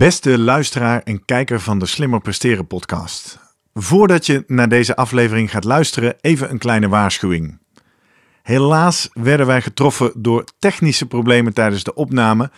Beste 0.00 0.38
luisteraar 0.38 1.02
en 1.02 1.24
kijker 1.24 1.60
van 1.60 1.78
de 1.78 1.86
Slimmer 1.86 2.20
Presteren 2.20 2.66
podcast. 2.66 3.38
Voordat 3.74 4.26
je 4.26 4.44
naar 4.46 4.68
deze 4.68 4.96
aflevering 4.96 5.50
gaat 5.50 5.64
luisteren, 5.64 6.16
even 6.20 6.50
een 6.50 6.58
kleine 6.58 6.88
waarschuwing. 6.88 7.58
Helaas 8.42 9.08
werden 9.12 9.46
wij 9.46 9.62
getroffen 9.62 10.12
door 10.16 10.44
technische 10.58 11.06
problemen 11.06 11.52
tijdens 11.54 11.84
de 11.84 11.94
opname, 11.94 12.50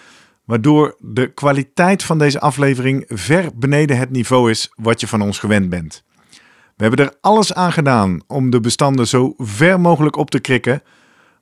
waardoor 0.44 0.96
de 0.98 1.32
kwaliteit 1.32 2.02
van 2.02 2.18
deze 2.18 2.40
aflevering 2.40 3.04
ver 3.08 3.50
beneden 3.54 3.98
het 3.98 4.10
niveau 4.10 4.50
is 4.50 4.72
wat 4.74 5.00
je 5.00 5.08
van 5.08 5.20
ons 5.20 5.38
gewend 5.38 5.68
bent. 5.68 6.04
We 6.76 6.84
hebben 6.84 7.06
er 7.06 7.16
alles 7.20 7.54
aan 7.54 7.72
gedaan 7.72 8.22
om 8.26 8.50
de 8.50 8.60
bestanden 8.60 9.06
zo 9.06 9.34
ver 9.36 9.80
mogelijk 9.80 10.16
op 10.16 10.30
te 10.30 10.40
krikken, 10.40 10.82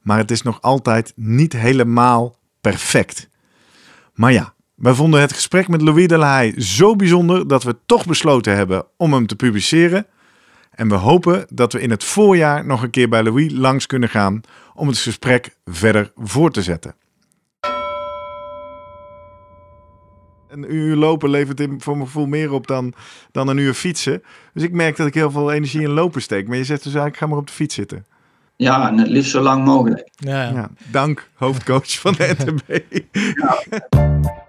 maar 0.02 0.18
het 0.18 0.30
is 0.30 0.42
nog 0.42 0.60
altijd 0.60 1.12
niet 1.16 1.52
helemaal 1.52 2.36
perfect. 2.60 3.28
Maar 4.14 4.32
ja, 4.32 4.54
wij 4.80 4.94
vonden 4.94 5.20
het 5.20 5.32
gesprek 5.32 5.68
met 5.68 5.82
Louis 5.82 6.06
de 6.06 6.16
Lahaye 6.16 6.62
zo 6.62 6.96
bijzonder 6.96 7.48
dat 7.48 7.62
we 7.62 7.76
toch 7.86 8.06
besloten 8.06 8.56
hebben 8.56 8.84
om 8.96 9.12
hem 9.12 9.26
te 9.26 9.36
publiceren. 9.36 10.06
En 10.70 10.88
we 10.88 10.94
hopen 10.94 11.46
dat 11.52 11.72
we 11.72 11.80
in 11.80 11.90
het 11.90 12.04
voorjaar 12.04 12.66
nog 12.66 12.82
een 12.82 12.90
keer 12.90 13.08
bij 13.08 13.22
Louis 13.22 13.52
langs 13.52 13.86
kunnen 13.86 14.08
gaan 14.08 14.40
om 14.74 14.88
het 14.88 14.98
gesprek 14.98 15.56
verder 15.64 16.12
voor 16.16 16.50
te 16.50 16.62
zetten. 16.62 16.94
Een 20.48 20.74
uur 20.74 20.96
lopen 20.96 21.30
levert 21.30 21.62
voor 21.78 21.96
mijn 21.96 22.06
gevoel 22.06 22.26
meer 22.26 22.52
op 22.52 22.66
dan, 22.66 22.92
dan 23.32 23.48
een 23.48 23.58
uur 23.58 23.74
fietsen. 23.74 24.22
Dus 24.54 24.62
ik 24.62 24.72
merk 24.72 24.96
dat 24.96 25.06
ik 25.06 25.14
heel 25.14 25.30
veel 25.30 25.52
energie 25.52 25.82
in 25.82 25.90
lopen 25.90 26.22
steek. 26.22 26.48
Maar 26.48 26.56
je 26.56 26.64
zegt 26.64 26.82
dus 26.82 26.92
eigenlijk, 26.92 27.22
ga 27.22 27.26
maar 27.26 27.38
op 27.38 27.46
de 27.46 27.52
fiets 27.52 27.74
zitten. 27.74 28.06
Ja, 28.56 28.88
en 28.88 28.98
het 28.98 29.08
liefst 29.08 29.30
zo 29.30 29.40
lang 29.40 29.64
mogelijk. 29.64 30.10
Ja, 30.14 30.42
ja. 30.42 30.70
dank, 30.90 31.30
hoofdcoach 31.34 31.98
van 31.98 32.12
de 32.18 32.34
NTB. 32.38 32.82
Ja. 33.12 34.48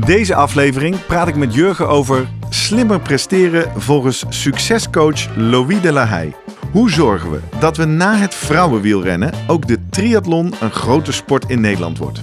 In 0.00 0.06
deze 0.06 0.34
aflevering 0.34 1.06
praat 1.06 1.28
ik 1.28 1.36
met 1.36 1.54
Jurgen 1.54 1.88
over 1.88 2.28
slimmer 2.48 3.00
presteren 3.00 3.72
volgens 3.76 4.24
succescoach 4.28 5.36
Louis 5.36 5.80
de 5.80 5.92
la 5.92 6.04
Haye. 6.04 6.34
Hoe 6.72 6.90
zorgen 6.90 7.30
we 7.30 7.40
dat 7.58 7.76
we 7.76 7.84
na 7.84 8.16
het 8.16 8.34
vrouwenwielrennen 8.34 9.32
ook 9.46 9.66
de 9.66 9.78
triathlon 9.90 10.54
een 10.60 10.70
grote 10.70 11.12
sport 11.12 11.44
in 11.48 11.60
Nederland 11.60 11.98
wordt? 11.98 12.22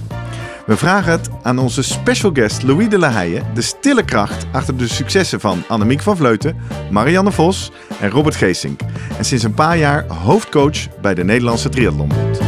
We 0.66 0.76
vragen 0.76 1.12
het 1.12 1.30
aan 1.42 1.58
onze 1.58 1.82
special 1.82 2.30
guest 2.32 2.62
Louis 2.62 2.88
de 2.88 2.98
la 2.98 3.10
Haye, 3.10 3.42
de 3.54 3.62
stille 3.62 4.04
kracht 4.04 4.46
achter 4.52 4.76
de 4.76 4.88
successen 4.88 5.40
van 5.40 5.62
Annemiek 5.68 6.00
van 6.00 6.16
Vleuten, 6.16 6.56
Marianne 6.90 7.32
Vos 7.32 7.70
en 8.00 8.10
Robert 8.10 8.36
Geesink. 8.36 8.80
En 9.18 9.24
sinds 9.24 9.44
een 9.44 9.54
paar 9.54 9.78
jaar 9.78 10.06
hoofdcoach 10.06 11.00
bij 11.00 11.14
de 11.14 11.24
Nederlandse 11.24 11.68
Triathlonbond. 11.68 12.47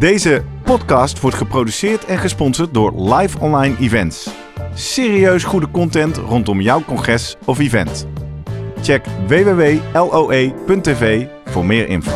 Deze 0.00 0.44
podcast 0.64 1.20
wordt 1.20 1.36
geproduceerd 1.36 2.04
en 2.04 2.18
gesponsord 2.18 2.74
door 2.74 3.14
Live 3.14 3.38
Online 3.38 3.76
Events. 3.80 4.30
Serieus 4.74 5.44
goede 5.44 5.70
content 5.70 6.16
rondom 6.16 6.60
jouw 6.60 6.84
congres 6.84 7.36
of 7.44 7.58
event. 7.58 8.06
Check 8.82 9.04
www.loe.tv 9.26 11.26
voor 11.44 11.64
meer 11.64 11.88
info. 11.88 12.12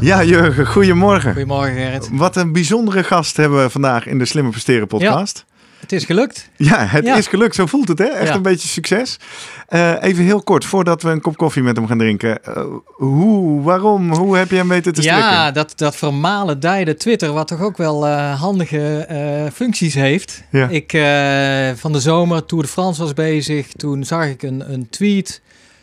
Ja, 0.00 0.24
Jurgen, 0.24 0.66
goedemorgen. 0.66 1.32
Goedemorgen, 1.32 1.74
Gerrit. 1.74 2.08
Wat 2.12 2.36
een 2.36 2.52
bijzondere 2.52 3.04
gast 3.04 3.36
hebben 3.36 3.62
we 3.62 3.70
vandaag 3.70 4.06
in 4.06 4.18
de 4.18 4.24
Slimme 4.24 4.50
Presteren 4.50 4.86
podcast. 4.86 5.44
Het 5.84 5.92
is 5.92 6.04
gelukt. 6.04 6.48
Ja, 6.56 6.86
het 6.86 7.06
is 7.06 7.26
gelukt. 7.26 7.54
Zo 7.54 7.66
voelt 7.66 7.88
het, 7.88 7.98
hè? 7.98 8.04
Echt 8.04 8.34
een 8.34 8.42
beetje 8.42 8.68
succes. 8.68 9.16
Uh, 9.70 10.02
even 10.02 10.24
heel 10.24 10.42
kort, 10.42 10.64
voordat 10.64 11.02
we 11.02 11.10
een 11.10 11.20
kop 11.20 11.36
koffie 11.36 11.62
met 11.62 11.76
hem 11.76 11.86
gaan 11.86 11.98
drinken. 11.98 12.38
Uh, 12.48 12.64
hoe, 12.84 13.62
waarom, 13.62 14.12
hoe 14.12 14.36
heb 14.36 14.50
je 14.50 14.56
hem 14.56 14.68
weten 14.68 14.92
te 14.92 15.02
strikken? 15.02 15.24
Ja, 15.24 15.50
dat, 15.50 15.72
dat 15.76 15.96
vermalen 15.96 16.60
dijde 16.60 16.94
Twitter, 16.96 17.32
wat 17.32 17.48
toch 17.48 17.60
ook 17.60 17.76
wel 17.76 18.06
uh, 18.06 18.40
handige 18.40 19.06
functies 19.54 19.94
heeft. 19.94 20.42
Ja. 20.50 20.68
Ik, 20.68 20.90
van 21.78 21.92
de 21.92 22.00
zomer, 22.00 22.44
Tour 22.44 22.64
de 22.64 22.70
France 22.70 23.02
was 23.02 23.12
bezig. 23.12 23.72
Toen 23.72 24.04
zag 24.04 24.26
ik 24.26 24.42
een, 24.42 24.72
een 24.72 24.88
tweet 24.90 25.40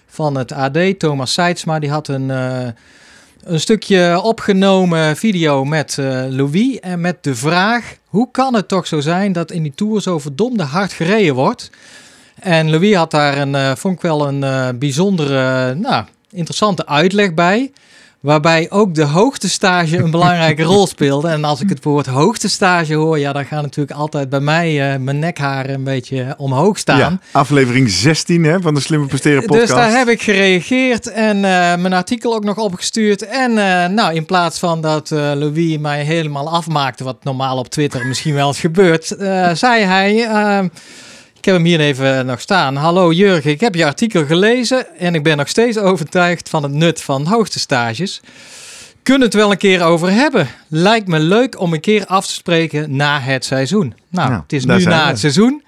van 0.08 0.36
het 0.36 0.52
AD, 0.52 1.00
Thomas 1.00 1.34
Seidsma. 1.34 1.80
Die 1.80 1.90
had 1.90 2.08
een 2.08 2.32
een 3.44 3.60
stukje 3.60 4.22
opgenomen 4.22 5.18
video 5.18 5.66
met 5.66 5.98
uh, 6.00 6.24
Louis 6.30 6.80
en 6.80 7.02
met 7.02 7.24
de 7.24 7.36
vraag: 7.36 7.96
hoe 8.06 8.28
kan 8.32 8.54
het 8.54 8.68
toch 8.68 8.88
zo 8.88 9.00
zijn 9.00 9.32
dat 9.32 9.52
in 9.52 9.64
die 9.64 9.74
tour 9.76 10.02
zo 10.02 10.20
verdomde 10.20 10.64
hard 10.64 10.94
gereden 10.94 11.36
wordt? 11.36 11.70
En 12.40 12.70
Louis 12.70 12.96
had 12.96 13.12
daar 13.12 13.38
een, 13.38 13.54
uh, 13.54 13.76
vond 13.76 13.96
ik 13.96 14.02
wel 14.02 14.28
een 14.28 14.42
uh, 14.42 14.70
bijzondere, 14.76 15.74
nou, 15.76 16.06
interessante 16.32 16.86
uitleg 16.86 17.34
bij. 17.34 17.72
Waarbij 18.22 18.68
ook 18.70 18.96
de 18.96 19.04
hoogtestage 19.04 19.98
een 19.98 20.12
belangrijke 20.12 20.64
rol 20.64 20.88
speelde. 20.88 21.28
En 21.28 21.44
als 21.44 21.62
ik 21.62 21.70
het 21.70 21.84
woord 21.84 22.06
hoogtestage 22.06 22.94
hoor, 22.94 23.20
ja, 23.20 23.34
dan 23.34 23.46
gaan 23.46 23.62
natuurlijk 23.62 24.00
altijd 24.00 24.30
bij 24.30 24.40
mij 24.40 24.94
uh, 24.94 25.00
mijn 25.00 25.20
nekharen 25.20 25.74
een 25.74 25.84
beetje 25.84 26.34
omhoog 26.38 26.78
staan. 26.78 26.98
Ja, 26.98 27.20
aflevering 27.32 27.90
16 27.90 28.44
hè, 28.44 28.62
van 28.62 28.74
de 28.74 28.80
Slimme 28.80 29.06
Presteren 29.06 29.46
podcast. 29.46 29.68
Dus 29.68 29.76
daar 29.76 29.98
heb 29.98 30.08
ik 30.08 30.22
gereageerd 30.22 31.08
en 31.08 31.36
uh, 31.36 31.42
mijn 31.76 31.94
artikel 31.94 32.34
ook 32.34 32.44
nog 32.44 32.58
opgestuurd. 32.58 33.26
En 33.26 33.52
uh, 33.52 33.86
nou, 33.86 34.14
in 34.14 34.26
plaats 34.26 34.60
van 34.60 34.82
dat 34.82 35.10
Louis 35.10 35.78
mij 35.78 36.04
helemaal 36.04 36.50
afmaakte, 36.50 37.04
wat 37.04 37.24
normaal 37.24 37.58
op 37.58 37.70
Twitter 37.70 38.08
misschien 38.08 38.34
wel 38.34 38.48
eens 38.48 38.60
gebeurt, 38.60 39.06
zei 39.54 39.84
hij... 39.84 40.70
Ik 41.42 41.48
heb 41.48 41.56
hem 41.56 41.66
hier 41.66 41.80
even 41.80 42.26
nog 42.26 42.42
staan. 42.42 42.76
Hallo 42.76 43.12
Jurgen, 43.12 43.52
ik 43.52 43.60
heb 43.60 43.76
je 43.76 43.86
artikel 43.86 44.26
gelezen 44.26 44.98
en 44.98 45.16
ik 45.16 45.24
ben 45.24 45.38
nog 45.38 45.48
steeds 45.48 45.78
overtuigd 45.78 46.50
van 46.50 46.64
het 46.64 46.72
nut 46.72 47.02
van 47.02 47.26
hoogtestages. 47.26 48.22
Kunnen 49.04 49.22
het 49.22 49.34
wel 49.34 49.52
een 49.52 49.58
keer 49.58 49.84
over 49.84 50.12
hebben? 50.12 50.48
Lijkt 50.68 51.08
me 51.08 51.20
leuk 51.20 51.60
om 51.60 51.74
een 51.74 51.80
keer 51.80 52.06
af 52.06 52.28
te 52.28 52.34
spreken 52.34 52.96
na 52.96 53.20
het 53.20 53.46
seizoen. 53.46 53.94
Nou, 54.10 54.30
nou 54.30 54.42
het 54.42 54.54
is 54.54 54.66
nu 54.66 54.84
na 54.84 55.08
het 55.08 55.20
seizoen. 55.20 55.64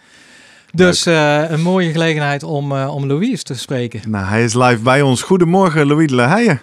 Dus 0.71 1.07
uh, 1.07 1.49
een 1.49 1.61
mooie 1.61 1.91
gelegenheid 1.91 2.43
om, 2.43 2.71
uh, 2.71 2.95
om 2.95 3.07
Louis 3.07 3.43
te 3.43 3.55
spreken. 3.55 4.01
Nou, 4.07 4.25
hij 4.25 4.43
is 4.43 4.53
live 4.53 4.81
bij 4.81 5.01
ons. 5.01 5.21
Goedemorgen, 5.21 5.87
Louis 5.87 6.07
de 6.07 6.15
La 6.15 6.59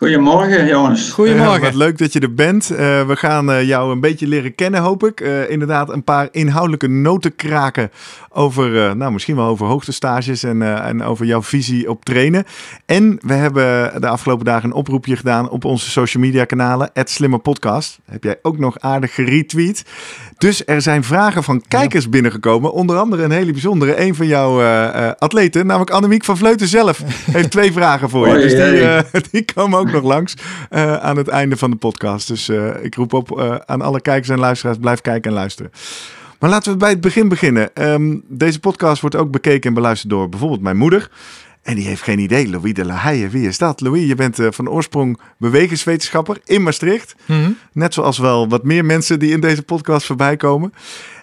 Goedemorgen, 0.00 0.66
jongens. 0.66 1.10
Goedemorgen. 1.10 1.56
Uh, 1.56 1.62
wat 1.62 1.74
leuk 1.74 1.98
dat 1.98 2.12
je 2.12 2.20
er 2.20 2.34
bent. 2.34 2.70
Uh, 2.72 2.78
we 3.06 3.16
gaan 3.16 3.50
uh, 3.50 3.62
jou 3.62 3.92
een 3.92 4.00
beetje 4.00 4.26
leren 4.26 4.54
kennen, 4.54 4.80
hoop 4.80 5.04
ik. 5.04 5.20
inderdaad, 5.48 5.88
een 5.88 6.04
paar 6.04 6.28
inhoudelijke 6.30 6.88
noten 6.88 7.36
kraken 7.36 7.90
over, 8.28 8.96
nou, 8.96 9.12
misschien 9.12 9.36
wel 9.36 9.46
over 9.46 9.66
hoogtestages 9.66 10.42
en, 10.42 10.82
en 10.82 11.02
over 11.02 11.26
jouw 11.26 11.42
visie 11.42 11.90
op 11.90 12.04
trainen. 12.04 12.44
En 12.86 13.18
we 13.26 13.32
hebben 13.32 14.00
de 14.00 14.08
afgelopen 14.08 14.44
dagen 14.44 14.68
een 14.68 14.74
oproepje 14.74 15.16
gedaan 15.16 15.50
op 15.50 15.64
onze 15.64 15.90
social 15.90 16.22
media 16.22 16.44
kanalen, 16.44 16.90
@slimmerpodcast. 16.94 17.98
Heb 18.04 18.24
jij 18.24 18.38
ook 18.42 18.58
nog 18.58 18.80
aardig 18.80 19.14
geretweet. 19.14 19.84
Dus 20.40 20.66
er 20.66 20.82
zijn 20.82 21.04
vragen 21.04 21.42
van 21.42 21.62
kijkers 21.68 22.08
binnengekomen. 22.08 22.72
Onder 22.72 22.96
andere 22.96 23.22
een 23.22 23.30
hele 23.30 23.52
bijzondere. 23.52 24.00
Een 24.00 24.14
van 24.14 24.26
jouw 24.26 24.62
atleten, 25.18 25.66
namelijk 25.66 25.90
Annemiek 25.90 26.24
van 26.24 26.36
Vleuten 26.36 26.68
zelf, 26.68 27.02
heeft 27.32 27.50
twee 27.50 27.72
vragen 27.72 28.10
voor 28.10 28.28
je. 28.28 28.34
dus 28.34 28.54
die, 28.54 29.20
die 29.32 29.54
komen 29.54 29.78
ook 29.78 29.90
nog 29.90 30.02
langs 30.02 30.34
uh, 30.70 30.96
aan 30.96 31.16
het 31.16 31.28
einde 31.28 31.56
van 31.56 31.70
de 31.70 31.76
podcast. 31.76 32.28
Dus 32.28 32.48
uh, 32.48 32.84
ik 32.84 32.94
roep 32.94 33.12
op 33.12 33.38
uh, 33.38 33.54
aan 33.66 33.82
alle 33.82 34.00
kijkers 34.00 34.28
en 34.28 34.38
luisteraars, 34.38 34.78
blijf 34.78 35.00
kijken 35.00 35.30
en 35.30 35.36
luisteren. 35.36 35.72
Maar 36.38 36.50
laten 36.50 36.72
we 36.72 36.78
bij 36.78 36.90
het 36.90 37.00
begin 37.00 37.28
beginnen. 37.28 37.70
Um, 37.74 38.22
deze 38.28 38.60
podcast 38.60 39.00
wordt 39.00 39.16
ook 39.16 39.30
bekeken 39.30 39.68
en 39.68 39.74
beluisterd 39.74 40.10
door 40.10 40.28
bijvoorbeeld 40.28 40.60
mijn 40.60 40.76
moeder. 40.76 41.10
En 41.62 41.74
die 41.74 41.86
heeft 41.86 42.02
geen 42.02 42.18
idee, 42.18 42.48
Louis 42.48 42.74
de 42.74 42.84
La 42.84 42.94
Haye, 42.94 43.28
wie 43.28 43.48
is 43.48 43.58
dat? 43.58 43.80
Louis, 43.80 44.06
je 44.08 44.14
bent 44.14 44.38
van 44.50 44.68
oorsprong 44.68 45.20
bewegingswetenschapper 45.38 46.40
in 46.44 46.62
Maastricht. 46.62 47.14
Mm 47.26 47.42
-hmm. 47.42 47.56
Net 47.72 47.94
zoals 47.94 48.18
wel 48.18 48.48
wat 48.48 48.64
meer 48.64 48.84
mensen 48.84 49.18
die 49.18 49.32
in 49.32 49.40
deze 49.40 49.62
podcast 49.62 50.06
voorbij 50.06 50.36
komen. 50.36 50.72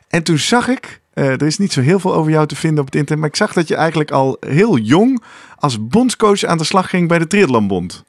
En 0.07 0.23
toen 0.23 0.37
zag 0.37 0.67
ik, 0.67 1.01
er 1.13 1.43
is 1.43 1.57
niet 1.57 1.73
zo 1.73 1.81
heel 1.81 1.99
veel 1.99 2.13
over 2.13 2.31
jou 2.31 2.47
te 2.47 2.55
vinden 2.55 2.79
op 2.79 2.85
het 2.85 2.95
internet, 2.95 3.19
maar 3.19 3.29
ik 3.29 3.35
zag 3.35 3.53
dat 3.53 3.67
je 3.67 3.75
eigenlijk 3.75 4.11
al 4.11 4.37
heel 4.39 4.77
jong 4.77 5.23
als 5.55 5.87
bondscoach 5.87 6.43
aan 6.43 6.57
de 6.57 6.63
slag 6.63 6.89
ging 6.89 7.07
bij 7.07 7.19
de 7.19 7.27
Triathlonbond. 7.27 8.03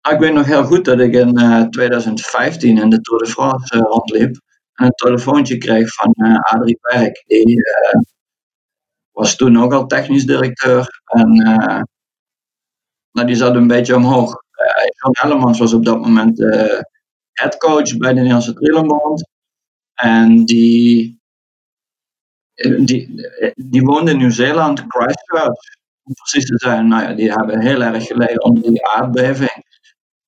Ah, 0.00 0.12
ik 0.12 0.18
weet 0.18 0.32
nog 0.32 0.46
heel 0.46 0.64
goed 0.64 0.84
dat 0.84 1.00
ik 1.00 1.12
in 1.12 1.66
2015 1.70 2.78
in 2.78 2.90
de 2.90 3.00
Tour 3.00 3.22
de 3.22 3.30
France 3.30 3.78
rondliep 3.78 4.40
en 4.74 4.86
een 4.86 4.92
telefoontje 4.94 5.58
kreeg 5.58 5.94
van 5.94 6.14
Adrie 6.40 6.78
Perk. 6.80 7.24
Die 7.26 7.62
was 9.12 9.36
toen 9.36 9.62
ook 9.62 9.72
al 9.72 9.86
technisch 9.86 10.26
directeur 10.26 11.02
en 11.04 11.32
nou, 13.12 13.26
die 13.26 13.36
zat 13.36 13.54
een 13.54 13.66
beetje 13.66 13.96
omhoog. 13.96 14.42
John 15.02 15.18
Hellemans 15.18 15.58
was 15.58 15.72
op 15.72 15.84
dat 15.84 16.00
moment 16.00 16.38
headcoach 17.32 17.96
bij 17.96 18.08
de 18.08 18.14
Nederlandse 18.14 18.52
Triathlonbond. 18.52 19.28
En 19.94 20.44
die, 20.44 21.20
die, 22.84 23.28
die 23.54 23.82
woonde 23.82 24.10
in 24.10 24.16
Nieuw-Zeeland, 24.16 24.84
Christchurch, 24.88 25.76
om 26.02 26.14
precies 26.14 26.46
te 26.46 26.58
zijn. 26.58 26.88
Nou 26.88 27.02
ja, 27.02 27.12
die 27.12 27.32
hebben 27.32 27.60
heel 27.60 27.82
erg 27.82 28.06
geleden 28.06 28.42
onder 28.42 28.62
die 28.62 28.86
aardbeving. 28.86 29.64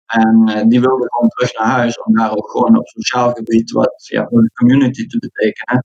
En 0.07 0.69
die 0.69 0.81
wilde 0.81 1.07
gewoon 1.11 1.29
terug 1.29 1.55
naar 1.55 1.67
huis 1.67 2.03
om 2.03 2.15
daar 2.15 2.37
ook 2.37 2.51
gewoon 2.51 2.79
op 2.79 2.89
sociaal 2.89 3.33
gebied 3.33 3.71
wat 3.71 4.07
ja, 4.07 4.27
voor 4.29 4.43
de 4.43 4.51
community 4.53 5.07
te 5.07 5.19
betekenen. 5.19 5.85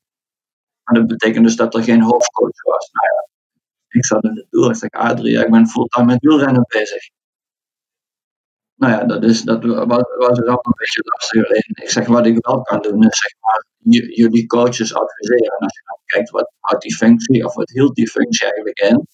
Dat 0.94 1.08
betekent 1.08 1.46
dus 1.46 1.56
dat 1.56 1.76
er 1.76 1.84
geen 1.84 2.02
hoofdcoach 2.02 2.64
was. 2.64 2.90
Nou 2.92 3.08
ja, 3.14 3.28
ik 3.88 4.06
zat 4.06 4.24
in 4.24 4.34
de 4.34 4.48
tour, 4.50 4.70
ik 4.70 4.76
zeg 4.76 4.90
Adrie, 4.90 5.40
ik 5.40 5.52
ben 5.52 5.68
fulltime 5.68 6.06
met 6.06 6.20
wielrennen 6.20 6.66
bezig 6.68 7.10
nou 8.80 8.94
ja, 8.94 9.04
dat, 9.06 9.24
is, 9.24 9.42
dat 9.42 9.64
was, 9.64 10.04
was 10.18 10.40
allemaal 10.40 10.60
een 10.62 10.74
beetje 10.76 11.02
lastig. 11.04 11.50
Ik 11.84 11.90
zeg, 11.90 12.08
wat 12.08 12.26
ik 12.26 12.46
wel 12.46 12.62
kan 12.62 12.82
doen, 12.82 13.04
is 13.04 13.20
zeg 13.20 13.34
maar, 13.40 13.66
jullie 14.10 14.46
coaches 14.46 14.94
adviseren. 14.94 15.58
En 15.58 15.66
als 15.66 15.74
je 15.74 15.82
dan 15.86 15.98
kijkt, 16.06 16.30
wat 16.30 16.52
houdt 16.60 16.84
die 16.84 16.96
functie, 16.96 17.46
of 17.46 17.54
wat 17.54 17.70
hield 17.70 17.96
die 17.96 18.10
functie 18.10 18.44
eigenlijk 18.44 18.80
in? 18.80 19.08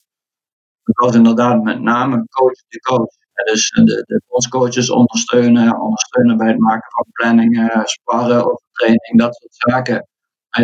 Dat 0.83 0.95
was 0.95 1.16
inderdaad 1.16 1.63
met 1.63 1.81
name 1.81 2.25
coach 2.30 2.60
de 2.68 2.80
coach. 2.80 3.13
dus 3.44 3.69
de, 3.69 3.83
de 3.83 4.94
ondersteunen, 4.94 5.80
ondersteunen 5.80 6.38
bij 6.38 6.48
het 6.48 6.60
maken 6.60 6.92
van 6.92 7.06
planningen, 7.12 7.81
sparren 7.86 8.45
over 8.45 8.68
training, 8.72 9.19
dat 9.19 9.36
soort 9.36 9.56
zaken. 9.56 10.07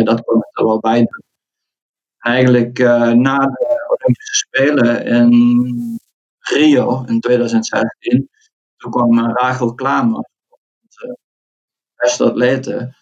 Dat 0.00 0.18
ik 0.18 0.26
er 0.52 0.64
wel 0.64 0.80
bij. 0.80 1.06
Eigenlijk 2.18 2.78
uh, 2.78 3.10
na 3.10 3.38
de 3.38 3.96
Olympische 3.98 4.34
Spelen 4.34 5.04
in 5.04 6.00
Rio 6.38 7.04
in 7.04 7.20
2016 7.20 8.30
toen 8.82 8.90
kwam 8.90 9.18
eh, 9.18 9.32
Rachel 9.34 9.74
Klamer, 9.74 10.28
onze 10.82 11.18
beste 11.96 12.24
atlete. 12.24 12.94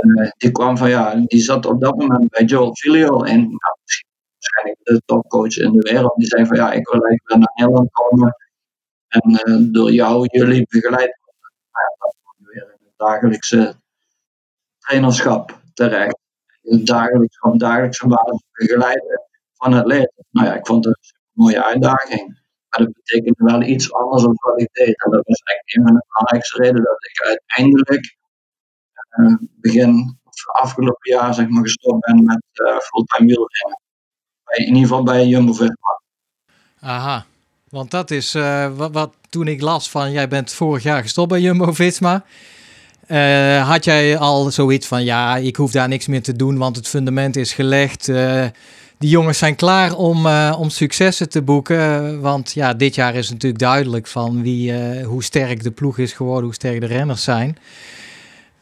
Uh, 0.00 0.30
die 0.36 0.50
kwam 0.50 0.76
van 0.76 0.88
ja, 0.88 1.14
die 1.14 1.40
zat 1.40 1.66
op 1.66 1.80
dat 1.80 1.96
moment 1.96 2.28
bij 2.28 2.44
Joel 2.44 2.74
Filio 2.74 3.22
en 3.22 3.38
nou, 3.40 3.76
waarschijnlijk 4.32 4.78
de 4.82 5.02
topcoach 5.04 5.56
in 5.56 5.72
de 5.72 5.90
wereld. 5.92 6.16
Die 6.16 6.26
zei 6.26 6.46
van 6.46 6.56
ja, 6.56 6.72
ik 6.72 6.88
wil 6.88 7.04
eigenlijk 7.04 7.40
naar 7.40 7.52
Nederland 7.54 7.90
komen 7.92 8.36
en 9.08 9.72
door 9.72 9.92
jou, 9.92 10.26
jullie 10.30 10.66
begeleid 10.68 11.18
worden. 11.20 11.96
Dat 11.98 12.16
kwam 12.22 12.48
weer 12.48 12.62
in 12.62 12.86
het 12.86 12.96
dagelijkse 12.96 13.74
trainerschap 14.78 15.61
terecht. 15.74 16.18
Dagelijks, 16.84 17.40
op 17.40 17.58
dagelijkse 17.58 18.06
basis 18.06 18.42
begeleiden 18.52 19.22
van 19.52 19.72
atleten. 19.72 20.24
Nou 20.30 20.46
ja, 20.46 20.54
ik 20.54 20.66
vond 20.66 20.84
het 20.84 20.94
een 20.94 21.42
mooie 21.44 21.64
uitdaging. 21.64 22.40
Maar 22.68 22.80
dat 22.80 22.92
betekende 22.92 23.52
wel 23.52 23.62
iets 23.62 23.92
anders 23.92 24.22
dan 24.22 24.34
wat 24.36 24.60
ik 24.60 24.68
deed. 24.72 25.04
En 25.04 25.10
dat 25.10 25.22
was 25.26 25.40
eigenlijk 25.40 25.76
een 25.76 25.82
van 25.82 25.94
de 25.94 26.04
belangrijkste 26.08 26.58
redenen 26.58 26.84
dat 26.84 27.04
ik 27.04 27.26
uiteindelijk 27.26 28.16
uh, 29.18 29.36
begin 29.60 30.20
afgelopen 30.52 31.10
jaar 31.10 31.34
zeg 31.34 31.48
maar, 31.48 31.62
gestopt 31.62 32.06
ben 32.06 32.24
met 32.24 32.42
uh, 32.52 32.78
fulltime 32.78 33.26
wielrennen. 33.26 33.80
in 34.46 34.66
ieder 34.66 34.82
geval 34.82 35.02
bij 35.02 35.26
Jumbo-Visma. 35.26 36.00
Aha, 36.80 37.24
want 37.68 37.90
dat 37.90 38.10
is 38.10 38.34
uh, 38.34 38.76
wat, 38.76 38.92
wat, 38.92 39.14
toen 39.28 39.46
ik 39.46 39.60
las 39.60 39.90
van 39.90 40.10
jij 40.10 40.28
bent 40.28 40.52
vorig 40.52 40.82
jaar 40.82 41.02
gestopt 41.02 41.28
bij 41.28 41.40
Jumbo-Visma. 41.40 42.24
Had 43.62 43.84
jij 43.84 44.18
al 44.18 44.50
zoiets 44.50 44.86
van 44.86 45.04
ja, 45.04 45.36
ik 45.36 45.56
hoef 45.56 45.72
daar 45.72 45.88
niks 45.88 46.06
meer 46.06 46.22
te 46.22 46.36
doen, 46.36 46.58
want 46.58 46.76
het 46.76 46.88
fundament 46.88 47.36
is 47.36 47.52
gelegd 47.52 48.10
die 48.98 49.10
jongens 49.10 49.38
zijn 49.38 49.56
klaar 49.56 49.94
om, 49.94 50.26
uh, 50.26 50.56
om 50.58 50.70
successen 50.70 51.28
te 51.28 51.42
boeken. 51.42 52.20
Want 52.20 52.52
ja, 52.52 52.74
dit 52.74 52.94
jaar 52.94 53.14
is 53.14 53.30
natuurlijk 53.30 53.62
duidelijk 53.62 54.06
van 54.06 54.42
wie, 54.42 54.74
hoe 55.04 55.22
sterk 55.22 55.62
de 55.62 55.70
ploeg 55.70 55.98
is 55.98 56.12
geworden, 56.12 56.44
hoe 56.44 56.54
sterk 56.54 56.80
de 56.80 56.86
renners 56.86 57.22
zijn. 57.22 57.56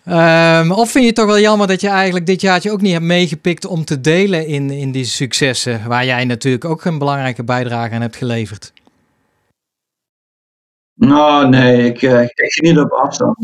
Um, 0.08 0.73
of 0.73 0.91
vind 0.91 1.05
je 1.05 1.11
het 1.11 1.14
toch 1.14 1.26
wel 1.26 1.41
jammer 1.41 1.67
dat 1.67 1.81
je 1.81 1.88
eigenlijk 1.88 2.26
dit 2.26 2.41
jaartje 2.41 2.73
ook 2.73 2.81
niet 2.81 2.93
hebt 2.93 3.05
meegepikt 3.05 3.67
om 3.67 3.85
te 3.85 4.00
delen 4.00 4.46
in, 4.46 4.70
in 4.70 4.93
die 4.93 5.05
successen, 5.05 5.81
waar 5.87 6.05
jij 6.05 6.25
natuurlijk 6.25 6.64
ook 6.64 6.85
een 6.85 6.99
belangrijke 6.99 7.44
bijdrage 7.44 7.94
aan 7.94 8.00
hebt 8.00 8.17
geleverd? 8.17 8.73
Nou, 11.00 11.49
nee, 11.49 11.85
ik, 11.85 12.02
uh, 12.02 12.23
ik 12.23 12.52
geniet 12.52 12.79
op 12.79 12.91
afstand. 12.91 13.37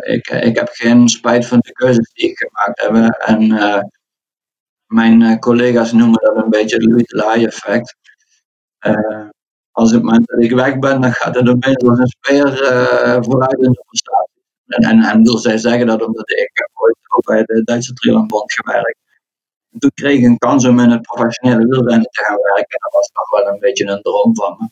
ik, 0.00 0.28
ik 0.28 0.56
heb 0.56 0.68
geen 0.72 1.08
spijt 1.08 1.46
van 1.46 1.58
de 1.58 1.72
keuzes 1.72 2.12
die 2.12 2.30
ik 2.30 2.38
gemaakt 2.38 2.80
heb. 2.80 3.12
En 3.26 3.48
mijn 4.86 5.20
uh, 5.20 5.38
collega's 5.38 5.92
noemen 5.92 6.20
dat 6.20 6.36
een 6.36 6.50
beetje 6.50 6.76
het 6.76 6.84
Louis 6.84 7.06
de 7.40 7.46
effect. 7.46 7.96
Als 9.70 9.90
het 9.90 10.02
moment 10.02 10.26
dat 10.26 10.42
ik 10.42 10.52
weg 10.52 10.78
ben, 10.78 11.00
dan 11.00 11.12
gaat 11.12 11.34
het 11.34 11.48
opeens 11.48 11.84
als 11.84 11.98
een 11.98 12.06
speer 12.06 12.48
vooruit 13.24 13.58
in 13.58 13.70
de 13.70 13.84
prestatie. 13.86 14.42
En, 14.66 14.82
en, 14.82 15.02
en 15.02 15.26
zij 15.26 15.58
zeggen 15.58 15.86
dat 15.86 16.06
omdat 16.06 16.30
ik 16.30 16.70
ooit 16.74 16.96
bij 17.26 17.44
de 17.44 17.64
Duitse 17.64 17.92
Triathlonbond 17.92 18.52
gewerkt. 18.52 18.98
En 19.72 19.78
toen 19.78 19.90
kreeg 19.94 20.18
ik 20.18 20.24
een 20.24 20.38
kans 20.38 20.64
om 20.64 20.78
in 20.78 20.90
het 20.90 21.02
professionele 21.02 21.66
wielrennen 21.66 22.10
te 22.10 22.24
gaan 22.24 22.38
werken. 22.42 22.78
En 22.78 22.78
dat 22.80 22.92
was 22.92 23.08
toch 23.08 23.30
wel 23.30 23.52
een 23.52 23.58
beetje 23.58 23.86
een 23.86 24.02
droom 24.02 24.36
van 24.36 24.56
me. 24.58 24.68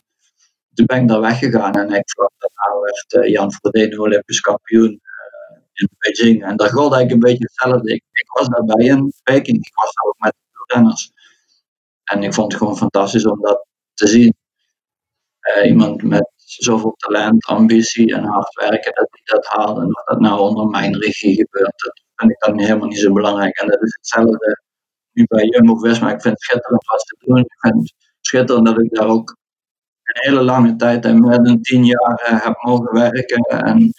Toen 0.83 0.97
ben 0.97 1.03
ik 1.03 1.09
daar 1.09 1.21
weggegaan 1.21 1.73
en 1.73 1.91
ik 1.91 2.05
daarna 2.15 2.81
werd 2.81 3.29
Jan 3.29 3.53
Verdeen 3.53 4.01
Olympisch 4.01 4.41
kampioen 4.41 5.01
in 5.73 5.89
Beijing. 5.99 6.45
En 6.45 6.57
daar 6.57 6.69
gold 6.69 6.93
eigenlijk 6.93 7.13
een 7.13 7.31
beetje 7.31 7.45
hetzelfde. 7.45 7.93
Ik, 7.93 8.03
ik 8.13 8.31
was 8.33 8.49
daarbij 8.49 8.87
in 8.87 9.13
Peking, 9.23 9.57
ik 9.67 9.75
was 9.75 9.95
daar 9.95 10.05
ook 10.05 10.19
met 10.19 10.35
de 10.51 10.75
renners. 10.75 11.11
En 12.05 12.23
ik 12.23 12.35
vond 12.35 12.53
het 12.53 12.61
gewoon 12.61 12.77
fantastisch 12.77 13.27
om 13.27 13.41
dat 13.41 13.67
te 13.95 14.07
zien. 14.07 14.35
Uh, 15.57 15.67
iemand 15.69 16.03
met 16.03 16.33
zoveel 16.37 16.95
talent, 16.97 17.45
ambitie 17.45 18.15
en 18.15 18.25
hard 18.25 18.55
werken, 18.55 18.95
dat 18.95 19.09
hij 19.11 19.37
dat 19.37 19.47
haalde. 19.47 19.81
En 19.81 19.97
of 19.97 20.05
dat 20.05 20.21
nou 20.21 20.41
onder 20.41 20.67
mijn 20.67 20.99
regie 20.99 21.35
gebeurt, 21.35 21.75
dat 21.77 22.03
vind 22.15 22.31
ik 22.31 22.39
dan 22.39 22.59
helemaal 22.59 22.89
niet 22.89 22.99
zo 22.99 23.13
belangrijk. 23.13 23.59
En 23.59 23.69
dat 23.69 23.83
is 23.83 23.95
hetzelfde 23.95 24.63
nu 25.13 25.25
bij 25.29 25.45
Jumbo-Visma. 25.45 26.13
Ik 26.13 26.21
vind 26.21 26.35
het 26.35 26.43
schitterend 26.43 26.87
wat 26.87 27.03
ze 27.07 27.17
doen. 27.19 27.39
Ik 27.39 27.55
vind 27.59 27.75
het 27.75 27.95
schitterend 28.21 28.67
dat 28.67 28.81
ik 28.81 28.95
daar 28.95 29.09
ook 29.09 29.41
een 30.13 30.31
hele 30.31 30.43
lange 30.43 30.77
tijd 30.77 31.05
en 31.05 31.21
met 31.21 31.47
een 31.47 31.63
tien 31.63 31.85
jaar 31.85 32.29
uh, 32.31 32.45
heb 32.45 32.63
mogen 32.63 32.93
werken. 32.93 33.43
En 33.43 33.93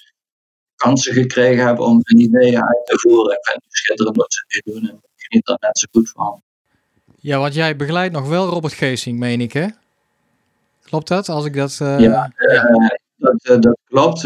kansen 0.75 1.13
gekregen 1.13 1.65
hebben 1.65 1.85
om 1.85 1.99
hun 2.03 2.19
ideeën 2.19 2.63
uit 2.63 2.85
te 2.85 2.99
voeren. 2.99 3.33
Ik 3.33 3.45
vind 3.45 3.63
het 3.63 3.75
schitterend 3.75 4.15
wat 4.15 4.33
ze 4.33 4.43
nu 4.47 4.73
doen 4.73 4.89
en 4.89 4.95
ik 4.95 5.09
geniet 5.15 5.49
er 5.49 5.57
net 5.59 5.77
zo 5.77 5.87
goed 5.91 6.11
van. 6.11 6.41
Ja, 7.19 7.39
want 7.39 7.53
jij 7.53 7.75
begeleidt 7.75 8.13
nog 8.13 8.27
wel 8.27 8.47
Robert 8.47 8.73
Geesing, 8.73 9.19
meen 9.19 9.41
ik, 9.41 9.53
hè? 9.53 9.67
Klopt 10.83 11.07
dat? 11.07 11.29
Als 11.29 11.45
ik 11.45 11.55
dat. 11.55 11.79
Uh, 11.81 11.99
ja. 11.99 12.31
Uh, 12.37 12.87
dat, 13.15 13.61
dat, 13.63 13.77
klopt. 13.85 14.23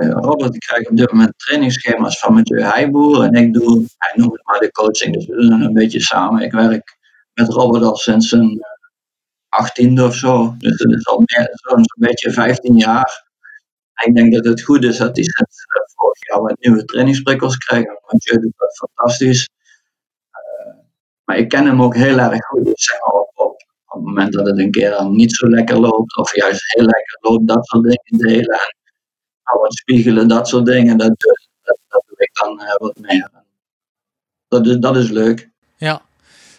Robert 0.00 0.52
die 0.52 0.60
krijgt 0.60 0.90
op 0.90 0.96
dit 0.96 1.12
moment 1.12 1.32
trainingsschema's 1.36 2.18
van 2.18 2.34
Mathieu 2.34 2.62
Heijboer. 2.62 3.22
En 3.22 3.32
ik 3.32 3.52
doe, 3.52 3.84
hij 3.98 4.12
noemt 4.14 4.32
het 4.32 4.46
maar 4.46 4.58
de 4.58 4.70
coaching, 4.70 5.14
dus 5.14 5.26
we 5.26 5.36
doen 5.36 5.60
een 5.60 5.72
beetje 5.72 6.00
samen. 6.00 6.42
Ik 6.42 6.52
werk 6.52 6.96
met 7.34 7.48
Robert 7.48 7.84
al 7.84 7.96
sinds 7.96 8.32
een 8.32 8.64
achttiende 9.48 10.04
of 10.04 10.14
zo. 10.14 10.54
Dus 10.58 10.76
dat 10.76 10.92
is 10.92 11.06
al 11.06 11.22
zo'n 11.50 11.84
beetje 11.98 12.30
15 12.30 12.76
jaar. 12.76 13.24
ik 14.04 14.14
denk 14.14 14.34
dat 14.34 14.44
het 14.44 14.62
goed 14.62 14.84
is 14.84 14.96
dat 14.96 15.16
hij 15.16 15.24
sinds 15.24 15.64
vorig 15.94 16.28
jaar 16.28 16.42
wat 16.42 16.56
nieuwe 16.60 16.84
trainingsprikkels 16.84 17.56
krijgen. 17.56 17.98
Want 18.06 18.24
je 18.24 18.38
doet 18.38 18.52
dat 18.56 18.76
fantastisch. 18.76 19.48
Uh, 20.32 20.74
maar 21.24 21.36
ik 21.36 21.48
ken 21.48 21.66
hem 21.66 21.82
ook 21.82 21.94
heel 21.94 22.18
erg 22.18 22.46
goed. 22.46 22.64
Dus 22.64 22.84
zeg 22.84 23.00
op, 23.00 23.30
op, 23.34 23.44
op, 23.44 23.62
het 23.86 24.02
moment 24.02 24.32
dat 24.32 24.46
het 24.46 24.58
een 24.58 24.70
keer 24.70 25.08
niet 25.10 25.32
zo 25.32 25.48
lekker 25.48 25.78
loopt, 25.78 26.16
of 26.16 26.34
juist 26.34 26.74
heel 26.74 26.84
lekker 26.84 27.18
loopt, 27.20 27.48
dat 27.48 27.66
soort 27.66 27.82
dingen 27.82 28.26
delen. 28.26 28.58
En 29.46 29.52
nou, 29.52 29.60
wat 29.60 29.74
spiegelen, 29.74 30.28
dat 30.28 30.48
soort 30.48 30.66
dingen, 30.66 30.98
dat, 30.98 31.14
dat, 31.88 32.04
doe 32.06 32.16
ik 32.16 32.30
dan 32.32 32.60
uh, 32.60 32.74
wat 32.74 32.98
meer. 32.98 33.30
Dat 34.48 34.66
is, 34.66 34.76
dat 34.76 34.96
is 34.96 35.10
leuk. 35.10 35.50
Ja, 35.76 36.02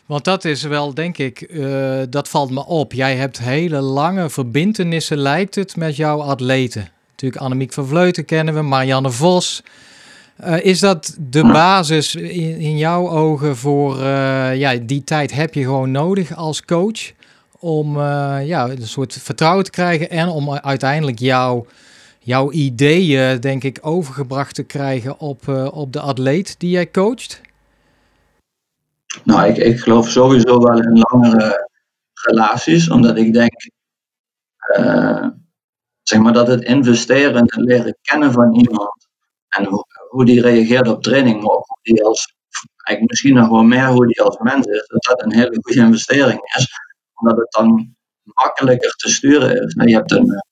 want 0.07 0.23
dat 0.23 0.45
is 0.45 0.63
wel, 0.63 0.93
denk 0.93 1.17
ik, 1.17 1.47
uh, 1.49 1.99
dat 2.09 2.29
valt 2.29 2.51
me 2.51 2.65
op. 2.65 2.93
Jij 2.93 3.15
hebt 3.15 3.39
hele 3.39 3.81
lange 3.81 4.29
verbindenissen, 4.29 5.17
lijkt 5.17 5.55
het, 5.55 5.75
met 5.75 5.95
jouw 5.95 6.21
atleten. 6.21 6.89
Natuurlijk 7.09 7.41
Annemiek 7.41 7.73
van 7.73 7.87
Vleuten 7.87 8.25
kennen 8.25 8.53
we, 8.53 8.61
Marianne 8.61 9.11
Vos. 9.11 9.63
Uh, 10.45 10.65
is 10.65 10.79
dat 10.79 11.15
de 11.19 11.41
basis 11.41 12.15
in, 12.15 12.57
in 12.59 12.77
jouw 12.77 13.09
ogen 13.09 13.57
voor 13.57 13.97
uh, 13.99 14.55
ja, 14.55 14.75
die 14.75 15.03
tijd 15.03 15.33
heb 15.33 15.53
je 15.53 15.63
gewoon 15.63 15.91
nodig 15.91 16.35
als 16.35 16.65
coach 16.65 17.11
om 17.59 17.99
ja, 18.43 18.69
een 18.69 18.87
soort 18.87 19.17
vertrouwen 19.21 19.63
te 19.63 19.71
krijgen 19.71 20.09
en 20.09 20.27
om 20.27 20.53
uiteindelijk 20.53 21.19
jouw, 21.19 21.65
jouw 22.19 22.51
ideeën, 22.51 23.39
denk 23.39 23.63
ik, 23.63 23.79
overgebracht 23.81 24.55
te 24.55 24.63
krijgen 24.63 25.19
op, 25.19 25.47
op 25.73 25.93
de 25.93 25.99
atleet 25.99 26.55
die 26.57 26.69
jij 26.69 26.91
coacht? 26.91 27.41
Nou, 29.23 29.47
ik, 29.47 29.57
ik 29.57 29.79
geloof 29.79 30.09
sowieso 30.09 30.59
wel 30.59 30.81
in 30.81 30.99
langere 30.99 31.69
relaties, 32.13 32.89
omdat 32.89 33.17
ik 33.17 33.33
denk 33.33 33.69
uh, 34.77 35.27
zeg 36.03 36.19
maar 36.19 36.33
dat 36.33 36.47
het 36.47 36.63
investeren 36.63 37.45
en 37.45 37.63
leren 37.63 37.97
kennen 38.01 38.31
van 38.31 38.55
iemand 38.55 39.07
en 39.47 39.65
hoe, 39.65 39.85
hoe 40.09 40.25
die 40.25 40.41
reageert 40.41 40.87
op 40.87 41.03
training, 41.03 41.41
maar 41.41 41.51
ook 41.51 41.67
hoe 41.67 41.77
die 41.81 42.03
als, 42.03 42.35
eigenlijk 42.75 43.09
misschien 43.09 43.33
nog 43.33 43.49
wel 43.49 43.63
meer 43.63 43.87
hoe 43.87 44.07
die 44.07 44.21
als 44.21 44.37
mens 44.37 44.65
is, 44.65 44.87
dat 44.87 45.03
dat 45.03 45.21
een 45.21 45.33
hele 45.33 45.59
goede 45.61 45.79
investering 45.79 46.39
is, 46.55 46.67
omdat 47.13 47.37
het 47.37 47.51
dan 47.51 47.95
makkelijker 48.23 48.91
te 48.91 49.09
sturen 49.09 49.63
is. 49.63 49.73
je 49.73 49.95
hebt 49.95 50.11
een 50.11 50.43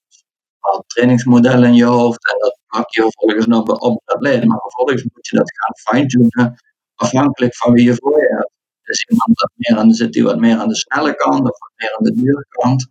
bepaald 0.59 0.83
trainingsmodel 0.88 1.63
in 1.63 1.74
je 1.74 1.85
hoofd 1.85 2.31
en 2.31 2.39
dat 2.39 2.59
plak 2.67 2.93
je 2.93 3.01
vervolgens 3.01 3.45
nog 3.45 3.67
op 3.67 4.01
dat 4.05 4.21
leden, 4.21 4.47
maar 4.47 4.59
vervolgens 4.59 5.03
moet 5.03 5.27
je 5.27 5.38
dat 5.38 5.51
gaan 5.55 5.95
fine-tunen 5.95 6.57
afhankelijk 6.96 7.56
van 7.56 7.74
wie 7.74 7.86
je 7.86 7.96
voor 7.96 8.22
je 8.22 8.36
hebt. 8.36 8.54
Is 8.84 9.06
iemand 9.10 9.38
dat 9.38 9.52
meer 9.56 9.78
aan, 9.78 9.94
zit 9.94 10.14
die 10.14 10.24
wat 10.24 10.40
meer 10.40 10.58
aan 10.58 10.68
de 10.68 10.75
snelle 10.75 11.16
kant 11.16 11.40
of 11.40 11.60
wat 11.60 11.72
meer 11.75 11.96
aan 11.98 12.04
de 12.04 12.14
dure 12.14 12.46
kant? 12.50 12.88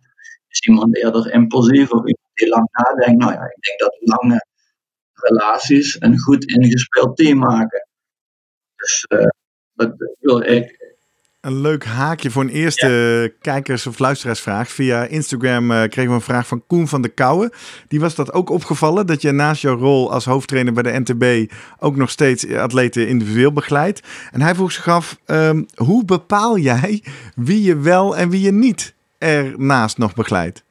Is 0.47 0.59
iemand 0.59 0.97
eerder 0.97 1.31
impulsief 1.31 1.91
of 1.91 1.99
iemand 1.99 2.29
die 2.33 2.49
lang 2.49 2.67
nadenkt? 2.71 3.19
Nou 3.19 3.31
ja, 3.31 3.43
ik 3.43 3.61
denk 3.61 3.79
dat 3.79 3.97
lange 3.99 4.45
relaties 5.13 6.01
een 6.01 6.19
goed 6.19 6.45
ingespeeld 6.45 7.17
team 7.17 7.37
maken. 7.37 7.87
Dus 8.75 9.05
uh, 9.09 9.27
dat 9.73 9.93
wil 10.19 10.41
ik, 10.41 10.84
een 11.45 11.61
leuk 11.61 11.85
haakje 11.85 12.31
voor 12.31 12.43
een 12.43 12.49
eerste 12.49 13.33
kijkers- 13.41 13.87
of 13.87 13.99
luisteraarsvraag. 13.99 14.69
Via 14.69 15.03
Instagram 15.03 15.71
uh, 15.71 15.77
kregen 15.77 16.07
we 16.07 16.15
een 16.15 16.21
vraag 16.21 16.47
van 16.47 16.63
Koen 16.67 16.87
van 16.87 17.01
de 17.01 17.09
Kouwen. 17.09 17.51
Die 17.87 17.99
was 17.99 18.15
dat 18.15 18.33
ook 18.33 18.49
opgevallen, 18.49 19.07
dat 19.07 19.21
je 19.21 19.31
naast 19.31 19.61
jouw 19.61 19.77
rol 19.77 20.11
als 20.11 20.25
hoofdtrainer 20.25 20.73
bij 20.73 20.83
de 20.83 20.99
NTB 20.99 21.51
ook 21.79 21.95
nog 21.95 22.09
steeds 22.09 22.49
atleten 22.49 23.07
individueel 23.07 23.53
begeleidt. 23.53 24.07
En 24.31 24.41
hij 24.41 24.55
vroeg 24.55 24.71
zich 24.71 24.87
af, 24.87 25.19
ehm, 25.25 25.63
hoe 25.75 26.05
bepaal 26.05 26.57
jij 26.57 27.03
wie 27.35 27.61
je 27.61 27.77
wel 27.77 28.17
en 28.17 28.29
wie 28.29 28.41
je 28.41 28.51
niet 28.51 28.93
ernaast 29.17 29.97
nog 29.97 30.13
begeleidt? 30.13 30.63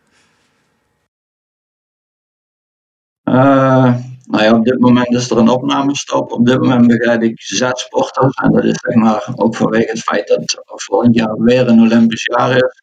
Uh, 3.24 3.94
nou 4.26 4.42
ja, 4.42 4.54
op 4.54 4.64
dit 4.64 4.78
moment 4.78 5.14
is 5.14 5.30
er 5.30 5.38
een 5.38 5.48
opnamestop. 5.48 6.32
Op 6.32 6.46
dit 6.46 6.58
moment 6.60 6.86
begeleid 6.86 7.22
ik 7.22 7.42
zes 7.42 7.80
sporters. 7.80 8.34
En 8.34 8.52
dat 8.52 8.64
is 8.64 8.78
zeg 8.80 8.94
maar 8.94 9.32
ook 9.34 9.56
vanwege 9.56 9.90
het 9.90 10.00
feit 10.00 10.28
dat 10.28 10.62
volgend 10.66 11.14
jaar 11.14 11.42
weer 11.42 11.68
een 11.68 11.80
Olympisch 11.80 12.24
jaar 12.24 12.56
is. 12.56 12.82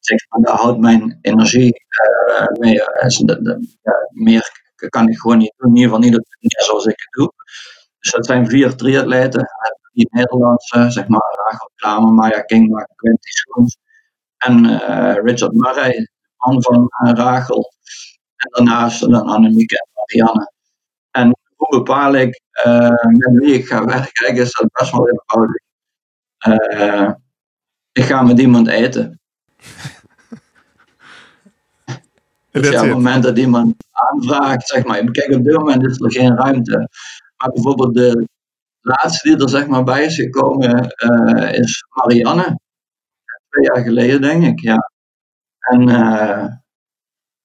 Zeg 0.00 0.18
maar, 0.28 0.40
daar 0.40 0.56
houdt 0.56 0.78
mijn 0.78 1.18
energie 1.20 1.74
uh, 2.30 2.46
mee. 2.58 2.80
Meer 4.10 4.64
kan 4.88 5.08
ik 5.08 5.18
gewoon 5.18 5.38
niet 5.38 5.54
doen. 5.56 5.70
In 5.70 5.76
ieder 5.76 5.90
geval 5.90 6.08
niet 6.08 6.16
op 6.16 6.24
zoals 6.64 6.84
ik 6.84 7.00
het 7.00 7.12
doe. 7.12 7.32
Dus 7.98 8.12
dat 8.12 8.26
zijn 8.26 8.48
vier 8.48 8.74
triatleten. 8.76 9.48
Die 9.92 10.08
Nederlandse, 10.10 10.90
zeg 10.90 11.08
maar, 11.08 11.38
Rachel 11.50 11.70
Kramer, 11.74 12.12
Maya 12.12 12.40
Kingma, 12.40 12.88
Quinty 12.96 13.28
Schoens. 13.28 13.76
En 14.36 14.64
uh, 14.64 15.14
Richard 15.22 15.52
Murray, 15.52 16.08
man 16.36 16.62
van 16.62 16.90
Rachel. 17.16 17.72
En 18.36 18.50
daarnaast 18.50 19.00
dan 19.00 19.14
Annemiek 19.14 19.70
en 19.72 19.88
Marianne. 19.94 20.52
En 21.10 21.36
hoe 21.56 21.78
bepaal 21.78 22.14
ik 22.14 22.40
uh, 22.66 22.88
met 22.88 23.30
wie 23.32 23.54
ik 23.54 23.66
ga 23.66 23.84
werken? 23.84 24.36
is 24.36 24.52
dat 24.52 24.68
best 24.72 24.92
wel 24.92 25.08
eenvoudig. 25.08 25.62
Uh, 26.46 27.10
ik 27.92 28.04
ga 28.04 28.22
met 28.22 28.38
iemand 28.38 28.68
eten. 28.68 29.20
dus 32.50 32.68
ja, 32.68 32.80
op 32.80 32.86
het 32.86 32.94
moment 32.94 33.22
dat 33.22 33.38
iemand 33.38 33.74
aanvraagt, 33.90 34.68
zeg 34.68 34.84
maar, 34.84 35.10
kijk 35.10 35.34
op 35.34 35.44
dit 35.44 35.56
moment 35.56 35.84
is 35.84 36.00
er 36.00 36.12
geen 36.12 36.36
ruimte. 36.36 36.88
Maar 37.36 37.50
bijvoorbeeld 37.50 37.94
de 37.94 38.28
laatste 38.80 39.28
die 39.28 39.42
er 39.42 39.48
zeg 39.48 39.66
maar 39.66 39.84
bij 39.84 40.04
is 40.04 40.14
gekomen 40.14 40.94
uh, 40.96 41.52
is 41.52 41.84
Marianne. 41.88 42.58
Twee 43.48 43.64
jaar 43.64 43.82
geleden 43.82 44.20
denk 44.20 44.44
ik, 44.44 44.60
ja. 44.60 44.90
En 45.58 45.88
uh, 45.88 46.46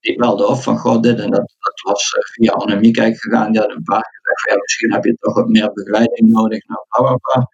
ik 0.01 0.17
belde 0.17 0.47
op 0.47 0.61
van, 0.61 0.77
god, 0.77 1.03
dit 1.03 1.19
en 1.19 1.29
dat, 1.29 1.53
dat 1.59 1.81
was 1.83 2.11
eh, 2.11 2.23
via 2.23 2.51
Annemiek 2.51 2.97
gegaan. 2.97 3.51
Die 3.51 3.61
had 3.61 3.69
een 3.69 3.83
paar 3.83 4.09
gezegd 4.11 4.41
van, 4.41 4.53
ja, 4.53 4.61
misschien 4.61 4.93
heb 4.93 5.03
je 5.03 5.17
toch 5.19 5.33
wat 5.33 5.47
meer 5.47 5.73
begeleiding 5.73 6.31
nodig. 6.31 6.67
Nou, 6.67 6.85
bla, 6.89 7.15
bla, 7.15 7.47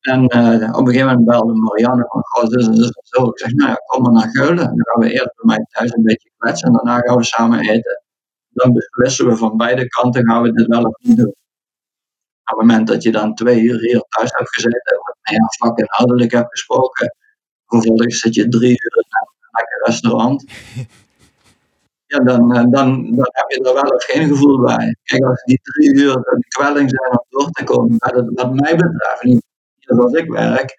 En 0.00 0.20
uh, 0.20 0.68
op 0.72 0.86
een 0.86 0.86
gegeven 0.86 1.06
moment 1.06 1.24
belde 1.24 1.54
Marianne 1.54 2.04
van, 2.08 2.22
god, 2.24 2.50
dit 2.50 2.66
en 2.66 2.74
zo. 3.02 3.28
Ik 3.28 3.38
zeg, 3.38 3.52
nou 3.52 3.70
ja, 3.70 3.74
kom 3.74 4.02
maar 4.02 4.12
naar 4.12 4.30
Geulen. 4.30 4.66
Dan 4.66 4.86
gaan 4.86 5.00
we 5.00 5.12
eerst 5.12 5.34
bij 5.34 5.56
mij 5.56 5.66
thuis 5.68 5.92
een 5.92 6.02
beetje 6.02 6.30
kletsen 6.36 6.68
en 6.68 6.74
daarna 6.74 6.98
gaan 6.98 7.16
we 7.16 7.24
samen 7.24 7.60
eten. 7.60 8.02
Dan 8.48 8.72
beslissen 8.72 9.26
we 9.26 9.36
van 9.36 9.56
beide 9.56 9.88
kanten, 9.88 10.26
gaan 10.26 10.42
we 10.42 10.52
dit 10.52 10.66
wel 10.66 10.84
of 10.84 10.96
niet 10.98 11.16
doen. 11.16 11.34
Op 12.44 12.58
het 12.58 12.66
moment 12.66 12.86
dat 12.86 13.02
je 13.02 13.12
dan 13.12 13.34
twee 13.34 13.60
uur 13.60 13.78
hier 13.78 14.04
thuis 14.08 14.30
hebt 14.32 14.54
gezeten, 14.54 14.96
wat 15.02 15.16
ja, 15.22 15.66
vak 15.66 15.78
inhoudelijk 15.78 16.32
hebt 16.32 16.50
gesproken, 16.50 17.16
vervolgens 17.66 18.18
zit 18.18 18.34
je 18.34 18.48
drie 18.48 18.70
uur 18.70 18.96
in 18.96 19.04
een 19.08 19.50
lekker 19.50 19.82
restaurant. 19.84 20.44
ja, 22.06 22.18
dan, 22.18 22.54
eh, 22.54 22.64
dan, 22.70 23.10
dan 23.10 23.28
heb 23.30 23.50
je 23.50 23.62
er 23.64 23.74
wel 23.74 23.98
geen 23.98 24.28
gevoel 24.28 24.60
bij. 24.60 24.96
Kijk, 25.02 25.24
als 25.24 25.42
die 25.42 25.60
drie 25.62 25.94
uur 25.94 26.16
een 26.16 26.44
kwelling 26.48 26.90
zijn 26.90 27.10
om 27.10 27.24
door 27.28 27.50
te 27.50 27.64
komen, 27.64 27.98
dat 27.98 28.30
wat 28.34 28.54
mij 28.54 28.76
betreft, 28.76 29.22
niet 29.22 29.44
zoals 29.78 30.12
ik 30.12 30.30
werk, 30.30 30.76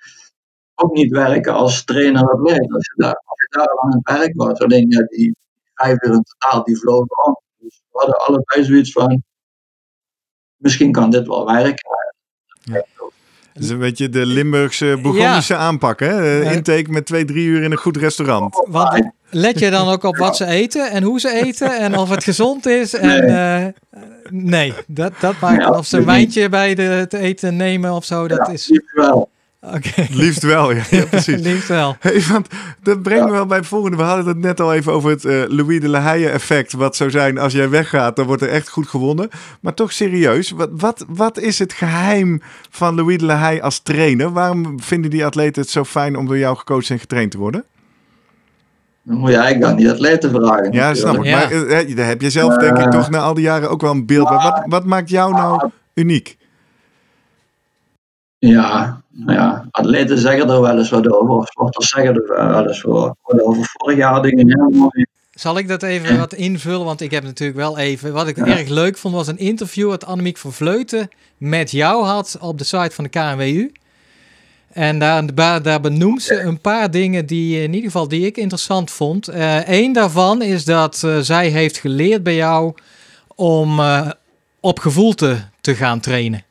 ook 0.76 0.94
niet 0.94 1.12
werken 1.12 1.54
als 1.54 1.84
trainer 1.84 2.34
of 2.34 2.50
leid. 2.50 2.74
Als 2.74 2.86
je 2.86 2.94
daar, 2.96 3.22
als 3.26 3.40
je 3.40 3.58
daar 3.58 3.80
aan 3.80 3.92
het 3.92 4.18
werk 4.20 4.36
was, 4.36 4.60
alleen 4.60 4.90
ja, 4.90 5.02
die 5.04 5.36
vijf 5.74 6.04
uur 6.04 6.14
in 6.14 6.24
totaal, 6.24 6.64
die 6.64 6.78
vlogen 6.80 7.26
om. 7.26 7.40
Dus 7.58 7.82
we 7.92 7.98
hadden 7.98 8.26
allebei 8.26 8.64
zoiets 8.64 8.92
van, 8.92 9.24
misschien 10.56 10.92
kan 10.92 11.10
dit 11.10 11.28
wel 11.28 11.46
werken. 11.46 11.96
Ja. 12.64 12.86
Dat 13.58 13.66
is 13.66 13.72
een 13.72 13.80
beetje 13.80 14.10
de 14.10 14.26
Limburgse 14.26 15.00
Bourgondische 15.02 15.56
aanpak, 15.56 16.00
hè? 16.00 16.42
Intake 16.52 16.92
met 16.92 17.06
twee, 17.06 17.26
drie 17.26 17.46
uur 17.46 17.64
in 17.64 17.72
een 17.72 17.78
goed 17.78 17.98
restaurant. 17.98 18.66
Want 18.68 19.12
let 19.30 19.60
je 19.60 19.70
dan 19.70 19.88
ook 19.88 20.04
op 20.04 20.18
wat 20.18 20.38
ze 20.38 20.46
eten 20.46 20.92
en 20.92 21.04
hoe 21.04 21.20
ze 21.20 21.34
eten 21.44 21.78
en 21.78 21.98
of 21.98 22.10
het 22.10 22.24
gezond 22.24 22.66
is? 22.66 22.94
En, 22.94 23.26
nee, 23.26 23.66
uh, 23.66 24.02
nee 24.30 24.74
dat, 24.88 25.12
dat 25.20 25.40
maakt 25.40 25.70
of 25.70 25.86
ze 25.86 25.98
een 25.98 26.06
wijntje 26.06 26.50
bij 26.50 26.76
de, 26.76 26.82
het 26.82 27.14
eten 27.14 27.56
nemen 27.56 27.92
of 27.92 28.06
zo. 28.06 28.28
Dat 28.28 28.50
is... 28.50 28.82
wel. 28.94 29.30
Okay. 29.76 30.08
Liefst 30.12 30.44
wel, 30.44 30.72
ja, 30.72 30.84
ja 30.90 31.06
precies. 31.10 31.42
Liefst 31.42 31.68
wel. 31.68 31.96
Hey, 32.00 32.22
want 32.32 32.48
dat 32.84 33.02
brengt 33.02 33.26
me 33.26 33.32
wel 33.32 33.46
bij 33.46 33.58
het 33.58 33.68
volgende. 33.68 33.98
We 33.98 34.04
hadden 34.04 34.28
het 34.28 34.38
net 34.38 34.60
al 34.60 34.74
even 34.74 34.94
over 34.94 35.10
het 35.10 35.24
uh, 35.24 35.44
Louis 35.48 35.80
de 35.80 35.90
La 35.90 36.00
Haye 36.00 36.30
effect. 36.30 36.74
Wat 36.74 36.96
zou 36.96 37.10
zijn 37.10 37.38
als 37.38 37.54
jij 37.54 37.70
weggaat, 37.70 38.16
dan 38.16 38.26
wordt 38.26 38.42
er 38.42 38.50
echt 38.50 38.70
goed 38.70 38.88
gewonnen. 38.88 39.30
Maar 39.62 39.74
toch 39.74 39.92
serieus, 39.92 40.52
wat, 40.52 40.70
wat, 40.72 41.06
wat 41.08 41.40
is 41.40 41.60
het 41.60 41.74
geheim 41.74 42.42
van 42.70 42.96
Louis 42.96 43.18
de 43.18 43.26
La 43.26 43.36
Haye 43.36 43.62
als 43.62 43.80
trainer? 43.80 44.32
Waarom 44.32 44.82
vinden 44.82 45.12
die 45.12 45.26
atleten 45.26 45.62
het 45.62 45.72
zo 45.72 45.84
fijn 45.84 46.18
om 46.18 46.28
door 46.28 46.38
jou 46.38 46.58
gecoacht 46.58 46.90
en 46.90 47.00
getraind 47.00 47.32
te 47.32 47.38
worden? 47.38 47.64
Dan 49.04 49.18
moet 49.18 49.30
je 49.30 49.36
eigenlijk 49.36 49.72
aan 49.72 49.78
die 49.78 49.92
atleten 49.92 50.30
vragen. 50.30 50.72
Ja, 50.72 50.94
snap 50.94 51.16
ik. 51.16 51.32
Maar 51.32 51.52
uh, 51.52 51.96
daar 51.96 52.08
heb 52.08 52.22
je 52.22 52.30
zelf 52.30 52.58
denk 52.58 52.78
ik 52.78 52.92
toch 52.92 53.10
na 53.10 53.20
al 53.20 53.34
die 53.34 53.44
jaren 53.44 53.70
ook 53.70 53.82
wel 53.82 53.92
een 53.92 54.06
beeld 54.06 54.28
bij. 54.28 54.38
Wat, 54.38 54.64
wat 54.66 54.86
maakt 54.86 55.10
jou 55.10 55.34
nou 55.34 55.70
uniek? 55.94 56.38
Ja, 58.48 59.02
ja, 59.26 59.68
atleten 59.72 60.18
zeggen 60.18 60.50
er 60.50 60.62
wel 60.62 60.78
eens 60.78 60.90
wat 60.90 61.12
over, 61.12 61.48
sporters 61.48 61.88
zeggen 61.88 62.16
er 62.16 62.52
wel 62.52 62.68
eens 62.68 62.82
wat 62.82 63.16
over. 63.28 63.70
Vorig 63.78 63.98
jaar 63.98 64.26
heel 64.26 64.70
mooi... 64.70 65.06
Zal 65.32 65.58
ik 65.58 65.68
dat 65.68 65.84
even 65.84 66.18
wat 66.18 66.34
invullen? 66.34 66.86
Want 66.86 67.02
ik 67.02 67.12
heb 67.12 67.24
natuurlijk 67.24 67.58
wel 67.58 67.78
even... 67.78 68.14
Wat 68.14 68.28
ik 68.28 68.38
erg 68.38 68.70
leuk 68.70 68.98
vond 68.98 69.14
was 69.14 69.28
een 69.28 69.38
interview 69.38 69.90
dat 69.90 70.06
Annemiek 70.06 70.38
van 70.38 70.54
Vleuten 70.54 71.10
met 71.38 71.72
jou 71.72 72.06
had 72.06 72.38
op 72.42 72.58
de 72.58 72.64
site 72.64 72.92
van 72.92 73.04
de 73.04 73.10
KNWU. 73.10 73.72
En 74.72 75.00
daar, 75.00 75.62
daar 75.62 75.82
benoemt 75.82 76.24
ze 76.24 76.40
een 76.40 76.62
paar 76.62 76.92
dingen 76.92 77.26
die 77.26 77.62
in 77.62 77.74
ieder 77.74 77.92
geval 77.92 78.08
die 78.08 78.26
ik 78.26 78.38
interessant 78.38 78.92
vond. 78.92 79.28
Eén 79.28 79.88
uh, 79.90 79.94
daarvan 79.94 80.42
is 80.42 80.66
dat 80.66 81.02
uh, 81.06 81.18
zij 81.20 81.48
heeft 81.48 81.78
geleerd 81.78 82.24
bij 82.24 82.36
jou 82.36 82.74
om 83.36 83.80
uh, 83.80 84.10
op 84.60 84.80
gevoel 84.80 85.14
te, 85.14 85.38
te 85.62 85.76
gaan 85.76 86.00
trainen. 86.00 86.44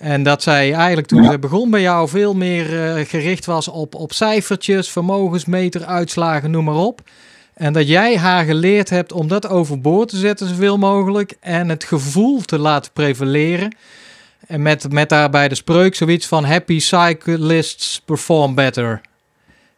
En 0.00 0.22
dat 0.22 0.42
zij 0.42 0.72
eigenlijk 0.72 1.06
toen 1.06 1.24
ze 1.24 1.38
begon 1.38 1.70
bij 1.70 1.80
jou 1.80 2.08
veel 2.08 2.34
meer 2.34 2.72
uh, 2.72 3.04
gericht 3.06 3.46
was 3.46 3.68
op, 3.68 3.94
op 3.94 4.12
cijfertjes, 4.12 4.90
vermogensmeter, 4.90 5.84
uitslagen, 5.84 6.50
noem 6.50 6.64
maar 6.64 6.74
op. 6.74 7.00
En 7.54 7.72
dat 7.72 7.88
jij 7.88 8.16
haar 8.16 8.44
geleerd 8.44 8.90
hebt 8.90 9.12
om 9.12 9.28
dat 9.28 9.48
overboord 9.48 10.08
te 10.08 10.16
zetten 10.16 10.48
zoveel 10.48 10.78
mogelijk 10.78 11.36
en 11.40 11.68
het 11.68 11.84
gevoel 11.84 12.40
te 12.40 12.58
laten 12.58 12.92
prevaleren. 12.92 13.76
En 14.46 14.62
met, 14.62 14.92
met 14.92 15.08
daarbij 15.08 15.48
de 15.48 15.54
spreuk 15.54 15.94
zoiets 15.94 16.26
van 16.26 16.44
happy 16.44 16.78
cyclists 16.78 18.00
perform 18.04 18.54
better. 18.54 19.00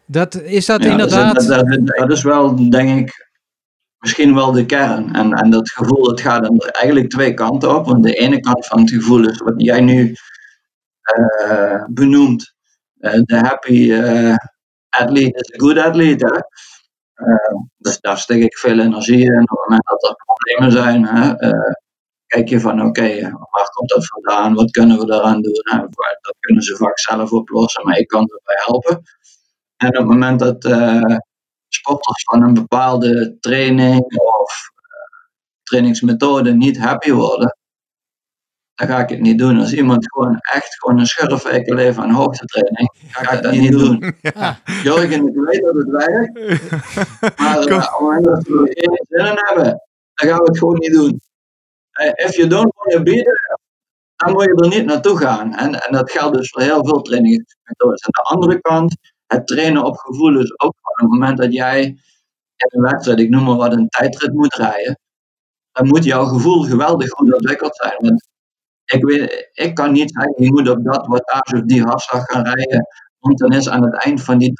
Dat, 0.06 0.42
is 0.42 0.66
dat 0.66 0.84
inderdaad... 0.84 1.34
Dat, 1.34 1.68
dat, 1.68 1.86
dat, 1.86 2.10
is 2.10 2.22
wel, 2.22 2.70
denk 2.70 2.98
ik, 2.98 3.28
misschien 4.02 4.34
wel 4.34 4.52
de 4.52 4.66
kern. 4.66 5.14
En, 5.14 5.32
en 5.32 5.50
dat 5.50 5.70
gevoel, 5.70 6.04
dat 6.04 6.20
gaat 6.20 6.44
er 6.44 6.70
eigenlijk 6.70 7.10
twee 7.10 7.34
kanten 7.34 7.76
op. 7.76 7.86
Want 7.86 8.04
de 8.04 8.12
ene 8.14 8.40
kant 8.40 8.66
van 8.66 8.80
het 8.80 8.90
gevoel 8.90 9.28
is 9.28 9.38
wat 9.38 9.54
jij 9.56 9.80
nu 9.80 10.16
uh, 11.16 11.84
benoemt. 11.90 12.54
Uh, 12.98 13.12
de 13.12 13.36
happy 13.36 13.90
uh, 13.90 14.34
athlete 14.88 15.38
is 15.38 15.54
a 15.54 15.64
good 15.64 15.78
athlete. 15.78 16.48
dus 17.76 18.00
daar 18.00 18.18
steek 18.18 18.42
ik 18.42 18.58
veel 18.58 18.78
energie 18.78 19.24
in. 19.24 19.40
Op 19.42 19.48
het 19.48 19.68
moment 19.68 19.86
dat 19.86 20.04
er 20.04 20.14
problemen 20.24 20.72
zijn, 20.72 21.06
hè, 21.06 21.50
kijk 22.26 22.48
je 22.48 22.60
van 22.60 22.82
oké, 22.82 23.20
waar 23.30 23.68
komt 23.74 23.88
dat 23.88 24.06
vandaan? 24.06 24.54
Wat 24.54 24.70
kunnen 24.70 24.98
we 24.98 25.06
daaraan 25.06 25.42
doen? 25.42 25.60
Nou, 25.62 25.80
dat 26.20 26.34
kunnen 26.40 26.62
ze 26.62 26.76
vaak 26.76 26.98
zelf 26.98 27.32
oplossen, 27.32 27.84
maar 27.84 27.98
ik 27.98 28.06
kan 28.06 28.20
erbij 28.20 28.62
helpen. 28.64 29.02
En 29.76 29.88
op 29.88 29.94
het 29.94 30.06
moment 30.06 30.38
dat 30.38 30.64
sporters 31.74 32.22
van 32.24 32.42
een 32.42 32.54
bepaalde 32.54 33.36
training 33.40 34.04
of 34.14 34.70
uh, 34.74 35.28
trainingsmethode 35.62 36.54
niet 36.54 36.78
happy 36.78 37.12
worden, 37.12 37.56
dan 38.74 38.88
ga 38.88 38.98
ik 38.98 39.08
het 39.08 39.20
niet 39.20 39.38
doen. 39.38 39.58
Als 39.58 39.72
iemand 39.72 40.12
gewoon 40.12 40.38
echt 40.40 40.78
gewoon 40.78 40.98
een 40.98 41.06
schurfweken 41.06 41.74
leven 41.74 42.02
aan 42.02 42.10
hoogtetraining, 42.10 42.92
ga 43.08 43.32
ik 43.32 43.42
dat 43.42 43.52
niet 43.52 43.72
doen. 43.72 44.14
Ja. 44.20 44.60
Jorgen, 44.82 45.26
ik 45.26 45.34
weet 45.34 45.62
dat 45.62 45.74
het 45.74 45.88
werkt, 45.88 46.38
maar 47.38 47.58
uh, 47.58 47.62
op 47.62 47.80
het 47.80 48.00
moment 48.00 48.24
dat 48.24 48.42
we 48.42 48.58
er 48.58 48.72
geen 48.78 49.06
zin 49.08 49.26
in 49.26 49.46
hebben, 49.46 49.82
dan 50.14 50.28
gaan 50.28 50.38
we 50.38 50.44
het 50.44 50.58
gewoon 50.58 50.78
niet 50.78 50.92
doen. 50.92 51.20
If 52.14 52.36
you 52.36 52.48
don't 52.48 52.72
want 52.74 52.90
to 52.90 53.02
be 53.02 53.22
there, 53.22 53.58
dan 54.16 54.32
moet 54.32 54.44
je 54.44 54.54
er 54.54 54.68
niet 54.68 54.84
naartoe 54.84 55.18
gaan. 55.18 55.54
En, 55.54 55.82
en 55.82 55.92
dat 55.92 56.10
geldt 56.10 56.36
dus 56.36 56.50
voor 56.50 56.62
heel 56.62 56.84
veel 56.84 57.02
trainingsmethodes. 57.02 58.04
Aan 58.04 58.24
de 58.24 58.30
andere 58.30 58.60
kant, 58.60 58.96
het 59.32 59.46
trainen 59.46 59.84
op 59.84 59.96
gevoel 59.96 60.40
is 60.40 60.60
ook 60.60 60.74
op 60.82 60.96
het 60.98 61.08
moment 61.08 61.38
dat 61.38 61.52
jij 61.52 61.84
in 61.84 62.78
een 62.78 62.82
wedstrijd, 62.82 63.18
ik 63.18 63.28
noem 63.28 63.44
maar 63.44 63.56
wat, 63.56 63.72
een 63.72 63.88
tijdrit 63.88 64.32
moet 64.32 64.54
rijden, 64.54 64.98
dan 65.72 65.86
moet 65.86 66.04
jouw 66.04 66.24
gevoel 66.24 66.62
geweldig 66.62 67.12
ontwikkeld 67.12 67.76
zijn. 67.76 67.96
Want 67.98 68.28
ik, 68.84 69.04
weet, 69.04 69.50
ik 69.52 69.74
kan 69.74 69.92
niet 69.92 70.10
zeggen, 70.12 70.44
je 70.44 70.52
moet 70.52 70.68
op 70.68 70.84
dat 70.84 71.06
wattage 71.06 71.56
of 71.56 71.62
die 71.62 71.82
hartslag 71.82 72.24
gaan 72.24 72.44
rijden, 72.44 72.86
want 73.18 73.38
dan 73.38 73.52
is 73.52 73.68
aan 73.68 73.84
het 73.84 74.04
eind 74.04 74.22
van 74.22 74.38
die 74.38 74.52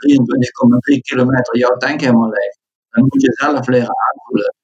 23,3 0.94 1.00
kilometer 1.00 1.58
jouw 1.58 1.76
tank 1.76 2.00
helemaal 2.00 2.28
leeg. 2.28 2.56
Dan 2.88 3.02
moet 3.02 3.22
je 3.22 3.32
zelf 3.32 3.66
leren 3.66 3.96
aanvoelen. 4.10 4.54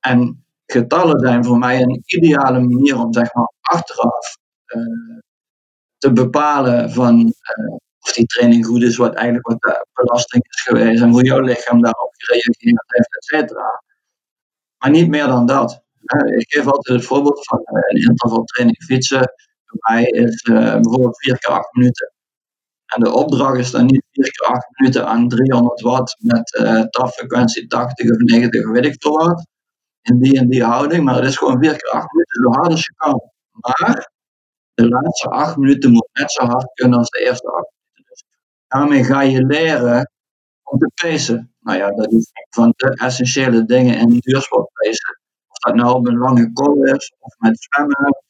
En 0.00 0.44
getallen 0.66 1.20
zijn 1.20 1.44
voor 1.44 1.58
mij 1.58 1.82
een 1.82 2.02
ideale 2.04 2.60
manier 2.60 2.98
om 2.98 3.12
zeg 3.12 3.34
maar 3.34 3.52
achteraf 3.60 4.36
uh, 4.66 5.18
te 5.98 6.12
bepalen 6.12 6.90
van 6.90 7.18
uh, 7.18 7.76
of 8.04 8.12
die 8.12 8.26
training 8.26 8.66
goed 8.66 8.82
is, 8.82 8.96
wat 8.96 9.14
eigenlijk 9.14 9.46
wat 9.46 9.60
de 9.60 9.86
belasting 9.92 10.44
is 10.48 10.60
geweest 10.62 11.02
en 11.02 11.10
hoe 11.10 11.24
jouw 11.24 11.40
lichaam 11.40 11.82
daarop 11.82 12.10
gereageerd 12.12 12.84
heeft, 12.86 13.16
et 13.16 13.24
cetera. 13.24 13.82
Maar 14.78 14.90
niet 14.90 15.08
meer 15.08 15.26
dan 15.26 15.46
dat. 15.46 15.82
Ik 16.36 16.52
geef 16.52 16.66
altijd 16.66 16.96
het 16.98 17.04
voorbeeld 17.04 17.46
van 17.46 17.60
een 17.64 18.08
intervaltraining 18.08 18.82
fietsen. 18.82 19.32
Voor 19.64 19.78
mij 19.90 20.04
is 20.04 20.42
bijvoorbeeld 20.42 21.18
4 21.22 21.38
keer 21.38 21.50
8 21.50 21.72
minuten. 21.72 22.12
En 22.94 23.02
de 23.02 23.12
opdracht 23.12 23.58
is 23.58 23.70
dan 23.70 23.86
niet 23.86 24.04
4 24.10 24.30
keer 24.30 24.48
8 24.48 24.66
minuten 24.78 25.06
aan 25.06 25.28
300 25.28 25.80
watt 25.80 26.16
met 26.18 26.58
uh, 26.60 26.82
tafrequentie 26.82 27.66
80 27.66 28.10
of 28.10 28.16
90 28.16 28.70
weet 28.70 28.84
ik 28.84 28.96
veel 28.98 29.44
in 30.04 30.18
die 30.20 30.38
en 30.38 30.48
die 30.48 30.64
houding, 30.64 31.04
maar 31.04 31.14
het 31.14 31.24
is 31.24 31.36
gewoon 31.36 31.58
vier 31.58 31.76
keer 31.76 31.90
acht 31.90 32.12
minuten 32.12 32.42
zo 32.42 32.50
hard 32.50 32.70
als 32.70 32.84
je 32.84 32.92
kan. 32.96 33.30
Maar 33.50 34.10
de 34.74 34.88
laatste 34.88 35.28
acht 35.28 35.56
minuten 35.56 35.92
moet 35.92 36.08
net 36.12 36.32
zo 36.32 36.44
hard 36.44 36.72
kunnen 36.74 36.98
als 36.98 37.10
de 37.10 37.20
eerste 37.20 37.46
acht 37.46 37.54
minuten. 37.56 37.72
Dus 37.72 37.73
daarmee 38.74 39.04
ga 39.04 39.22
je 39.22 39.46
leren 39.46 40.10
om 40.62 40.78
te 40.78 40.90
pacen. 41.02 41.54
Nou 41.60 41.78
ja, 41.78 41.90
dat 41.90 42.12
is 42.12 42.30
van 42.50 42.72
de 42.76 42.88
essentiële 42.88 43.64
dingen 43.64 43.98
in 43.98 44.18
duursport 44.18 44.70
pacen. 44.72 45.20
Of 45.48 45.58
dat 45.58 45.74
nou 45.74 45.94
op 45.94 46.06
een 46.06 46.18
lange 46.18 46.52
call 46.52 46.94
is, 46.94 47.12
of 47.18 47.34
met 47.38 47.66
zwemmen, 47.68 48.22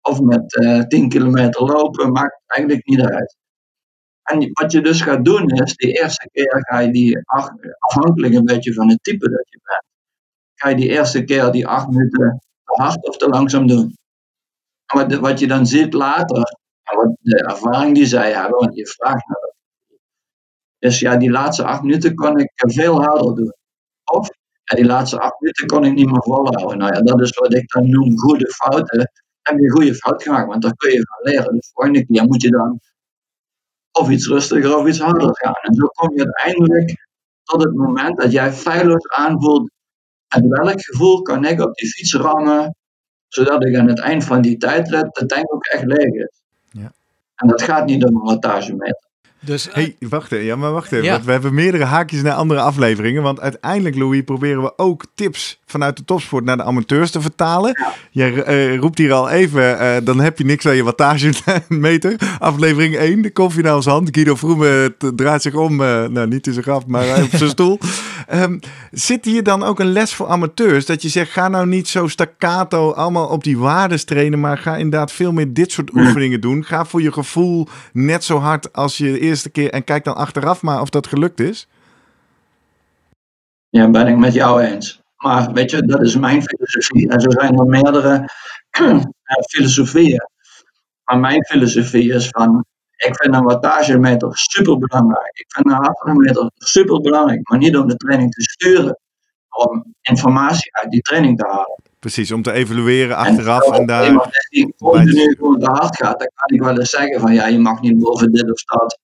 of 0.00 0.20
met 0.20 0.56
uh, 0.56 0.78
eh, 0.78 0.86
10 0.86 1.08
kilometer 1.08 1.62
lopen, 1.64 2.12
maakt 2.12 2.42
eigenlijk 2.46 2.86
niet 2.86 3.00
uit. 3.00 3.36
En 4.22 4.50
wat 4.52 4.72
je 4.72 4.80
dus 4.80 5.00
gaat 5.00 5.24
doen 5.24 5.48
is, 5.48 5.76
de 5.76 5.92
eerste 5.92 6.28
keer 6.32 6.64
ga 6.68 6.78
je 6.78 6.90
die, 6.92 7.18
afhankelijk 7.78 8.34
een 8.34 8.44
beetje 8.44 8.74
van 8.74 8.88
het 8.88 9.02
type 9.02 9.30
dat 9.30 9.46
je 9.48 9.60
bent, 9.62 9.84
ga 10.54 10.68
je 10.68 10.76
die 10.76 10.88
eerste 10.88 11.24
keer 11.24 11.50
die 11.50 11.66
acht 11.66 11.88
minuten 11.88 12.38
te 12.64 12.82
hard 12.82 13.08
of 13.08 13.16
te 13.16 13.28
langzaam 13.28 13.66
doen. 13.66 13.96
En 14.86 15.20
wat, 15.20 15.38
je 15.38 15.46
dan 15.46 15.66
ziet 15.66 15.92
later, 15.92 16.58
wat 16.82 17.16
de 17.20 17.36
ervaring 17.36 17.94
die 17.94 18.06
zij 18.06 18.32
hebben, 18.32 18.58
want 18.58 18.76
je 18.76 18.86
vraagt 18.86 19.28
naar 19.28 19.53
is 20.84 21.00
ja, 21.00 21.16
die 21.16 21.30
laatste 21.30 21.64
acht 21.64 21.82
minuten 21.82 22.14
kon 22.14 22.38
ik 22.38 22.52
veel 22.54 23.02
harder 23.02 23.34
doen. 23.34 23.54
Of 24.04 24.28
ja, 24.64 24.76
die 24.76 24.84
laatste 24.84 25.20
acht 25.20 25.40
minuten 25.40 25.66
kon 25.66 25.84
ik 25.84 25.94
niet 25.94 26.10
meer 26.10 26.22
volhouden. 26.22 26.78
Nou 26.78 26.94
ja, 26.94 27.00
dat 27.00 27.20
is 27.20 27.30
wat 27.30 27.54
ik 27.54 27.68
dan 27.68 27.90
noem 27.90 28.18
goede 28.18 28.52
fouten. 28.52 29.10
Heb 29.42 29.58
je 29.58 29.64
een 29.64 29.70
goede 29.70 29.94
fout 29.94 30.22
gemaakt, 30.22 30.48
want 30.48 30.62
daar 30.62 30.74
kun 30.76 30.90
je 30.90 31.06
van 31.06 31.32
leren. 31.32 31.54
De 31.54 31.70
volgende 31.72 32.06
keer 32.06 32.24
moet 32.24 32.42
je 32.42 32.50
dan 32.50 32.80
of 33.92 34.10
iets 34.10 34.26
rustiger 34.26 34.76
of 34.76 34.86
iets 34.86 34.98
harder 34.98 35.36
gaan. 35.36 35.54
En 35.62 35.74
zo 35.74 35.86
kom 35.86 36.16
je 36.16 36.24
uiteindelijk 36.24 37.08
tot 37.44 37.62
het 37.62 37.74
moment 37.74 38.20
dat 38.20 38.32
jij 38.32 38.52
feilloos 38.52 39.08
aanvoelt 39.08 39.70
en 40.28 40.48
welk 40.48 40.82
gevoel 40.82 41.22
kan 41.22 41.44
ik 41.44 41.60
op 41.60 41.74
die 41.74 41.88
fiets 41.88 42.14
rammen, 42.14 42.76
zodat 43.28 43.64
ik 43.64 43.76
aan 43.76 43.88
het 43.88 44.00
eind 44.00 44.24
van 44.24 44.42
die 44.42 44.56
tijdrit 44.56 45.14
de 45.14 45.26
tank 45.26 45.52
ook 45.54 45.64
echt 45.64 45.84
leeg 45.84 46.12
is. 46.12 46.42
Ja. 46.70 46.92
En 47.34 47.48
dat 47.48 47.62
gaat 47.62 47.86
niet 47.86 48.00
door 48.00 48.10
een 48.10 48.22
wattagemeter. 48.22 49.08
Dus, 49.44 49.68
hey, 49.72 49.96
wacht 49.98 50.32
even. 50.32 50.44
Ja, 50.44 50.56
maar 50.56 50.72
wacht 50.72 50.92
even. 50.92 51.10
Want 51.10 51.24
we 51.24 51.32
hebben 51.32 51.54
meerdere 51.54 51.84
haakjes 51.84 52.22
naar 52.22 52.32
andere 52.32 52.60
afleveringen. 52.60 53.22
Want 53.22 53.40
uiteindelijk, 53.40 53.96
Louis, 53.96 54.22
proberen 54.22 54.62
we 54.62 54.78
ook 54.78 55.04
tips 55.14 55.58
vanuit 55.66 55.96
de 55.96 56.04
topsport 56.04 56.44
naar 56.44 56.56
de 56.56 56.62
amateurs 56.62 57.10
te 57.10 57.20
vertalen. 57.20 57.82
Je 58.10 58.44
uh, 58.48 58.78
roept 58.78 58.98
hier 58.98 59.12
al 59.12 59.30
even, 59.30 59.62
uh, 59.62 59.96
dan 60.04 60.20
heb 60.20 60.38
je 60.38 60.44
niks 60.44 60.66
aan 60.66 60.76
je 60.76 60.84
wattagemeter. 60.84 62.16
Aflevering 62.38 62.96
1, 62.96 63.22
de 63.22 63.32
koffie 63.32 63.62
naar 63.62 63.74
ons 63.74 63.86
hand. 63.86 64.08
Guido 64.12 64.34
Vroemen 64.34 64.94
draait 65.16 65.42
zich 65.42 65.54
om, 65.54 65.80
uh, 65.80 66.04
nou 66.04 66.28
niet 66.28 66.46
in 66.46 66.52
zijn 66.52 66.64
graf, 66.64 66.86
maar 66.86 67.22
op 67.22 67.30
zijn 67.30 67.50
stoel. 67.58 67.78
Um, 68.32 68.60
zit 68.90 69.24
hier 69.24 69.42
dan 69.42 69.62
ook 69.62 69.80
een 69.80 69.92
les 69.92 70.14
voor 70.14 70.26
amateurs? 70.26 70.86
Dat 70.86 71.02
je 71.02 71.08
zegt, 71.08 71.30
ga 71.30 71.48
nou 71.48 71.66
niet 71.66 71.88
zo 71.88 72.08
staccato 72.08 72.92
allemaal 72.92 73.26
op 73.26 73.44
die 73.44 73.58
waardes 73.58 74.04
trainen, 74.04 74.40
maar 74.40 74.58
ga 74.58 74.76
inderdaad 74.76 75.12
veel 75.12 75.32
meer 75.32 75.52
dit 75.52 75.72
soort 75.72 75.94
oefeningen 75.98 76.40
doen. 76.40 76.64
Ga 76.64 76.84
voor 76.84 77.02
je 77.02 77.12
gevoel 77.12 77.68
net 77.92 78.24
zo 78.24 78.38
hard 78.38 78.72
als 78.72 78.96
je 78.96 79.20
eerst 79.20 79.33
eerste 79.34 79.50
keer 79.50 79.70
en 79.70 79.84
kijk 79.84 80.04
dan 80.04 80.16
achteraf 80.16 80.62
maar 80.62 80.80
of 80.80 80.90
dat 80.90 81.06
gelukt 81.06 81.40
is? 81.40 81.68
Ja, 83.68 83.90
ben 83.90 84.06
ik 84.06 84.16
met 84.16 84.32
jou 84.32 84.62
eens. 84.62 85.02
Maar 85.16 85.52
weet 85.52 85.70
je, 85.70 85.82
dat 85.82 86.00
is 86.02 86.16
mijn 86.16 86.42
filosofie. 86.42 87.08
En 87.08 87.20
zo 87.20 87.30
zijn 87.30 87.58
er 87.58 87.66
meerdere 87.66 88.28
filosofieën. 89.52 90.28
Maar 91.04 91.18
mijn 91.18 91.44
filosofie 91.44 92.12
is 92.12 92.28
van, 92.28 92.64
ik 92.96 93.16
vind 93.16 93.34
een 93.34 93.42
wattagemeter 93.42 94.36
super 94.36 94.78
belangrijk. 94.78 95.38
Ik 95.38 95.46
vind 95.48 95.66
een 95.66 95.72
hartmeter 95.72 96.50
super 96.54 97.00
belangrijk, 97.00 97.48
maar 97.48 97.58
niet 97.58 97.76
om 97.76 97.88
de 97.88 97.96
training 97.96 98.32
te 98.32 98.42
sturen. 98.42 98.98
Om 99.48 99.94
informatie 100.00 100.76
uit 100.76 100.90
die 100.90 101.00
training 101.00 101.38
te 101.38 101.46
halen. 101.46 101.82
Precies, 101.98 102.32
om 102.32 102.42
te 102.42 102.52
evalueren 102.52 103.16
achteraf 103.16 103.66
en, 103.66 103.80
en 103.80 103.86
daar. 103.86 104.18
Als 104.18 104.48
iemand 104.48 104.76
continu 104.76 105.34
gewoon 105.34 105.60
te 105.60 105.70
hard 105.70 105.96
gaat, 105.96 106.18
dan 106.18 106.30
kan 106.34 106.56
ik 106.56 106.62
wel 106.62 106.78
eens 106.78 106.90
zeggen 106.90 107.20
van 107.20 107.34
ja, 107.34 107.46
je 107.46 107.58
mag 107.58 107.80
niet 107.80 107.98
boven 107.98 108.32
dit 108.32 108.50
of 108.52 108.64
dat 108.64 108.98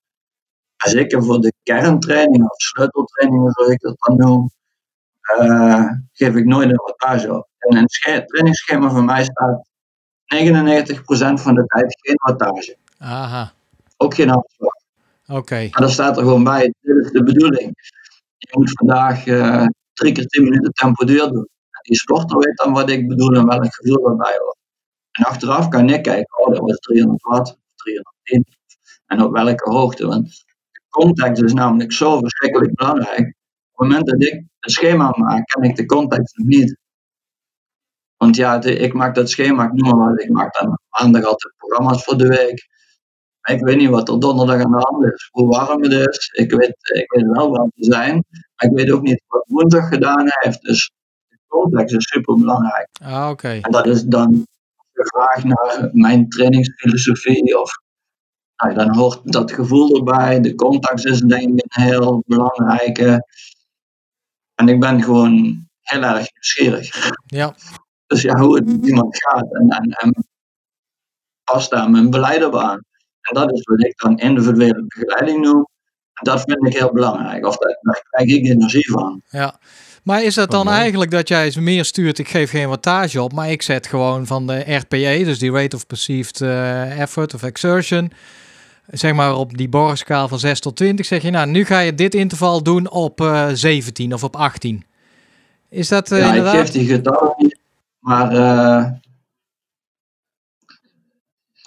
zeker 0.88 1.24
voor 1.24 1.40
de 1.40 1.52
kerntraining 1.62 2.44
of 2.44 2.56
sleuteltrainingen, 2.56 3.52
zoals 3.52 3.70
ik 3.70 3.80
dat 3.80 3.96
dan 3.98 4.16
noem, 4.16 4.50
uh, 5.38 5.90
geef 6.12 6.34
ik 6.34 6.44
nooit 6.44 6.70
een 6.70 6.82
wattage 6.84 7.34
op. 7.36 7.48
En 7.58 7.76
in 7.76 7.82
het 7.82 8.26
trainingsschema 8.26 8.90
van 8.90 9.04
mij 9.04 9.24
staat 9.24 9.68
99% 10.24 11.40
van 11.40 11.54
de 11.54 11.64
tijd 11.66 11.98
geen 12.00 12.16
wattage. 12.22 12.76
Aha. 12.98 13.52
Ook 13.96 14.14
geen 14.14 14.30
afslag. 14.30 14.74
Oké. 15.28 15.54
Maar 15.54 15.80
dan 15.80 15.90
staat 15.90 16.16
er 16.16 16.22
gewoon 16.22 16.44
bij, 16.44 16.74
dit 16.80 17.04
is 17.04 17.10
de 17.10 17.22
bedoeling. 17.22 17.72
Je 18.36 18.48
moet 18.50 18.72
vandaag 18.74 19.26
uh, 19.26 19.66
drie 19.92 20.12
keer 20.12 20.26
10 20.26 20.42
minuten 20.42 20.72
tempo 20.72 21.04
duur 21.04 21.28
doen. 21.28 21.48
En 21.70 21.82
die 21.82 21.96
sporter 21.96 22.38
weet 22.38 22.56
dan 22.56 22.72
wat 22.72 22.90
ik 22.90 23.08
bedoel 23.08 23.34
en 23.34 23.46
welk 23.46 23.74
gevoel 23.74 24.10
erbij 24.10 24.36
hoort. 24.38 24.56
En 25.10 25.24
achteraf 25.24 25.68
kan 25.68 25.88
ik 25.88 26.02
kijken, 26.02 26.38
oh 26.38 26.54
dat 26.54 26.60
was 26.60 26.78
300 26.78 27.22
watt, 27.22 27.58
310. 27.74 28.44
En 29.06 29.22
op 29.22 29.32
welke 29.32 29.70
hoogte. 29.70 30.06
Want 30.06 30.44
context 30.90 31.42
is 31.42 31.52
namelijk 31.52 31.92
zo 31.92 32.18
verschrikkelijk 32.18 32.74
belangrijk. 32.74 33.34
Op 33.72 33.78
het 33.78 33.88
moment 33.88 34.06
dat 34.06 34.22
ik 34.22 34.34
een 34.60 34.70
schema 34.70 35.14
maak, 35.16 35.44
ken 35.44 35.62
ik 35.62 35.76
de 35.76 35.86
context 35.86 36.36
nog 36.36 36.46
niet. 36.46 36.78
Want 38.16 38.36
ja, 38.36 38.62
ik 38.62 38.92
maak 38.92 39.14
dat 39.14 39.30
schema, 39.30 39.64
ik 39.64 39.72
noem 39.72 39.98
maar 39.98 40.08
wat, 40.08 40.20
ik 40.20 40.30
maak 40.30 40.60
dan 40.60 40.78
maandag 40.88 41.24
altijd 41.24 41.54
programma's 41.56 42.04
voor 42.04 42.18
de 42.18 42.26
week. 42.26 42.68
ik 43.42 43.60
weet 43.60 43.76
niet 43.76 43.88
wat 43.88 44.08
er 44.08 44.20
donderdag 44.20 44.64
aan 44.64 44.70
de 44.70 44.86
hand 44.90 45.04
is, 45.12 45.28
hoe 45.30 45.48
warm 45.48 45.82
het 45.82 45.92
is. 45.92 46.30
Ik 46.32 46.50
weet, 46.50 46.74
ik 46.94 47.12
weet 47.12 47.26
wel 47.26 47.50
wat 47.50 47.70
te 47.74 47.84
zijn, 47.84 48.24
maar 48.54 48.70
ik 48.70 48.76
weet 48.76 48.90
ook 48.90 49.02
niet 49.02 49.22
wat 49.26 49.44
woensdag 49.46 49.88
gedaan 49.88 50.24
heeft. 50.26 50.60
Dus 50.60 50.92
de 51.28 51.38
context 51.46 51.96
is 51.96 52.08
super 52.08 52.36
belangrijk. 52.38 52.88
Ah, 53.02 53.28
oké. 53.30 53.48
En 53.48 53.70
dat 53.70 53.86
is 53.86 54.02
dan 54.02 54.46
de 54.92 55.06
vraag 55.06 55.44
naar 55.44 55.90
mijn 55.92 56.28
trainingsfilosofie 56.28 57.60
of 57.60 57.70
nou, 58.60 58.74
dan 58.74 58.96
hoort 58.96 59.20
dat 59.32 59.52
gevoel 59.52 59.96
erbij. 59.96 60.40
De 60.40 60.54
contact 60.54 61.04
is 61.04 61.20
denk 61.20 61.60
ik 61.60 61.64
een 61.68 61.82
heel 61.82 62.22
belangrijke. 62.26 63.26
En 64.54 64.68
ik 64.68 64.80
ben 64.80 65.02
gewoon 65.02 65.66
heel 65.80 66.02
erg 66.02 66.32
nieuwsgierig. 66.32 67.10
Ja. 67.26 67.54
Dus 68.06 68.22
ja, 68.22 68.38
hoe 68.38 68.56
het 68.56 68.86
iemand 68.86 69.16
gaat. 69.22 69.54
En, 69.54 69.68
en, 69.68 69.90
en 69.90 70.26
pas 71.44 71.68
daar 71.68 71.90
mijn 71.90 72.10
beleid 72.10 72.44
op 72.44 72.56
aan. 72.56 72.84
En 73.20 73.34
dat 73.34 73.52
is 73.52 73.62
wat 73.62 73.84
ik 73.84 73.98
dan 73.98 74.18
individuele 74.18 74.84
begeleiding 74.86 75.40
noem. 75.40 75.68
En 76.14 76.32
dat 76.32 76.42
vind 76.42 76.66
ik 76.66 76.76
heel 76.76 76.92
belangrijk. 76.92 77.46
Of 77.46 77.56
daar, 77.56 77.78
daar 77.80 78.02
krijg 78.10 78.28
ik 78.28 78.44
energie 78.44 78.90
van. 78.90 79.22
Ja. 79.28 79.58
Maar 80.02 80.22
is 80.22 80.34
dat 80.34 80.50
dan 80.50 80.68
eigenlijk 80.68 81.10
dat 81.10 81.28
jij 81.28 81.54
meer 81.58 81.84
stuurt, 81.84 82.18
ik 82.18 82.28
geef 82.28 82.50
geen 82.50 82.68
wattage 82.68 83.22
op, 83.22 83.32
maar 83.32 83.50
ik 83.50 83.62
zet 83.62 83.86
gewoon 83.86 84.26
van 84.26 84.46
de 84.46 84.74
RPE, 84.74 85.22
dus 85.24 85.38
die 85.38 85.52
Rate 85.52 85.76
of 85.76 85.86
Perceived 85.86 86.40
uh, 86.40 87.00
Effort 87.00 87.34
of 87.34 87.42
Exertion, 87.42 88.12
zeg 88.90 89.14
maar 89.14 89.36
op 89.36 89.56
die 89.56 89.68
borgschaal 89.68 90.28
van 90.28 90.38
6 90.38 90.60
tot 90.60 90.76
20, 90.76 91.06
zeg 91.06 91.22
je 91.22 91.30
nou, 91.30 91.50
nu 91.50 91.64
ga 91.64 91.78
je 91.78 91.94
dit 91.94 92.14
interval 92.14 92.62
doen 92.62 92.90
op 92.90 93.20
uh, 93.20 93.48
eh, 93.48 93.56
17 93.56 94.14
of 94.14 94.24
op 94.24 94.36
18. 94.36 94.84
Is 95.68 95.88
dat 95.88 96.10
uh, 96.10 96.18
ja, 96.18 96.26
inderdaad? 96.26 96.54
ik 96.54 96.60
geef 96.60 96.70
die 96.70 96.88
getallen 96.88 97.34
maar 98.00 98.32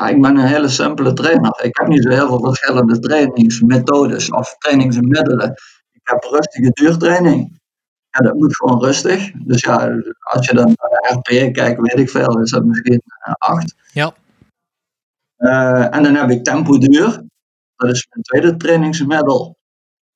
ik 0.09 0.21
ben 0.21 0.37
een 0.37 0.45
hele 0.45 0.67
simpele 0.67 1.13
trainer. 1.13 1.59
Ik 1.63 1.77
heb 1.77 1.87
niet 1.87 2.03
zo 2.03 2.09
heel 2.09 2.27
veel 2.27 2.39
verschillende 2.39 2.99
trainingsmethodes 2.99 4.31
of 4.31 4.55
trainingsmiddelen. 4.57 5.49
Ik 5.91 6.01
heb 6.03 6.23
rustige 6.23 6.69
duurtraining. 6.71 7.61
Ja, 8.09 8.19
dat 8.19 8.33
moet 8.33 8.55
gewoon 8.55 8.83
rustig. 8.83 9.31
Dus 9.31 9.61
ja, 9.61 9.91
als 10.19 10.45
je 10.45 10.53
dan 10.53 10.65
naar 10.65 10.89
de 10.89 11.17
RPE 11.17 11.51
kijkt, 11.51 11.81
weet 11.81 11.99
ik 11.99 12.09
veel, 12.09 12.39
is 12.39 12.51
dat 12.51 12.63
misschien 12.63 13.01
8. 13.37 13.75
Ja. 13.91 14.13
Uh, 15.43 15.95
en 15.95 16.03
dan 16.03 16.15
heb 16.15 16.29
ik 16.29 16.43
tempo 16.43 16.77
duur. 16.77 17.23
Dat 17.75 17.89
is 17.89 18.07
mijn 18.09 18.23
tweede 18.23 18.57
trainingsmiddel. 18.57 19.57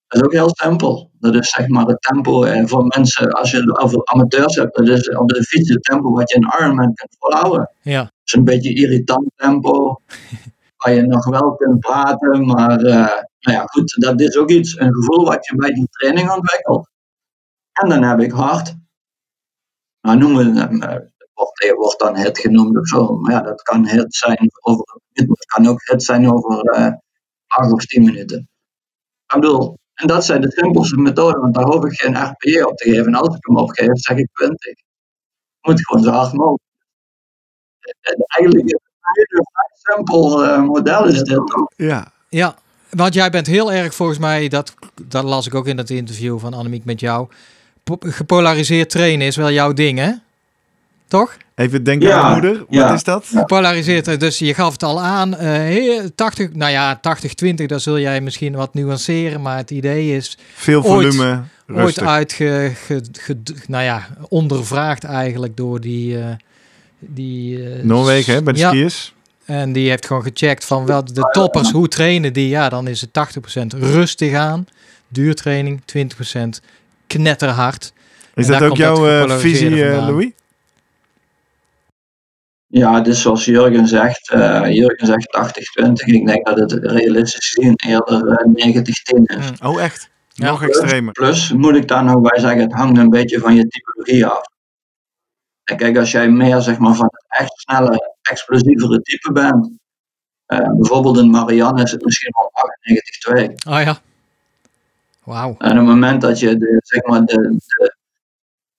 Dat 0.08 0.22
is 0.22 0.26
ook 0.26 0.34
heel 0.34 0.50
simpel. 0.54 1.12
Dat 1.20 1.36
is 1.36 1.50
zeg 1.50 1.68
maar 1.68 1.86
het 1.86 2.02
tempo 2.02 2.44
en 2.44 2.64
eh, 2.64 2.68
voor 2.68 2.86
mensen, 2.86 3.32
als 3.32 3.52
je 3.52 3.78
over 3.80 4.06
amateurs 4.06 4.56
hebt, 4.56 4.76
dat 4.76 4.88
is 4.88 5.10
op 5.10 5.28
de 5.30 5.44
fiets 5.44 5.70
het 5.70 5.84
tempo 5.84 6.12
wat 6.12 6.30
je 6.30 6.36
in 6.36 6.54
Ironman 6.60 6.94
kunt 6.94 7.16
volhouden. 7.20 7.72
Ja. 7.82 8.02
Dat 8.02 8.12
is 8.24 8.34
een 8.34 8.44
beetje 8.44 8.74
irritant 8.74 9.32
tempo, 9.36 10.02
waar 10.78 10.94
je 10.94 11.02
nog 11.02 11.26
wel 11.26 11.56
kunt 11.56 11.80
praten, 11.80 12.46
maar 12.46 12.84
uh, 12.84 12.94
nou 13.40 13.58
ja, 13.58 13.66
goed, 13.66 13.96
dat 14.00 14.22
is 14.22 14.38
ook 14.38 14.50
iets, 14.50 14.80
een 14.80 14.94
gevoel 14.94 15.26
wat 15.26 15.46
je 15.46 15.56
bij 15.56 15.74
die 15.74 15.88
training 15.92 16.32
ontwikkelt. 16.32 16.90
En 17.72 17.90
dan 17.90 18.04
heb 18.04 18.20
ik 18.20 18.32
hard. 18.32 18.76
Nou 20.02 20.18
noemen 20.18 20.54
we 20.54 20.60
hem, 20.60 20.82
wordt, 21.38 21.74
wordt 21.76 22.00
dan 22.00 22.16
het 22.16 22.40
genoemd 22.40 22.78
of 22.78 22.88
zo, 22.88 23.18
maar 23.18 23.32
ja, 23.32 23.42
dat 23.42 23.62
kan 23.62 23.88
het 23.88 24.16
zijn 24.16 24.50
over, 24.62 25.00
het 25.14 25.46
kan 25.46 25.68
ook 25.68 25.82
het 25.84 26.04
zijn 26.04 26.32
over 26.34 26.80
uh, 26.80 26.92
8 27.48 27.72
of 27.72 27.86
10 27.86 28.04
minuten. 28.04 28.50
Ik 29.28 29.40
bedoel, 29.40 29.78
en 29.94 30.08
dat 30.08 30.26
zijn 30.26 30.42
de 30.42 30.52
simpelste 30.52 30.98
methoden, 30.98 31.42
want 31.42 31.54
daar 31.54 31.66
hoef 31.66 31.86
ik 31.86 32.00
geen 32.00 32.16
RPE 32.16 32.68
op 32.68 32.78
te 32.78 32.90
geven. 32.90 33.06
En 33.06 33.16
als 33.16 33.36
ik 33.36 33.46
hem 33.46 33.58
opgeef, 33.58 33.90
zeg 33.92 34.18
ik 34.18 34.30
20. 34.34 34.72
Ik 34.72 34.84
moet 35.62 35.86
gewoon 35.86 36.04
zo 36.04 36.10
hard 36.10 36.34
mogelijk. 36.34 36.62
En 38.02 38.26
eigenlijk 38.28 38.66
is 38.66 38.80
het 39.00 39.32
een 39.32 39.48
vrij 39.52 39.96
simpel 39.96 40.46
uh, 40.46 40.62
model 40.62 41.06
is 41.06 41.22
dit 41.22 41.48
toch? 41.48 41.72
Ja. 41.76 42.12
Ja, 42.30 42.56
want 42.90 43.14
jij 43.14 43.30
bent 43.30 43.48
heel 43.48 43.72
erg 43.72 43.94
volgens 43.94 44.18
mij, 44.18 44.48
dat, 44.48 44.74
dat 45.02 45.24
las 45.24 45.48
ik 45.48 45.56
ook 45.56 45.68
in 45.68 45.78
het 45.78 45.90
interview 45.90 46.40
van 46.40 46.54
Annemiek 46.54 46.86
met 46.86 47.00
jou. 47.00 47.28
Gepolariseerd 48.00 48.90
trainen 48.90 49.28
is 49.28 49.36
wel 49.36 49.52
jouw 49.52 49.74
ding, 49.74 50.00
hè? 50.00 50.12
Toch? 51.08 51.38
Even 51.56 51.84
denken 51.84 52.16
aan 52.16 52.32
moeder. 52.32 52.66
Wat 52.70 52.92
is 52.92 53.04
dat? 53.04 53.26
Gepolariseerd. 53.26 54.20
Dus 54.20 54.40
je 54.40 54.54
gaf 54.54 54.72
het 54.72 54.84
al 54.84 55.02
aan. 55.02 55.36
Uh, 55.42 56.06
80, 56.16 56.54
nou 56.54 56.72
ja, 56.72 56.98
80-20, 56.98 57.66
daar 57.66 57.80
zul 57.80 58.00
jij 58.00 58.22
misschien 58.22 58.56
wat 58.56 58.74
nuanceren. 58.74 59.42
Maar 59.42 59.58
het 59.58 59.72
idee 59.72 60.16
is. 60.16 60.38
Veel 60.54 60.84
volume. 60.84 61.44
Ooit, 61.70 61.80
ooit 61.80 62.02
uitge, 62.02 62.72
nou 63.68 63.84
ja, 63.84 64.08
ondervraagd 64.30 65.04
eigenlijk 65.04 65.58
door 65.58 65.82
die. 65.82 66.18
Uh, 66.18 66.26
die 67.00 67.58
uh, 67.58 67.84
Noorwegen, 67.84 68.34
hè, 68.34 68.44
bij 68.44 68.54
de 68.54 68.60
ja. 68.60 68.70
skiers. 68.70 69.14
En 69.46 69.72
die 69.72 69.90
heeft 69.90 70.06
gewoon 70.06 70.24
gecheckt 70.24 70.66
van 70.66 70.86
wel 70.86 71.06
de 71.06 71.30
toppers, 71.32 71.72
hoe 71.72 71.88
trainen 71.88 72.34
die? 72.34 72.48
Ja, 72.48 72.70
dan 72.70 72.88
is 72.88 73.02
het 73.02 73.10
80% 73.76 73.80
rustig 73.80 74.34
aan, 74.34 74.68
duurtraining, 75.08 75.82
20% 75.82 76.64
knetterhard. 77.08 77.94
Is 78.34 78.48
dat 78.48 78.62
ook 78.62 78.78
jouw 78.78 79.28
visie, 79.40 79.70
uh, 79.70 80.08
Louis? 80.08 80.32
Ja, 82.68 83.02
dus 83.02 83.22
zoals 83.22 83.46
Jurgen 83.46 83.88
zegt, 83.88 84.32
uh, 84.32 84.72
Jurgen 84.72 85.08
zegt 85.08 85.28
80-20. 85.28 86.06
Ik 86.06 86.28
denk 86.28 86.46
dat 86.46 86.58
het 86.58 86.72
realistisch 86.72 87.54
gezien 87.54 87.74
eerder 87.76 88.46
90-10 88.46 89.24
is. 89.24 89.52
Mm. 89.52 89.68
Oh, 89.68 89.82
echt? 89.82 90.10
Nog 90.36 90.64
extremer. 90.64 91.14
Plus, 91.14 91.52
moet 91.52 91.76
ik 91.76 91.88
daar 91.88 92.04
nog 92.04 92.22
bij 92.22 92.40
zeggen, 92.40 92.62
het 92.62 92.74
hangt 92.74 92.98
een 92.98 93.10
beetje 93.10 93.40
van 93.40 93.56
je 93.56 93.68
typologie 93.68 94.26
af. 94.26 94.42
En 95.64 95.78
kijk, 95.78 95.98
als 95.98 96.12
jij 96.12 96.30
meer 96.30 96.62
zeg 96.62 96.78
maar, 96.78 96.96
van 96.96 97.10
het 97.12 97.26
echt 97.28 97.52
snelle, 97.60 98.16
explosievere 98.22 99.02
type 99.02 99.32
bent, 99.32 99.70
uh, 100.48 100.74
bijvoorbeeld 100.78 101.18
in 101.18 101.30
Marianne 101.30 101.84
is 101.84 101.92
het 101.92 102.04
misschien 102.04 102.34
wel 102.36 102.52
98-2. 103.48 103.54
Oh 103.68 103.82
ja. 103.82 103.98
Wauw. 105.24 105.56
En 105.58 105.72
op 105.72 105.78
het 105.78 105.86
moment 105.86 106.22
dat 106.22 106.40
je 106.40 106.58
de, 106.58 106.80
zeg 106.84 107.04
maar, 107.04 107.26
de, 107.26 107.56
de 107.66 107.96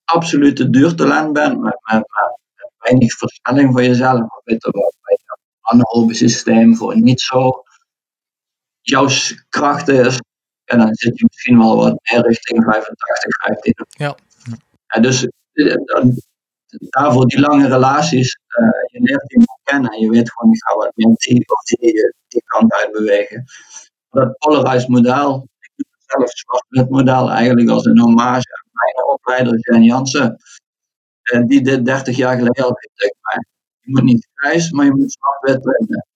absolute 0.05 0.69
duurtalent 0.69 1.33
bent, 1.33 1.59
met, 1.59 1.77
met, 1.91 1.97
met 1.97 2.39
weinig 2.79 3.13
versnelling 3.13 3.71
voor 3.71 3.83
jezelf, 3.83 4.19
maar 4.19 4.41
weet 4.43 4.63
je 4.63 4.71
wel, 4.71 4.93
bij 5.01 5.17
je 5.21 5.37
anaerobe 5.61 6.13
systeem 6.13 6.75
voor 6.75 7.01
niet 7.01 7.21
zo 7.21 7.63
jouw 8.81 9.07
kracht 9.49 9.87
is, 9.87 10.19
en 10.65 10.77
dan 10.77 10.95
zit 10.95 11.19
je 11.19 11.25
misschien 11.27 11.57
wel 11.57 11.75
wat 11.75 11.99
meer 12.11 12.21
richting 12.21 12.63
85, 12.63 13.43
15. 13.45 13.73
Ja. 13.87 14.15
En 14.87 15.01
dus 15.01 15.27
eh, 15.51 15.75
daarvoor 16.69 17.27
die 17.27 17.39
lange 17.39 17.67
relaties, 17.67 18.39
uh, 18.47 18.67
je 18.91 18.99
leert 19.01 19.31
iemand 19.31 19.59
kennen 19.63 19.91
en 19.91 19.99
je 19.99 20.09
weet 20.09 20.31
gewoon, 20.31 20.53
ik 20.53 20.63
ga 20.63 20.75
wat 20.75 20.91
meer 20.95 21.15
die 21.15 21.43
of 21.47 21.63
die, 21.63 22.13
die 22.27 22.43
kant 22.45 22.73
uit 22.73 22.91
bewegen. 22.91 23.43
Dat 24.09 24.37
polarized 24.37 24.87
model, 24.87 25.47
ik 25.59 25.71
doe 25.75 25.85
het 25.89 26.03
zelf 26.05 26.29
zwart 26.29 26.89
model 26.89 27.29
eigenlijk 27.29 27.69
als 27.69 27.85
een 27.85 27.99
hommage 27.99 28.57
aan 28.57 28.69
mijn 28.71 29.07
opleider 29.07 29.57
Jan 29.59 29.83
Jansen, 29.83 30.37
uh, 31.33 31.45
die 31.45 31.61
dit 31.61 31.85
30 31.85 32.15
jaar 32.15 32.37
geleden 32.37 32.63
al 32.63 32.73
heeft 32.93 33.15
mij. 33.21 33.45
Je 33.79 33.91
moet 33.91 34.03
niet 34.03 34.27
grijs, 34.33 34.71
maar 34.71 34.85
je 34.85 34.95
moet 34.95 35.11
zwart-wit 35.11 35.61
trainen. 35.61 36.07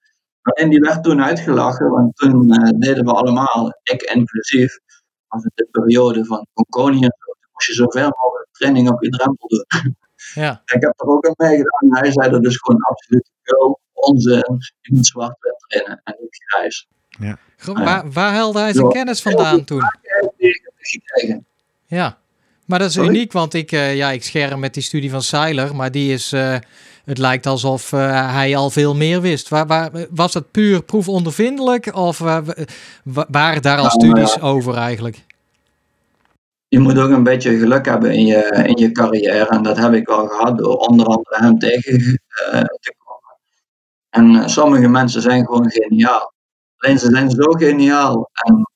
En 0.41 0.69
die 0.69 0.79
werd 0.79 1.03
toen 1.03 1.23
uitgelachen, 1.23 1.89
want 1.89 2.15
toen 2.15 2.49
uh, 2.49 2.79
deden 2.79 3.05
we 3.05 3.11
allemaal, 3.11 3.79
ik 3.83 4.01
inclusief, 4.01 4.79
was 5.27 5.43
het 5.43 5.51
de 5.55 5.67
periode 5.71 6.25
van 6.25 6.47
Concordia, 6.53 7.07
toen 7.07 7.35
moest 7.51 7.67
je 7.67 7.73
zoveel 7.73 8.13
mogelijk 8.17 8.47
training 8.51 8.89
op 8.89 9.03
je 9.03 9.09
drempel 9.09 9.47
doen. 9.47 9.65
Ja. 10.33 10.61
Ik 10.65 10.81
heb 10.81 10.93
er 10.95 11.07
ook 11.07 11.27
aan 11.27 11.33
meegedaan. 11.37 11.97
Hij 11.97 12.11
zei 12.11 12.29
dat 12.29 12.45
is 12.45 12.57
gewoon 12.57 12.81
absoluut 12.81 13.29
veel 13.41 13.79
onzin. 13.93 14.57
Je 14.81 14.93
moet 14.93 15.05
zwart-wit 15.05 15.55
trainen 15.67 16.01
en 16.03 16.15
niet 16.19 16.43
grijs. 16.45 16.87
Ja. 17.09 17.37
waar, 17.73 18.11
waar 18.11 18.33
haalde 18.33 18.59
hij 18.59 18.73
zijn 18.73 18.89
kennis 18.89 19.21
vandaan 19.21 19.63
toen? 19.63 19.81
Ja, 21.85 22.17
maar 22.65 22.79
dat 22.79 22.89
is 22.89 22.95
uniek, 22.95 23.31
want 23.31 23.53
ik, 23.53 23.71
uh, 23.71 23.95
ja, 23.95 24.11
ik 24.11 24.23
scherm 24.23 24.59
met 24.59 24.73
die 24.73 24.83
studie 24.83 25.09
van 25.09 25.21
Seiler, 25.21 25.75
maar 25.75 25.91
die 25.91 26.13
is, 26.13 26.33
uh, 26.33 26.55
het 27.05 27.17
lijkt 27.17 27.45
alsof 27.45 27.91
uh, 27.91 28.33
hij 28.33 28.55
al 28.55 28.69
veel 28.69 28.95
meer 28.95 29.21
wist. 29.21 29.49
Waar, 29.49 29.67
waar, 29.67 29.91
was 30.09 30.31
dat 30.31 30.51
puur 30.51 30.83
proefondervindelijk 30.83 31.95
of 31.95 32.17
waren 33.27 33.61
daar 33.61 33.77
al 33.77 33.85
nou, 33.85 33.99
studies 33.99 34.41
over 34.41 34.75
eigenlijk? 34.75 35.23
je 36.73 36.79
moet 36.79 36.99
ook 36.99 37.09
een 37.09 37.23
beetje 37.23 37.57
geluk 37.57 37.85
hebben 37.85 38.13
in 38.13 38.25
je, 38.25 38.63
in 38.65 38.77
je 38.77 38.91
carrière. 38.91 39.47
En 39.47 39.63
dat 39.63 39.77
heb 39.77 39.93
ik 39.93 40.07
wel 40.07 40.27
gehad 40.27 40.57
door 40.57 40.75
onder 40.75 41.05
andere 41.05 41.35
hem 41.37 41.59
tegen 41.59 41.97
te 42.79 42.93
komen. 42.97 43.37
En 44.09 44.49
sommige 44.49 44.87
mensen 44.87 45.21
zijn 45.21 45.45
gewoon 45.45 45.69
geniaal. 45.71 46.33
Alleen 46.77 46.99
ze 46.99 47.09
zijn 47.09 47.29
zo 47.29 47.51
geniaal. 47.51 48.29
En 48.33 48.67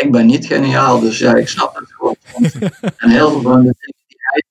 ik 0.00 0.12
ben 0.12 0.26
niet 0.26 0.46
geniaal, 0.46 1.00
dus 1.00 1.18
ja, 1.18 1.34
ik 1.34 1.48
snap 1.48 1.74
het 1.76 1.92
gewoon. 1.92 2.16
en 2.96 3.10
heel 3.10 3.30
veel 3.30 3.40
van 3.40 3.62
de 3.62 3.74
dingen 3.78 4.04
die 4.06 4.16
hij 4.18 4.42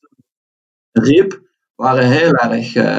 toen 0.92 1.04
riep, 1.04 1.42
waren 1.76 2.08
heel 2.08 2.34
erg 2.34 2.76
uh, 2.76 2.98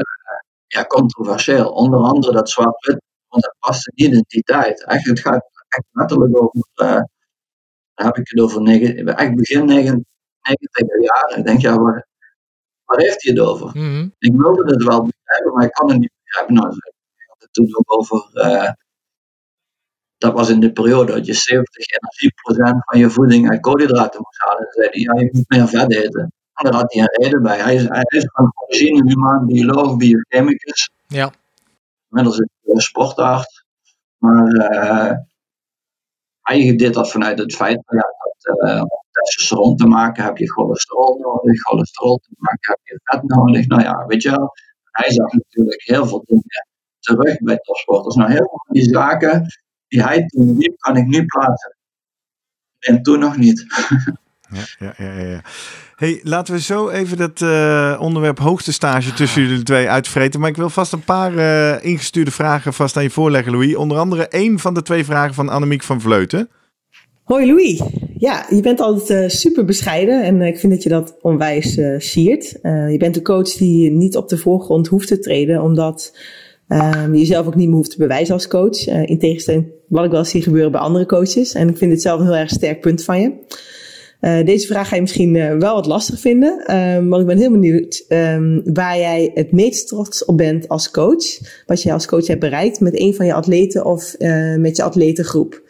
ja, 0.67 0.85
controversieel. 0.85 1.71
Onder 1.71 1.99
andere 1.99 2.33
dat 2.33 2.49
zwart-wit, 2.49 3.01
want 3.27 3.43
dat 3.43 3.55
paste 3.59 3.91
niet 3.95 4.13
in 4.13 4.25
die 4.27 4.43
tijd. 4.43 4.85
Echt, 4.85 5.05
het 5.05 5.19
gaat 5.19 5.45
echt 5.67 5.85
letterlijk 5.91 6.37
over 6.37 7.09
heb 7.93 8.17
ik 8.17 8.29
het 8.29 8.39
over 8.39 8.67
echt 9.15 9.35
begin 9.35 9.65
90 9.65 10.05
jaar. 11.01 11.37
Ik 11.37 11.45
denk, 11.45 11.61
ja, 11.61 11.79
waar, 11.79 12.07
waar 12.85 12.99
heeft 12.99 13.23
hij 13.23 13.33
het 13.33 13.41
over? 13.41 13.67
Mhm. 13.67 14.09
Ik 14.17 14.35
wilde 14.35 14.63
het 14.73 14.83
wel 14.83 15.03
begrijpen, 15.05 15.53
maar 15.53 15.65
ik 15.65 15.71
kan 15.71 15.89
het 15.89 15.99
niet 15.99 16.11
begrijpen. 16.23 16.53
Nou, 16.53 16.67
ik 16.67 17.25
had 17.27 17.41
het 17.41 17.53
toen 17.53 17.77
ook 17.77 17.93
over. 17.93 18.29
Uh, 18.33 18.71
dat 20.21 20.33
was 20.33 20.49
in 20.49 20.59
de 20.59 20.71
periode 20.71 21.11
dat 21.11 21.25
je 21.25 21.33
70 21.33 21.85
energieprocent 21.87 22.83
van 22.85 22.99
je 22.99 23.09
voeding 23.09 23.49
uit 23.49 23.59
koolhydraten 23.59 24.21
moest 24.23 24.39
halen. 24.39 24.63
Dan 24.63 24.71
zei 24.71 24.87
hij, 24.89 24.99
ja, 24.99 25.21
je 25.21 25.29
moet 25.31 25.49
meer 25.49 25.67
vet 25.67 25.91
eten. 25.91 26.33
En 26.53 26.63
daar 26.63 26.73
had 26.73 26.93
hij 26.93 27.01
een 27.01 27.23
reden 27.23 27.41
bij. 27.41 27.59
Hij 27.59 27.75
is, 27.75 27.87
hij 27.87 28.05
is 28.07 28.25
van 28.33 28.53
origine 28.55 29.09
humaan 29.09 29.45
bioloog, 29.45 29.97
biochemicus. 29.97 30.91
Ja. 31.07 31.31
Inmiddels 32.09 32.39
is 32.39 32.47
hij 32.61 32.79
sportarts. 32.79 33.65
Maar 34.17 34.47
uh, 34.47 35.11
hij 36.41 36.75
deed 36.75 36.93
dat 36.93 37.11
vanuit 37.11 37.39
het 37.39 37.55
feit 37.55 37.81
dat 37.85 38.67
uh, 38.69 38.81
om 38.81 39.03
testosteron 39.11 39.75
te 39.75 39.87
maken 39.87 40.23
heb 40.23 40.37
je 40.37 40.51
cholesterol 40.51 41.17
nodig, 41.17 41.61
cholesterol 41.61 42.17
te 42.17 42.29
maken 42.37 42.71
heb 42.71 42.79
je 42.83 42.99
vet 43.03 43.23
nodig. 43.23 43.67
Nou 43.67 43.81
ja, 43.81 44.05
weet 44.05 44.21
je 44.21 44.29
wel, 44.29 44.51
hij 44.91 45.11
zag 45.11 45.33
natuurlijk 45.33 45.81
heel 45.83 46.05
veel 46.05 46.23
dingen 46.25 46.67
terug 46.99 47.37
bij 47.37 47.57
topsporters. 47.57 48.15
Nou, 48.15 48.29
heel 48.29 48.47
veel 48.49 48.61
van 48.65 48.75
die 48.75 48.89
zaken 48.89 49.45
die 49.91 50.03
hij 50.03 50.25
toen 50.25 50.57
liep, 50.57 50.79
kan 50.79 50.97
ik 50.97 51.05
nu 51.05 51.25
plaatsen. 51.25 51.75
En 52.79 53.01
toen 53.01 53.19
nog 53.19 53.37
niet. 53.37 53.65
Ja, 54.53 54.93
ja, 54.97 55.11
ja, 55.13 55.25
ja. 55.25 55.41
Hey, 55.95 56.19
laten 56.23 56.53
we 56.53 56.59
zo 56.59 56.89
even 56.89 57.17
dat 57.17 57.41
uh, 57.41 57.97
onderwerp 57.99 58.39
hoogtestage 58.39 59.13
tussen 59.13 59.41
jullie 59.41 59.63
twee 59.63 59.89
uitvreten. 59.89 60.39
Maar 60.39 60.49
ik 60.49 60.55
wil 60.55 60.69
vast 60.69 60.93
een 60.93 61.03
paar 61.03 61.33
uh, 61.33 61.85
ingestuurde 61.85 62.31
vragen 62.31 62.73
vast 62.73 62.97
aan 62.97 63.03
je 63.03 63.09
voorleggen, 63.09 63.51
Louis. 63.51 63.75
Onder 63.75 63.97
andere 63.97 64.27
één 64.27 64.59
van 64.59 64.73
de 64.73 64.81
twee 64.81 65.05
vragen 65.05 65.33
van 65.33 65.49
Annemiek 65.49 65.83
van 65.83 66.01
Vleuten. 66.01 66.49
Hoi 67.23 67.47
Louis. 67.47 67.81
Ja, 68.17 68.45
je 68.49 68.61
bent 68.61 68.79
altijd 68.79 69.09
uh, 69.09 69.29
super 69.29 69.65
bescheiden 69.65 70.23
en 70.23 70.41
ik 70.41 70.59
vind 70.59 70.73
dat 70.73 70.83
je 70.83 70.89
dat 70.89 71.17
onwijs 71.21 71.79
siert. 71.97 72.59
je 72.61 72.95
bent 72.97 73.15
een 73.15 73.23
coach 73.23 73.51
die 73.51 73.91
niet 73.91 74.15
op 74.15 74.29
de 74.29 74.37
voorgrond 74.37 74.87
hoeft 74.87 75.07
te 75.07 75.19
treden, 75.19 75.61
omdat 75.61 76.13
um, 76.71 77.13
je 77.13 77.19
jezelf 77.19 77.47
ook 77.47 77.55
niet 77.55 77.67
meer 77.67 77.75
hoeft 77.75 77.91
te 77.91 77.97
bewijzen 77.97 78.33
als 78.33 78.47
coach. 78.47 78.87
in 78.87 79.19
tegenstelling 79.19 79.65
wat 79.87 80.05
ik 80.05 80.11
wel 80.11 80.25
zie 80.25 80.41
gebeuren 80.41 80.71
bij 80.71 80.81
andere 80.81 81.05
coaches. 81.05 81.53
En 81.53 81.69
ik 81.69 81.77
vind 81.77 81.91
het 81.91 82.01
zelf 82.01 82.19
een 82.19 82.25
heel 82.25 82.35
erg 82.35 82.49
sterk 82.49 82.81
punt 82.81 83.03
van 83.03 83.21
je. 83.21 83.33
Uh, 84.21 84.45
deze 84.45 84.67
vraag 84.67 84.87
ga 84.87 84.95
je 84.95 85.01
misschien 85.01 85.35
uh, 85.35 85.57
wel 85.57 85.75
wat 85.75 85.85
lastig 85.85 86.19
vinden, 86.19 86.59
uh, 86.61 86.99
maar 86.99 87.19
ik 87.19 87.25
ben 87.25 87.37
heel 87.37 87.51
benieuwd 87.51 88.05
um, 88.09 88.61
waar 88.73 88.97
jij 88.97 89.31
het 89.33 89.51
meest 89.51 89.87
trots 89.87 90.25
op 90.25 90.37
bent 90.37 90.67
als 90.67 90.91
coach. 90.91 91.39
Wat 91.65 91.81
je 91.81 91.93
als 91.93 92.05
coach 92.05 92.27
hebt 92.27 92.39
bereikt 92.39 92.79
met 92.79 92.99
een 92.99 93.15
van 93.15 93.25
je 93.25 93.33
atleten 93.33 93.85
of 93.85 94.15
met 94.57 94.75
je 94.75 94.83
atletengroep. 94.83 95.61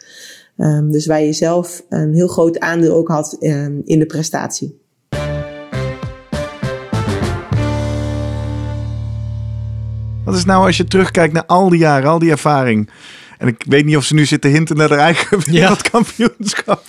Um, 0.56 0.90
dus 0.90 1.06
waar 1.06 1.22
je 1.22 1.32
zelf 1.32 1.84
een 1.88 2.14
heel 2.14 2.28
groot 2.28 2.58
aandeel 2.58 2.94
ook 2.94 3.08
had 3.08 3.36
um, 3.40 3.82
in 3.84 3.98
de 3.98 4.06
prestatie. 4.06 4.81
Wat 10.32 10.40
is 10.40 10.46
nou 10.46 10.66
als 10.66 10.76
je 10.76 10.84
terugkijkt 10.84 11.32
naar 11.32 11.46
al 11.46 11.68
die 11.68 11.78
jaren, 11.78 12.10
al 12.10 12.18
die 12.18 12.30
ervaring? 12.30 12.90
En 13.38 13.48
ik 13.48 13.64
weet 13.68 13.84
niet 13.84 13.96
of 13.96 14.04
ze 14.04 14.14
nu 14.14 14.24
zitten 14.24 14.50
hinten 14.50 14.76
naar 14.76 14.88
haar 14.88 14.98
eigen 14.98 15.40
wereldkampioenschap. 15.50 16.82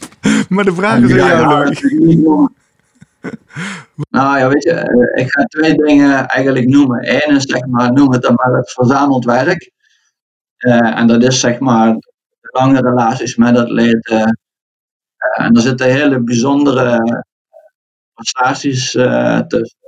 Maar 0.50 0.64
de 0.64 0.74
vraag 0.74 1.00
is 1.00 1.12
aan 1.12 1.18
jou, 1.18 1.48
Louis. 1.48 1.82
Nou 4.10 4.38
ja, 4.38 4.48
weet 4.50 4.64
je, 4.64 4.72
eh, 4.72 5.24
ik 5.24 5.32
ga 5.32 5.44
twee 5.44 5.76
dingen 5.76 6.28
eigenlijk 6.28 6.68
noemen. 6.68 7.14
Eén 7.14 7.36
is 7.36 7.44
zeg 7.44 7.66
maar, 7.66 7.94
noem 7.94 8.12
het 8.12 8.22
dan 8.22 8.34
maar 8.34 8.58
het 8.58 8.72
verzameld 8.72 9.26
werk. 9.26 9.72
Uh, 10.58 10.98
en 10.98 11.08
dat 11.08 11.24
is 11.24 11.40
zeg 11.40 11.60
maar 11.60 11.94
de 11.94 12.50
lange 12.52 12.82
relaties 12.82 13.36
met 13.36 13.58
atleten. 13.58 14.40
Uh, 15.38 15.46
en 15.46 15.56
er 15.56 15.62
zitten 15.62 15.92
hele 15.92 16.24
bijzondere 16.24 17.24
prestaties 18.14 18.96
uh, 18.96 19.40
tussen. 19.40 19.83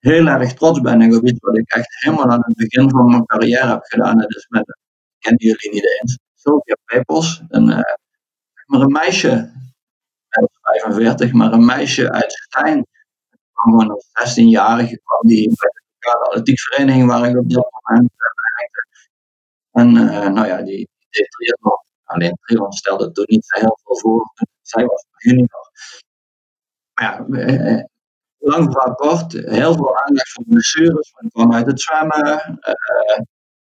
Heel 0.00 0.26
erg 0.26 0.52
trots 0.52 0.80
ben 0.80 1.16
op 1.16 1.26
iets 1.26 1.40
wat 1.40 1.58
ik 1.58 1.72
echt 1.72 2.02
helemaal 2.02 2.30
aan 2.30 2.42
het 2.44 2.56
begin 2.56 2.90
van 2.90 3.04
mijn 3.06 3.26
carrière 3.26 3.66
heb 3.66 3.82
gedaan. 3.82 4.18
Dat 4.18 4.34
is 4.34 4.46
met, 4.48 4.78
kennen 5.18 5.46
jullie 5.46 5.70
niet 5.70 6.00
eens, 6.00 6.18
Sylvia 6.34 6.76
Pepels. 6.84 7.42
Een, 7.48 7.66
maar 8.66 8.80
een 8.80 8.92
meisje, 8.92 9.52
45, 10.60 11.32
maar 11.32 11.52
een 11.52 11.64
meisje 11.64 12.10
uit 12.10 12.32
Stijn. 12.32 12.86
Gewoon 13.52 13.90
als 13.90 14.06
16-jarige 14.06 15.00
kwam 15.04 15.20
die 15.20 15.46
bij 15.46 15.68
de 15.68 15.82
lokale 15.98 16.24
atletiekvereniging 16.24 17.06
waar 17.06 17.28
ik 17.28 17.38
op 17.38 17.50
dat 17.50 17.70
moment 17.72 18.10
werkte. 18.16 18.86
En 19.70 19.94
uh, 19.94 20.34
nou 20.34 20.46
ja, 20.46 20.56
die, 20.56 20.76
die 20.76 21.08
deed 21.10 21.30
triathlon. 21.30 21.78
Alleen 22.04 22.38
triathlon 22.40 22.72
stelde 22.72 23.12
toen 23.12 23.24
niet 23.28 23.46
heel 23.48 23.78
veel 23.82 23.96
voor. 23.96 24.32
Zij 24.62 24.84
was 24.84 25.04
junior. 25.16 25.70
Maar 26.94 27.04
ja, 27.04 27.38
eh, 27.38 27.84
lang 28.40 28.72
verhaal 28.72 28.94
kort, 28.94 29.32
heel 29.32 29.74
veel 29.74 29.98
aandacht 29.98 30.32
voor 30.32 30.44
blessures. 30.44 31.12
Ik 31.18 31.30
kwam 31.32 31.54
uit 31.54 31.66
het 31.66 31.80
zwemmen. 31.80 32.58
Uh, 32.60 33.20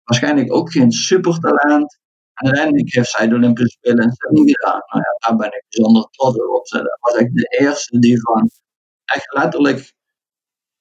waarschijnlijk 0.04 0.52
ook 0.52 0.72
geen 0.72 0.92
supertalent. 0.92 1.98
En 2.34 2.46
uiteindelijk 2.46 2.94
heeft 2.94 3.10
zij 3.10 3.28
de 3.28 3.34
Olympische 3.34 3.76
Spelen 3.78 4.04
in 4.04 4.12
Sydney 4.12 4.54
gedaan. 4.54 4.82
Nou 4.86 5.02
ja, 5.02 5.28
daar 5.28 5.36
ben 5.36 5.46
ik 5.46 5.64
bijzonder 5.68 6.08
trots 6.10 6.38
op. 6.38 6.68
Dat 6.68 6.98
was 7.00 7.14
ik 7.14 7.34
de 7.34 7.56
eerste 7.58 7.98
die 7.98 8.20
van 8.20 8.50
echt 9.04 9.34
letterlijk 9.34 9.94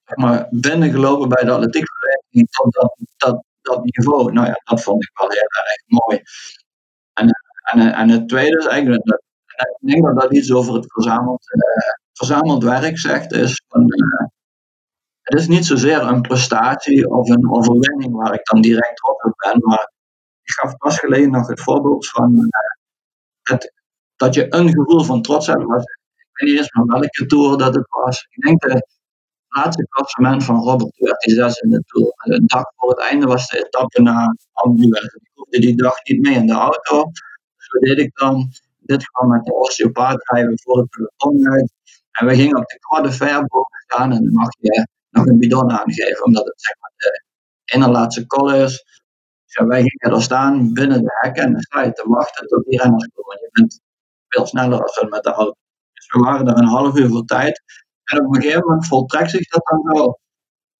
zeg 0.05 0.17
maar, 0.17 0.47
binnengelopen 0.49 1.29
bij 1.29 1.43
de 1.43 1.51
atletiekvereniging 1.51 2.49
tot 2.49 2.73
dat, 2.73 2.97
dat, 3.17 3.43
dat 3.61 3.83
niveau. 3.83 4.31
Nou 4.31 4.47
ja, 4.47 4.61
dat 4.63 4.83
vond 4.83 5.03
ik 5.03 5.11
wel 5.13 5.29
heel 5.29 5.41
erg 5.41 5.83
mooi. 5.85 6.21
En, 7.13 7.29
en, 7.71 7.93
en 7.93 8.09
het 8.09 8.27
tweede 8.27 8.57
is 8.57 8.65
eigenlijk, 8.65 9.05
dat, 9.05 9.21
ik 9.79 9.87
denk 9.87 10.05
dat 10.05 10.21
dat 10.21 10.33
iets 10.33 10.51
over 10.51 10.73
het 10.73 10.91
verzameld, 10.91 11.45
uh, 11.53 12.04
verzameld 12.17 12.63
werk 12.63 12.99
zegt, 12.99 13.31
is 13.31 13.61
van, 13.67 13.81
uh, 13.81 14.27
het 15.21 15.39
is 15.39 15.47
niet 15.47 15.65
zozeer 15.65 16.01
een 16.01 16.21
prestatie 16.21 17.09
of 17.09 17.29
een 17.29 17.51
overwinning 17.51 18.15
waar 18.15 18.33
ik 18.33 18.45
dan 18.45 18.61
direct 18.61 18.95
trots 18.97 19.23
op 19.23 19.33
ben, 19.37 19.59
maar 19.59 19.91
ik 20.43 20.51
gaf 20.51 20.77
pas 20.77 20.99
geleden 20.99 21.31
nog 21.31 21.47
het 21.47 21.61
voorbeeld 21.61 22.09
van 22.09 22.33
uh, 22.35 22.47
het, 23.41 23.73
dat 24.15 24.33
je 24.33 24.55
een 24.55 24.69
gevoel 24.69 25.03
van 25.03 25.21
trots 25.21 25.47
hebt. 25.47 25.63
Was, 25.63 25.83
ik 25.83 26.29
weet 26.31 26.49
niet 26.49 26.57
eens 26.57 26.71
meer 26.71 26.85
welke 26.85 27.25
tour 27.25 27.57
dat 27.57 27.75
het 27.75 27.87
was. 27.89 28.27
Ik 28.29 28.43
denk 28.43 28.61
de 28.61 28.87
laatste 29.47 29.87
klassement 29.89 30.43
van 30.43 30.63
Robert 30.63 30.97
werd 30.97 31.19
die 31.19 31.35
zes 31.35 31.59
in 31.59 31.69
de 31.69 31.83
tour. 31.85 32.13
De 32.17 32.45
dag 32.45 32.63
voor 32.75 32.89
het 32.89 32.99
einde 32.99 33.25
was 33.25 33.47
de 33.47 33.65
etappe 33.65 34.01
naar 34.01 34.35
Ambuweg. 34.51 35.03
Ik 35.03 35.29
hoefde 35.33 35.59
die 35.59 35.75
dag 35.75 36.03
niet 36.03 36.21
mee 36.21 36.35
in 36.35 36.47
de 36.47 36.53
auto. 36.53 36.97
Wat 36.97 37.81
deed 37.81 37.97
ik 37.97 38.15
dan? 38.17 38.51
Dit 38.79 39.05
kwam 39.05 39.29
met 39.29 39.45
de 39.45 39.53
osteopaat 39.53 40.29
rijden 40.29 40.59
voor 40.61 40.77
het 40.77 40.89
peloton 40.89 41.49
uit. 41.51 41.73
En 42.19 42.25
we 42.25 42.35
gingen 42.35 42.57
op 42.57 42.65
de 42.67 43.01
de 43.01 43.11
Fer 43.11 43.45
boven 43.45 43.79
staan 43.87 44.11
en 44.11 44.23
dan 44.23 44.33
mag 44.33 44.49
je 44.59 44.87
nog 45.09 45.25
een 45.25 45.39
bidon 45.39 45.71
aangeven, 45.71 46.25
omdat 46.25 46.45
het 46.45 46.61
zeg 46.61 46.75
maar 46.79 46.91
de 46.95 47.23
ene 47.65 47.87
laatste 47.87 48.25
call 48.25 48.63
is. 48.63 48.83
Ja, 49.45 49.65
wij 49.65 49.83
gingen 49.83 50.17
er 50.17 50.23
staan 50.23 50.73
binnen 50.73 51.01
de 51.01 51.17
hekken 51.19 51.43
en 51.43 51.51
dan 51.51 51.61
sta 51.61 51.83
je 51.83 51.91
te 51.91 52.03
wachten 52.07 52.47
tot 52.47 52.63
die 52.65 52.81
renners 52.81 53.09
komen. 53.13 53.39
Je 53.39 53.49
bent 53.51 53.81
veel 54.27 54.45
sneller 54.45 54.81
als 54.81 55.05
met 55.09 55.23
de 55.23 55.31
auto. 55.31 55.55
Dus 55.93 56.07
we 56.11 56.19
waren 56.19 56.47
er 56.47 56.57
een 56.57 56.67
half 56.67 56.97
uur 56.97 57.09
voor 57.09 57.25
tijd. 57.25 57.61
En 58.03 58.25
op 58.25 58.35
een 58.35 58.41
gegeven 58.41 58.65
moment 58.65 58.87
voltrekt 58.87 59.29
zich 59.29 59.47
dat 59.47 59.65
dan 59.65 59.95
zo. 59.95 60.17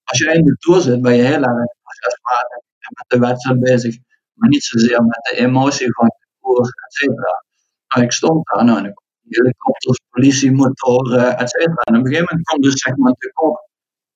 Als 0.03 0.17
je 0.17 0.33
in 0.33 0.43
de 0.43 0.55
tour 0.55 0.81
zit, 0.81 1.01
ben 1.01 1.15
je 1.15 1.23
heel 1.23 1.43
erg 1.43 1.73
procesmatig 1.83 2.57
en 2.79 2.91
met 2.93 3.05
de 3.07 3.19
wedstrijd 3.19 3.59
bezig. 3.59 3.97
Maar 4.33 4.49
niet 4.49 4.63
zozeer 4.63 5.03
met 5.03 5.29
de 5.29 5.37
emotie 5.37 5.93
van 5.93 6.05
de 6.05 6.27
tour, 6.39 6.59
et 6.59 6.93
cetera. 6.93 7.43
Maar 7.87 8.03
ik 8.03 8.11
stond 8.11 8.47
daar 8.47 8.65
nou, 8.65 8.77
en 8.77 8.85
ik 8.85 9.01
helikopters, 9.27 9.99
politiemotoren, 10.09 11.37
et 11.37 11.49
cetera. 11.49 11.81
En 11.83 11.95
op 11.95 11.99
een 11.99 12.07
gegeven 12.07 12.27
moment 12.29 12.47
komt 12.47 12.63
dus 12.63 12.81
zeg 12.81 12.95
maar 12.95 13.13
de 13.17 13.31
kop. 13.33 13.69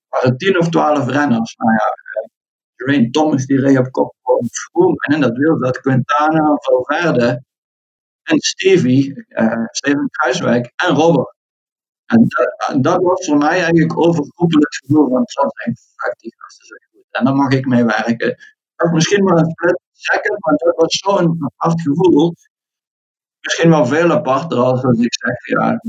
Waren 0.09 0.37
tien 0.37 0.57
of 0.59 0.69
twaalf 0.69 1.07
renners. 1.07 1.55
Nou 1.55 1.71
ja, 1.71 1.93
Geraint 2.75 3.13
Thomas 3.13 3.45
die 3.45 3.59
reed 3.59 3.77
op 3.77 3.91
kop 3.91 4.15
van 4.21 4.95
En 4.99 5.13
in 5.13 5.21
dat 5.21 5.37
wiel 5.37 5.57
zat 5.57 5.79
Quintana, 5.79 6.55
Valverde 6.55 7.43
en 8.23 8.39
Stevie, 8.39 9.25
uh, 9.27 9.65
Steven 9.71 10.09
Kruiswijk 10.09 10.73
en 10.75 10.95
Robert. 10.95 11.37
En 12.05 12.27
dat, 12.81 13.03
was 13.03 13.25
voor 13.25 13.37
mij 13.37 13.61
eigenlijk 13.61 13.97
overkoepelend 13.97 14.75
gevoel. 14.75 15.09
Want 15.09 15.31
zat 15.31 15.53
fuck 15.95 16.13
die 16.17 16.33
gasten 16.37 16.65
zijn 16.65 16.87
goed. 16.91 17.05
En 17.11 17.25
daar 17.25 17.35
mag 17.35 17.51
ik 17.51 17.65
mee 17.65 17.83
werken. 17.83 18.27
Dat 18.75 18.87
was 18.87 18.91
misschien 18.91 19.23
maar 19.23 19.37
een 19.37 19.49
split 19.49 19.79
second, 19.91 20.37
maar 20.39 20.55
dat 20.55 20.75
was 20.75 20.97
zo'n 20.97 21.37
apart 21.39 21.81
gevoel. 21.81 22.33
Misschien 23.41 23.69
wel 23.69 23.85
veel 23.85 24.11
aparter 24.11 24.57
als 24.57 24.83
als 24.83 24.99
ik 24.99 25.13
zeg, 25.13 25.59
ja, 25.59 25.81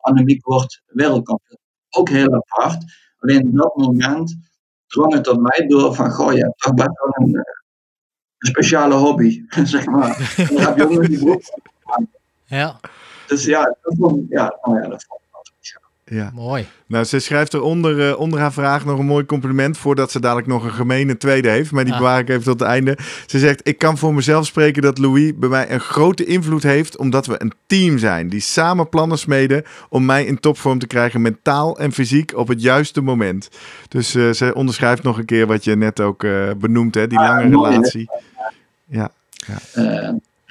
Annemiek 0.00 0.44
wordt 0.44 0.82
wereldkampioen. 0.86 1.58
Ook 1.90 2.08
heel 2.08 2.34
apart. 2.34 2.84
Alleen 3.18 3.46
op 3.46 3.56
dat 3.56 3.76
moment 3.76 4.36
drong 4.86 5.12
het 5.12 5.28
op 5.28 5.40
mij 5.40 5.66
door 5.66 5.94
van, 5.94 6.10
goh, 6.10 6.32
je 6.32 6.42
hebt 6.42 6.58
toch 6.58 6.74
best 6.74 6.88
wel 6.88 7.26
een, 7.26 7.34
eh, 7.34 7.42
een 8.38 8.48
speciale 8.48 8.94
hobby, 8.94 9.44
zeg 9.64 9.86
maar. 9.86 10.34
En 10.36 10.54
daar 10.54 10.66
heb 10.66 10.76
je 10.76 10.82
ook 10.82 10.90
nog 10.90 11.06
die 11.06 11.18
broek 11.18 11.42
Ja. 12.44 12.80
Dus 13.26 13.44
ja, 13.44 13.76
dat 13.82 13.94
vond, 13.98 14.26
ja, 14.28 14.58
nou 14.62 14.82
ja, 14.82 14.88
dat 14.88 15.04
vond. 15.04 15.20
Ja. 16.10 16.30
Mooi. 16.34 16.66
Nou, 16.86 17.04
ze 17.04 17.18
schrijft 17.18 17.52
er 17.52 17.62
onder, 17.62 18.08
uh, 18.08 18.18
onder 18.18 18.38
haar 18.40 18.52
vraag 18.52 18.84
nog 18.84 18.98
een 18.98 19.06
mooi 19.06 19.24
compliment. 19.26 19.78
Voordat 19.78 20.10
ze 20.10 20.20
dadelijk 20.20 20.46
nog 20.46 20.64
een 20.64 20.72
gemene 20.72 21.16
tweede 21.16 21.48
heeft. 21.48 21.70
Maar 21.70 21.84
die 21.84 21.92
Ah. 21.92 21.98
bewaar 21.98 22.18
ik 22.20 22.28
even 22.28 22.42
tot 22.42 22.60
het 22.60 22.68
einde. 22.68 22.98
Ze 23.26 23.38
zegt: 23.38 23.68
Ik 23.68 23.78
kan 23.78 23.98
voor 23.98 24.14
mezelf 24.14 24.46
spreken 24.46 24.82
dat 24.82 24.98
Louis 24.98 25.32
bij 25.36 25.48
mij 25.48 25.70
een 25.70 25.80
grote 25.80 26.24
invloed 26.24 26.62
heeft. 26.62 26.96
Omdat 26.96 27.26
we 27.26 27.34
een 27.42 27.52
team 27.66 27.98
zijn. 27.98 28.28
Die 28.28 28.40
samen 28.40 28.88
plannen 28.88 29.18
smeden. 29.18 29.62
Om 29.88 30.04
mij 30.04 30.24
in 30.24 30.40
topvorm 30.40 30.78
te 30.78 30.86
krijgen. 30.86 31.22
Mentaal 31.22 31.78
en 31.78 31.92
fysiek 31.92 32.36
op 32.36 32.48
het 32.48 32.62
juiste 32.62 33.00
moment. 33.00 33.48
Dus 33.88 34.14
eh, 34.14 34.30
ze 34.30 34.54
onderschrijft 34.54 35.02
nog 35.02 35.18
een 35.18 35.24
keer 35.24 35.46
wat 35.46 35.64
je 35.64 35.76
net 35.76 36.00
ook 36.00 36.24
eh, 36.24 36.50
benoemt. 36.58 36.94
Hè, 36.94 37.06
die 37.06 37.18
Ah, 37.18 37.28
lange 37.28 37.48
mooi, 37.48 37.68
hè? 37.70 37.74
relatie. 37.76 38.10
Ja. 38.88 39.10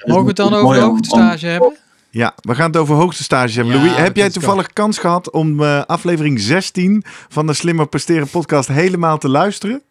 Mogen 0.04 0.22
we 0.22 0.28
het 0.28 0.36
dan 0.36 0.52
over 0.52 0.62
mooi 0.64 0.78
de 0.78 0.84
om- 0.84 0.90
hoogtestage 0.90 1.46
hebben? 1.46 1.76
Ja, 2.10 2.34
we 2.40 2.54
gaan 2.54 2.66
het 2.66 2.76
over 2.76 2.94
hoogste 2.94 3.22
stages 3.22 3.54
hebben. 3.54 3.74
Ja, 3.74 3.80
Louis, 3.80 3.96
heb 3.96 4.16
jij 4.16 4.30
toevallig 4.30 4.72
kans 4.72 4.98
gehad 4.98 5.30
om 5.30 5.62
eh, 5.62 5.84
aflevering 5.84 6.40
16 6.40 7.04
van 7.28 7.46
de 7.46 7.52
Slimmer 7.52 7.88
Presteren 7.88 8.28
podcast 8.28 8.68
helemaal 8.68 9.18
te 9.18 9.28
luisteren? 9.28 9.82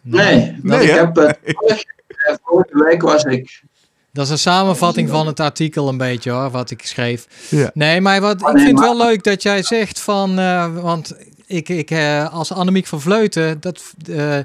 Nee, 0.00 0.58
Nee, 0.62 0.82
ik 0.82 0.90
hè? 0.90 0.96
heb, 0.96 1.16
eh, 1.16 1.54
vorige, 2.42 2.84
week 2.84 3.02
was 3.02 3.24
ik 3.24 3.62
Dat 4.12 4.24
is 4.24 4.30
een 4.30 4.38
samenvatting 4.38 5.08
van 5.08 5.26
het 5.26 5.40
artikel 5.40 5.88
een 5.88 5.96
beetje 5.96 6.30
hoor, 6.30 6.50
wat 6.50 6.70
ik 6.70 6.86
schreef. 6.86 7.26
Ja. 7.48 7.70
Nee, 7.74 8.00
maar 8.00 8.20
wat, 8.20 8.40
ik 8.40 8.52
nee, 8.52 8.64
vind 8.64 8.78
het 8.78 8.88
wel 8.88 8.96
leuk 8.96 9.24
dat 9.24 9.42
jij 9.42 9.62
zegt 9.62 10.00
van... 10.00 10.38
eh, 10.38 10.74
want 10.82 11.16
ik, 11.46 11.68
ik 11.68 11.90
eh, 11.90 12.32
als 12.32 12.52
Annemiek 12.52 12.86
van 12.86 13.00
Vleuten... 13.00 13.60
Dat, 13.60 13.82
eh, 14.10 14.38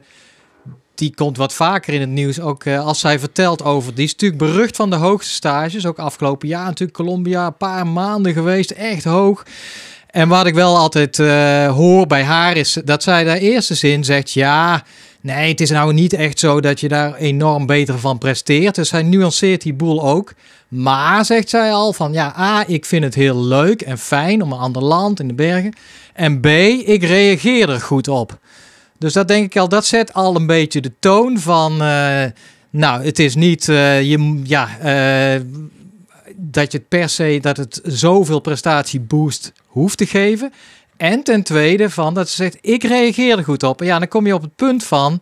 die 0.98 1.16
komt 1.16 1.38
wat 1.38 1.54
vaker 1.54 1.94
in 1.94 2.00
het 2.00 2.10
nieuws. 2.10 2.40
Ook 2.40 2.66
uh, 2.66 2.86
als 2.86 3.00
zij 3.00 3.20
vertelt 3.20 3.64
over. 3.64 3.96
Die 3.96 4.06
is 4.06 4.12
natuurlijk 4.12 4.42
berucht 4.42 4.76
van 4.76 4.90
de 4.90 4.96
hoogste 4.96 5.34
stages. 5.34 5.86
Ook 5.86 6.00
afgelopen 6.00 6.48
jaar 6.48 6.66
natuurlijk 6.66 6.98
Colombia. 6.98 7.46
Een 7.46 7.58
paar 7.58 7.88
maanden 7.88 8.34
geweest. 8.34 8.72
Echt 8.72 9.04
hoog. 9.04 9.44
En 10.08 10.28
wat 10.28 10.46
ik 10.46 10.54
wel 10.54 10.78
altijd 10.78 11.18
uh, 11.18 11.72
hoor 11.72 12.08
bij 12.08 12.24
haar 12.24 12.58
is 12.58 12.78
dat 12.86 13.04
zij 13.04 13.24
de 13.24 13.40
eerste 13.40 13.76
zin 13.76 14.04
zegt: 14.04 14.32
Ja, 14.32 14.84
nee, 15.22 15.50
het 15.50 15.62
is 15.62 15.70
nou 15.70 15.94
niet 15.94 16.14
echt 16.14 16.40
zo 16.40 16.62
dat 16.62 16.80
je 16.80 16.88
daar 16.88 17.16
enorm 17.16 17.66
beter 17.66 18.00
van 18.00 18.18
presteert. 18.18 18.76
Dus 18.76 18.92
hij 18.92 19.04
nuanceert 19.04 19.62
die 19.62 19.74
boel 19.74 20.04
ook. 20.04 20.34
Maar 20.68 21.26
zegt 21.26 21.50
zij 21.50 21.72
al 21.72 21.94
van 21.94 22.14
ja, 22.14 22.34
A, 22.38 22.68
ik 22.68 22.86
vind 22.86 23.04
het 23.04 23.16
heel 23.16 23.44
leuk 23.44 23.82
en 23.82 23.98
fijn 23.98 24.42
om 24.42 24.52
een 24.52 24.60
ander 24.60 24.84
land 24.84 25.20
in 25.20 25.28
de 25.28 25.34
bergen. 25.34 25.74
En 26.14 26.40
B, 26.40 26.46
ik 26.86 27.04
reageer 27.04 27.70
er 27.70 27.82
goed 27.82 28.08
op. 28.08 28.38
Dus 29.00 29.14
dat 29.14 29.28
denk 29.28 29.46
ik 29.46 29.58
al, 29.58 29.70
dat 29.70 29.86
zet 29.86 30.14
al 30.14 30.36
een 30.36 30.46
beetje 30.46 30.82
de 30.82 30.92
toon 31.00 31.40
van. 31.40 31.72
Uh, 31.82 32.24
nou, 32.70 33.04
het 33.04 33.20
is 33.20 33.36
niet 33.36 33.68
uh, 33.68 34.02
je, 34.02 34.42
ja, 34.44 34.68
uh, 35.36 35.42
dat 36.36 36.72
je 36.72 36.78
het 36.78 36.88
per 36.88 37.10
se 37.10 37.38
dat 37.42 37.58
het 37.58 37.82
zoveel 37.84 38.40
prestatieboost 38.40 39.54
hoeft 39.66 39.98
te 39.98 40.06
geven. 40.06 40.54
En 40.98 41.24
ten 41.24 41.44
tweede 41.44 41.90
van 41.90 42.14
dat 42.14 42.30
ze 42.30 42.36
zegt, 42.36 42.58
ik 42.62 42.84
reageer 42.84 43.38
er 43.38 43.44
goed 43.44 43.64
op. 43.64 43.84
Ja, 43.84 44.00
dan 44.00 44.08
kom 44.08 44.28
je 44.28 44.34
op 44.34 44.42
het 44.42 44.56
punt 44.56 44.84
van 44.84 45.22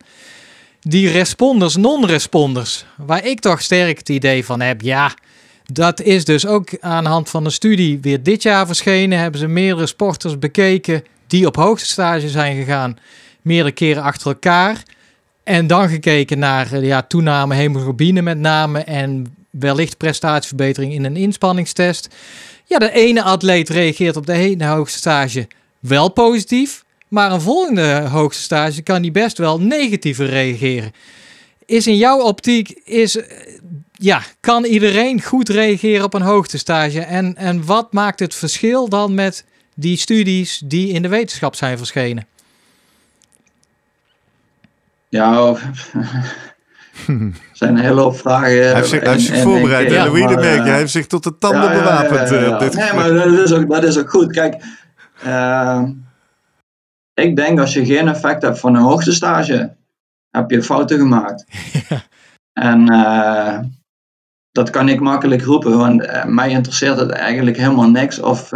die 0.80 1.10
responders, 1.10 1.76
non-responders. 1.76 2.84
Waar 2.96 3.26
ik 3.26 3.40
toch 3.40 3.62
sterk 3.62 3.98
het 3.98 4.08
idee 4.08 4.44
van 4.44 4.60
heb, 4.60 4.80
ja, 4.80 5.14
dat 5.72 6.00
is 6.00 6.24
dus 6.24 6.46
ook 6.46 6.68
aan 6.80 7.04
de 7.04 7.10
hand 7.10 7.28
van 7.28 7.44
een 7.44 7.50
studie 7.50 7.98
weer 8.00 8.22
dit 8.22 8.42
jaar 8.42 8.66
verschenen. 8.66 9.18
Hebben 9.18 9.40
ze 9.40 9.46
meerdere 9.46 9.86
sporters 9.86 10.38
bekeken 10.38 11.04
die 11.26 11.46
op 11.46 11.56
hoogste 11.56 11.88
stage 11.88 12.28
zijn 12.28 12.56
gegaan. 12.56 12.98
Meerdere 13.46 13.72
keren 13.72 14.02
achter 14.02 14.26
elkaar. 14.26 14.82
En 15.44 15.66
dan 15.66 15.88
gekeken 15.88 16.38
naar 16.38 16.84
ja, 16.84 17.02
toename 17.02 17.54
hemoglobine 17.54 18.22
met 18.22 18.38
name. 18.38 18.78
En 18.78 19.36
wellicht 19.50 19.96
prestatieverbetering 19.96 20.92
in 20.92 21.04
een 21.04 21.16
inspanningstest. 21.16 22.14
Ja, 22.64 22.78
de 22.78 22.92
ene 22.92 23.22
atleet 23.22 23.68
reageert 23.68 24.16
op 24.16 24.26
de 24.26 24.32
ene 24.32 24.66
hoogste 24.66 24.98
stage 24.98 25.46
wel 25.80 26.08
positief. 26.08 26.84
Maar 27.08 27.32
een 27.32 27.40
volgende 27.40 28.08
hoogste 28.08 28.42
stage 28.42 28.82
kan 28.82 29.02
die 29.02 29.10
best 29.10 29.38
wel 29.38 29.60
negatiever 29.60 30.26
reageren. 30.26 30.92
Is 31.66 31.86
in 31.86 31.96
jouw 31.96 32.20
optiek, 32.20 32.80
is, 32.84 33.18
ja, 33.92 34.22
kan 34.40 34.64
iedereen 34.64 35.22
goed 35.22 35.48
reageren 35.48 36.04
op 36.04 36.14
een 36.14 36.22
hoogtestage? 36.22 37.00
En, 37.00 37.36
en 37.36 37.64
wat 37.64 37.92
maakt 37.92 38.20
het 38.20 38.34
verschil 38.34 38.88
dan 38.88 39.14
met 39.14 39.44
die 39.74 39.96
studies 39.96 40.62
die 40.64 40.92
in 40.92 41.02
de 41.02 41.08
wetenschap 41.08 41.54
zijn 41.54 41.78
verschenen? 41.78 42.26
Ja, 45.08 45.54
er 47.06 47.32
zijn 47.52 47.76
een 47.76 47.84
hele 47.84 48.00
hoop 48.00 48.16
vragen. 48.16 48.46
Hij 48.46 48.74
heeft 48.74 48.88
zich, 48.88 49.02
hij 49.02 49.18
zich 49.18 49.42
voorbereid, 49.42 49.90
ja, 49.90 50.04
Louis 50.04 50.26
de 50.26 50.34
Beek. 50.34 50.58
Hij 50.58 50.76
heeft 50.76 50.90
zich 50.90 51.06
tot 51.06 51.22
de 51.22 51.38
tanden 51.38 51.72
bewapend. 51.72 52.28
Ja, 52.28 52.58
dit 52.58 52.74
nee, 52.74 52.92
maar 52.92 53.12
dat 53.12 53.26
is, 53.26 53.52
ook, 53.52 53.70
dat 53.70 53.84
is 53.84 53.98
ook 53.98 54.10
goed. 54.10 54.32
Kijk, 54.32 54.64
uh, 55.26 55.82
ik 57.14 57.36
denk 57.36 57.60
als 57.60 57.72
je 57.72 57.84
geen 57.84 58.08
effect 58.08 58.42
hebt 58.42 58.58
van 58.58 58.74
een 58.74 58.82
hoogtestage, 58.82 59.76
heb 60.30 60.50
je 60.50 60.62
fouten 60.62 60.98
gemaakt. 60.98 61.44
En 62.52 62.92
uh, 62.92 63.58
dat 64.50 64.70
kan 64.70 64.88
ik 64.88 65.00
makkelijk 65.00 65.42
roepen, 65.42 65.78
want 65.78 66.02
uh, 66.02 66.24
mij 66.24 66.50
interesseert 66.50 66.98
het 66.98 67.10
eigenlijk 67.10 67.56
helemaal 67.56 67.90
niks 67.90 68.18
of 68.18 68.52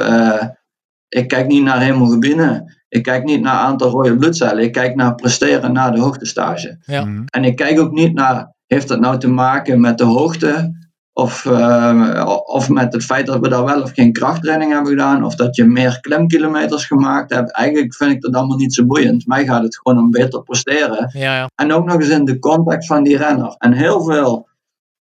ik 1.09 1.29
kijk 1.29 1.47
niet 1.47 1.63
naar 1.63 1.81
hemoglobine. 1.81 2.80
Ik 2.90 3.03
kijk 3.03 3.24
niet 3.24 3.40
naar 3.40 3.59
aantal 3.59 3.90
rode 3.90 4.16
bloedcellen. 4.16 4.62
Ik 4.62 4.72
kijk 4.72 4.94
naar 4.94 5.14
presteren 5.14 5.72
na 5.72 5.90
de 5.90 6.00
hoogtestage. 6.00 6.79
Ja. 6.85 7.05
Mhm. 7.05 7.22
En 7.26 7.44
ik 7.44 7.57
kijk 7.57 7.81
ook 7.81 7.92
niet 7.92 8.14
naar, 8.14 8.55
heeft 8.66 8.88
dat 8.88 9.00
nou 9.00 9.18
te 9.18 9.29
maken 9.29 9.81
met 9.81 9.98
de 9.98 10.05
hoogte? 10.05 10.79
Of, 11.12 11.44
uh, 11.44 12.38
of 12.44 12.68
met 12.68 12.92
het 12.92 13.05
feit 13.05 13.26
dat 13.26 13.40
we 13.40 13.48
daar 13.48 13.64
wel 13.64 13.83
of 13.83 13.92
geen 13.92 14.12
krachttraining 14.12 14.72
hebben 14.72 14.90
gedaan. 14.90 15.24
Of 15.24 15.35
dat 15.35 15.57
je 15.57 15.64
meer 15.64 16.00
klemkilometers 16.00 16.85
gemaakt 16.85 17.35
hebt. 17.35 17.53
Eigenlijk 17.53 17.94
vind 17.94 18.11
ik 18.11 18.20
dat 18.20 18.35
allemaal 18.35 18.57
niet 18.57 18.74
zo 18.74 18.87
boeiend. 18.87 19.26
Mij 19.26 19.44
gaat 19.44 19.62
het 19.62 19.79
gewoon 19.79 19.98
om 19.98 20.11
beter 20.11 20.42
presteren. 20.42 21.11
Ja, 21.12 21.37
ja. 21.37 21.50
En 21.55 21.72
ook 21.72 21.85
nog 21.85 22.00
eens 22.00 22.09
in 22.09 22.24
de 22.24 22.38
context 22.38 22.88
van 22.88 23.03
die 23.03 23.16
renner. 23.16 23.55
En 23.59 23.72
heel 23.72 24.05
veel 24.05 24.48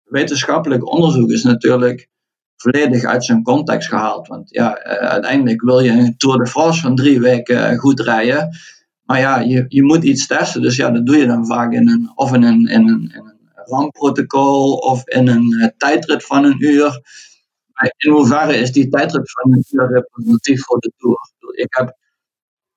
wetenschappelijk 0.05 0.93
onderzoek 0.93 1.31
is 1.31 1.43
natuurlijk 1.43 2.09
volledig 2.63 3.05
uit 3.05 3.25
zijn 3.25 3.43
context 3.43 3.89
gehaald. 3.89 4.29
Want 4.29 4.51
ja, 4.51 4.87
uh, 4.87 4.93
uiteindelijk 4.93 5.63
wil 5.63 5.81
je 5.81 5.91
een 5.91 6.17
Tour 6.17 6.39
de 6.39 6.47
France 6.47 6.81
van 6.81 6.95
drie 6.95 7.21
weken 7.21 7.73
uh, 7.73 7.79
goed 7.79 8.01
rijden. 8.01 8.57
Maar 9.05 9.19
ja, 9.19 9.39
je, 9.39 9.65
je 9.69 9.83
moet 9.83 10.05
iets 10.05 10.27
testen. 10.27 10.63
Dus 10.63 10.77
ja, 10.77 10.91
dat 10.91 11.07
doe 11.07 11.17
je 11.17 11.27
dan 11.27 11.47
vaak 11.47 11.73
in 11.73 11.89
een, 11.89 12.13
of 12.15 12.35
in 12.35 12.43
een, 12.43 12.67
in 12.67 12.89
een, 12.89 13.13
in 13.15 13.37
of 14.81 15.09
in 15.09 15.29
een 15.29 15.53
uh, 15.53 15.67
tijdrit 15.77 16.25
van 16.25 16.45
een 16.45 16.65
uur. 16.65 17.01
Maar 17.73 17.95
in 17.97 18.13
hoeverre 18.13 18.57
is 18.57 18.73
die 18.73 18.89
tijdrit 18.89 19.31
van 19.31 19.53
een 19.53 19.65
uur 19.71 19.89
representatief 19.89 20.65
voor 20.65 20.79
de 20.79 20.93
Tour? 20.97 21.17
Ik 21.51 21.75
heb 21.75 21.97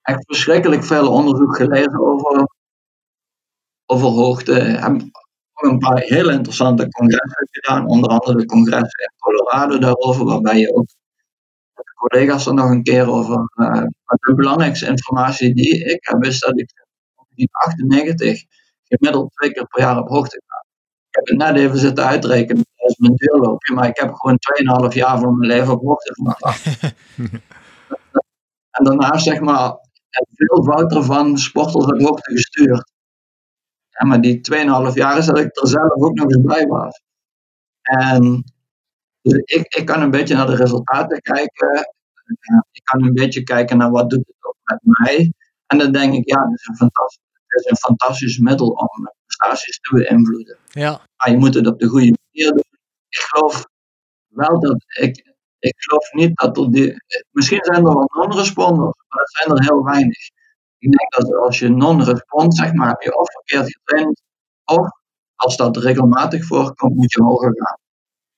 echt 0.01 0.25
verschrikkelijk 0.25 0.83
veel 0.83 1.11
onderzoek 1.11 1.55
gelezen 1.55 1.99
over, 1.99 2.47
over 3.85 4.07
hoogte. 4.07 4.79
Een 5.63 5.77
paar 5.77 5.99
hele 5.99 6.31
interessante 6.31 6.89
congressen 6.89 7.47
gedaan, 7.51 7.87
onder 7.87 8.09
andere 8.09 8.37
de 8.37 8.45
congres 8.45 8.81
in 8.81 9.13
Colorado 9.17 9.77
daarover, 9.77 10.25
waarbij 10.25 10.59
je 10.59 10.73
ook 10.73 10.85
met 11.75 11.85
de 11.85 11.93
collega's 11.93 12.45
er 12.45 12.53
nog 12.53 12.69
een 12.69 12.83
keer 12.83 13.09
over. 13.09 13.49
Uh, 13.55 13.83
de 14.05 14.33
belangrijkste 14.35 14.87
informatie 14.87 15.55
die 15.55 15.83
ik 15.83 16.07
heb, 16.07 16.23
is 16.23 16.39
dat 16.39 16.59
ik 16.59 16.71
in 17.35 17.47
1998 17.51 18.43
gemiddeld 18.83 19.31
twee 19.33 19.51
keer 19.51 19.67
per 19.67 19.81
jaar 19.81 19.97
op 19.97 20.09
hoogte 20.09 20.41
ga. 20.45 20.65
Ik 21.09 21.15
heb 21.15 21.27
het 21.27 21.37
net 21.37 21.55
even 21.55 21.77
zitten 21.77 22.05
uitrekenen 22.05 22.65
tijdens 22.75 22.99
mijn 22.99 23.15
deurloopje, 23.15 23.73
maar 23.73 23.87
ik 23.87 23.99
heb 23.99 24.13
gewoon 24.13 24.37
2,5 24.89 24.93
jaar 24.93 25.19
van 25.19 25.37
mijn 25.37 25.51
leven 25.51 25.73
op 25.73 25.81
hoogte 25.81 26.13
gemaakt. 26.13 26.65
en 28.77 28.83
daarnaast 28.83 29.23
zeg 29.23 29.39
maar 29.39 29.77
veel 30.33 30.63
fouten 30.63 31.03
van 31.03 31.37
sporters 31.37 31.85
op 31.85 32.01
hoogte 32.01 32.31
gestuurd. 32.31 32.90
Maar 34.07 34.21
die 34.21 34.41
2,5 34.89 34.93
jaar 34.93 35.17
is 35.17 35.25
dat 35.25 35.39
ik 35.39 35.61
er 35.61 35.67
zelf 35.67 35.91
ook 35.91 36.13
nog 36.13 36.25
eens 36.25 36.41
bij 36.41 36.65
was. 36.67 37.01
En 37.81 38.43
dus 39.21 39.37
ik, 39.37 39.75
ik 39.75 39.85
kan 39.85 40.01
een 40.01 40.11
beetje 40.11 40.35
naar 40.35 40.47
de 40.47 40.55
resultaten 40.55 41.21
kijken. 41.21 41.93
Ik 42.71 42.83
kan 42.83 43.03
een 43.03 43.13
beetje 43.13 43.43
kijken 43.43 43.77
naar 43.77 43.91
wat 43.91 44.09
doet 44.09 44.27
het 44.27 44.45
ook 44.45 44.57
met 44.63 44.79
mij. 44.83 45.33
En 45.65 45.77
dan 45.77 45.91
denk 45.91 46.13
ik, 46.13 46.29
ja, 46.29 46.41
het 46.41 46.59
is 46.59 46.67
een 46.67 46.75
fantastisch, 46.75 47.23
het 47.45 47.59
is 47.65 47.71
een 47.71 47.77
fantastisch 47.77 48.37
middel 48.37 48.67
om 48.67 49.11
prestaties 49.25 49.79
te 49.79 49.95
beïnvloeden. 49.95 50.57
Ja. 50.69 51.01
Maar 51.17 51.31
je 51.31 51.37
moet 51.37 51.53
het 51.53 51.67
op 51.67 51.79
de 51.79 51.87
goede 51.87 52.17
manier 52.31 52.51
doen. 52.51 52.79
Ik 53.09 53.17
geloof 53.17 53.65
wel 54.27 54.59
dat 54.59 54.83
ik, 54.87 55.35
ik 55.59 55.73
geloof 55.77 56.11
niet 56.11 56.37
dat 56.37 56.57
er 56.57 56.71
die, 56.71 56.95
misschien 57.31 57.63
zijn 57.63 57.77
er 57.77 57.93
wel 57.93 58.09
non-responders, 58.13 58.97
maar 59.07 59.19
dat 59.19 59.31
zijn 59.31 59.57
er 59.57 59.63
heel 59.63 59.83
weinig. 59.83 60.29
Ik 60.81 60.91
denk 60.91 61.11
dat 61.11 61.35
als 61.35 61.59
je 61.59 61.69
non-respond, 61.69 62.55
zeg 62.55 62.73
maar, 62.73 62.87
heb 62.87 63.01
je 63.01 63.17
of 63.17 63.31
verkeerd 63.31 63.73
getraind, 63.73 64.21
of 64.65 64.89
als 65.35 65.57
dat 65.57 65.77
regelmatig 65.77 66.45
voorkomt, 66.45 66.95
moet 66.95 67.11
je 67.11 67.23
hoger 67.23 67.53
gaan. 67.55 67.77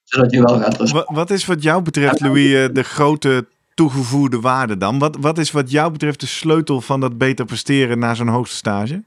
Zodat 0.04 0.32
je 0.32 0.42
wel 0.42 0.60
gaat 0.60 0.78
responderen. 0.78 1.16
Wat 1.16 1.30
is 1.30 1.46
wat 1.46 1.64
jou 1.64 1.82
betreft, 1.82 2.20
Louis, 2.20 2.54
eh, 2.54 2.74
de 2.74 2.84
grote 2.84 3.46
toegevoegde 3.74 4.40
waarde 4.40 4.78
dan? 4.78 5.00
Wat, 5.00 5.18
wat 5.20 5.38
is 5.38 5.52
wat 5.52 5.72
jou 5.72 5.92
betreft 5.92 6.20
de 6.20 6.26
sleutel 6.26 6.82
van 6.82 7.00
dat 7.00 7.18
beter 7.18 7.46
presteren 7.46 8.00
na 8.00 8.14
zo'n 8.14 8.28
hoogste 8.28 8.56
stage? 8.56 9.04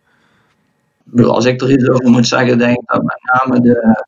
Als 1.17 1.45
ik 1.45 1.61
er 1.61 1.71
iets 1.71 1.89
over 1.89 2.11
moet 2.11 2.27
zeggen, 2.27 2.59
denk 2.59 2.79
ik 2.79 2.87
dat 2.87 3.03
met 3.03 3.19
name 3.23 3.61
de 3.61 4.05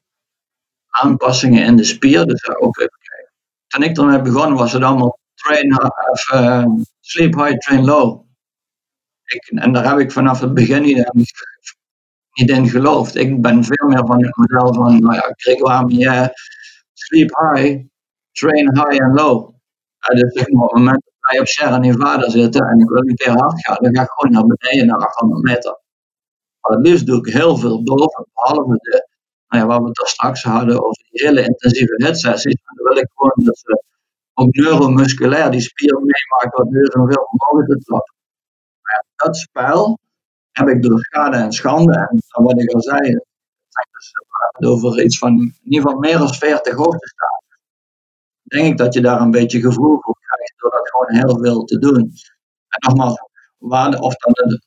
aanpassingen 0.88 1.64
in 1.64 1.76
de 1.76 1.84
spier, 1.84 2.24
dus 2.24 2.48
ook 2.48 2.78
even 2.78 2.98
kijken. 3.02 3.32
Toen 3.66 3.82
ik 3.82 3.96
ermee 3.96 4.32
begon, 4.32 4.54
was 4.54 4.72
het 4.72 4.82
allemaal 4.82 5.18
train, 5.34 5.82
of, 6.10 6.32
uh, 6.34 6.64
sleep 7.00 7.34
high, 7.34 7.58
train 7.58 7.84
low 7.84 8.26
en 9.54 9.72
daar 9.72 9.88
heb 9.88 9.98
ik 9.98 10.12
vanaf 10.12 10.40
het 10.40 10.54
begin 10.54 10.82
niet, 10.82 11.10
niet 12.32 12.50
in 12.50 12.68
geloofd. 12.68 13.14
Ik 13.14 13.42
ben 13.42 13.64
veel 13.64 13.88
meer 13.88 14.06
van 14.06 14.24
het 14.24 14.36
model 14.36 14.74
van, 14.74 14.98
nou 14.98 15.14
ja, 15.14 15.32
Grégoire 15.36 16.32
sleep 16.92 17.30
high, 17.30 17.84
train 18.32 18.66
high 18.74 19.02
and 19.04 19.20
low. 19.20 19.54
dus 19.98 20.32
op 20.32 20.46
het 20.46 20.52
moment 20.52 21.02
dat 21.04 21.30
wij 21.30 21.40
op 21.40 21.46
Sierra 21.46 21.78
Nevada 21.78 22.30
zitten 22.30 22.66
en 22.66 22.78
ik 22.78 22.88
wil 22.88 23.09
een 23.09 23.14
keer 23.14 23.32
hard 23.32 23.66
gaan, 23.66 23.76
dan 23.80 23.96
ga 23.96 24.03
ik 24.03 24.11
gewoon 24.11 24.32
naar 24.32 24.57
beneden 24.57 24.86
naar 24.86 24.98
800 24.98 25.42
meter. 25.42 25.80
Maar 26.61 26.76
het 26.76 26.86
liefst 26.86 27.07
doe 27.07 27.18
ik 27.18 27.32
heel 27.32 27.57
veel 27.57 27.82
boven, 27.82 28.26
behalve 28.32 28.72
de, 28.72 29.09
nou 29.48 29.62
ja, 29.62 29.68
waar 29.68 29.82
we 29.82 29.90
daar 29.92 30.07
straks 30.07 30.42
hadden 30.42 30.84
over 30.84 31.05
die 31.11 31.26
hele 31.26 31.42
intensieve 31.42 31.94
hitsessies. 31.96 32.62
Dan 32.64 32.86
wil 32.86 32.96
ik 32.96 33.09
gewoon 33.14 33.44
dat 33.44 33.59
ze 33.59 33.82
ook 34.34 34.55
neuromusculair 34.55 35.50
die 35.50 35.61
spier 35.61 35.94
meemaakt 35.94 36.57
wat 36.57 36.70
deur 36.70 36.90
zoveel 36.92 37.28
mogelijk 37.30 37.68
te 37.68 37.78
trappen 37.78 38.17
dat 39.18 39.36
spel 39.36 39.98
heb 40.50 40.68
ik 40.68 40.82
door 40.82 40.98
schade 40.98 41.36
en 41.36 41.52
schande, 41.52 42.08
en 42.10 42.42
wat 42.42 42.60
ik 42.60 42.70
al 42.70 42.82
zei, 42.82 43.18
dus 43.98 44.70
over 44.70 45.02
iets 45.02 45.18
van 45.18 45.32
in 45.38 45.54
ieder 45.64 45.82
geval 45.82 45.98
meer 45.98 46.18
dan 46.18 46.34
40 46.34 46.72
staan. 46.72 47.42
Denk 48.42 48.66
ik 48.66 48.76
dat 48.76 48.94
je 48.94 49.00
daar 49.00 49.20
een 49.20 49.30
beetje 49.30 49.60
gevoel 49.60 50.00
voor 50.00 50.18
krijgt 50.20 50.54
door 50.56 50.70
dat 50.70 50.90
gewoon 50.90 51.26
heel 51.26 51.44
veel 51.44 51.64
te 51.64 51.78
doen. 51.78 52.12
En 52.68 52.88
nogmaals, 52.88 53.22
waar, 53.58 53.98
of 53.98 54.14
dan 54.14 54.32
de 54.32 54.62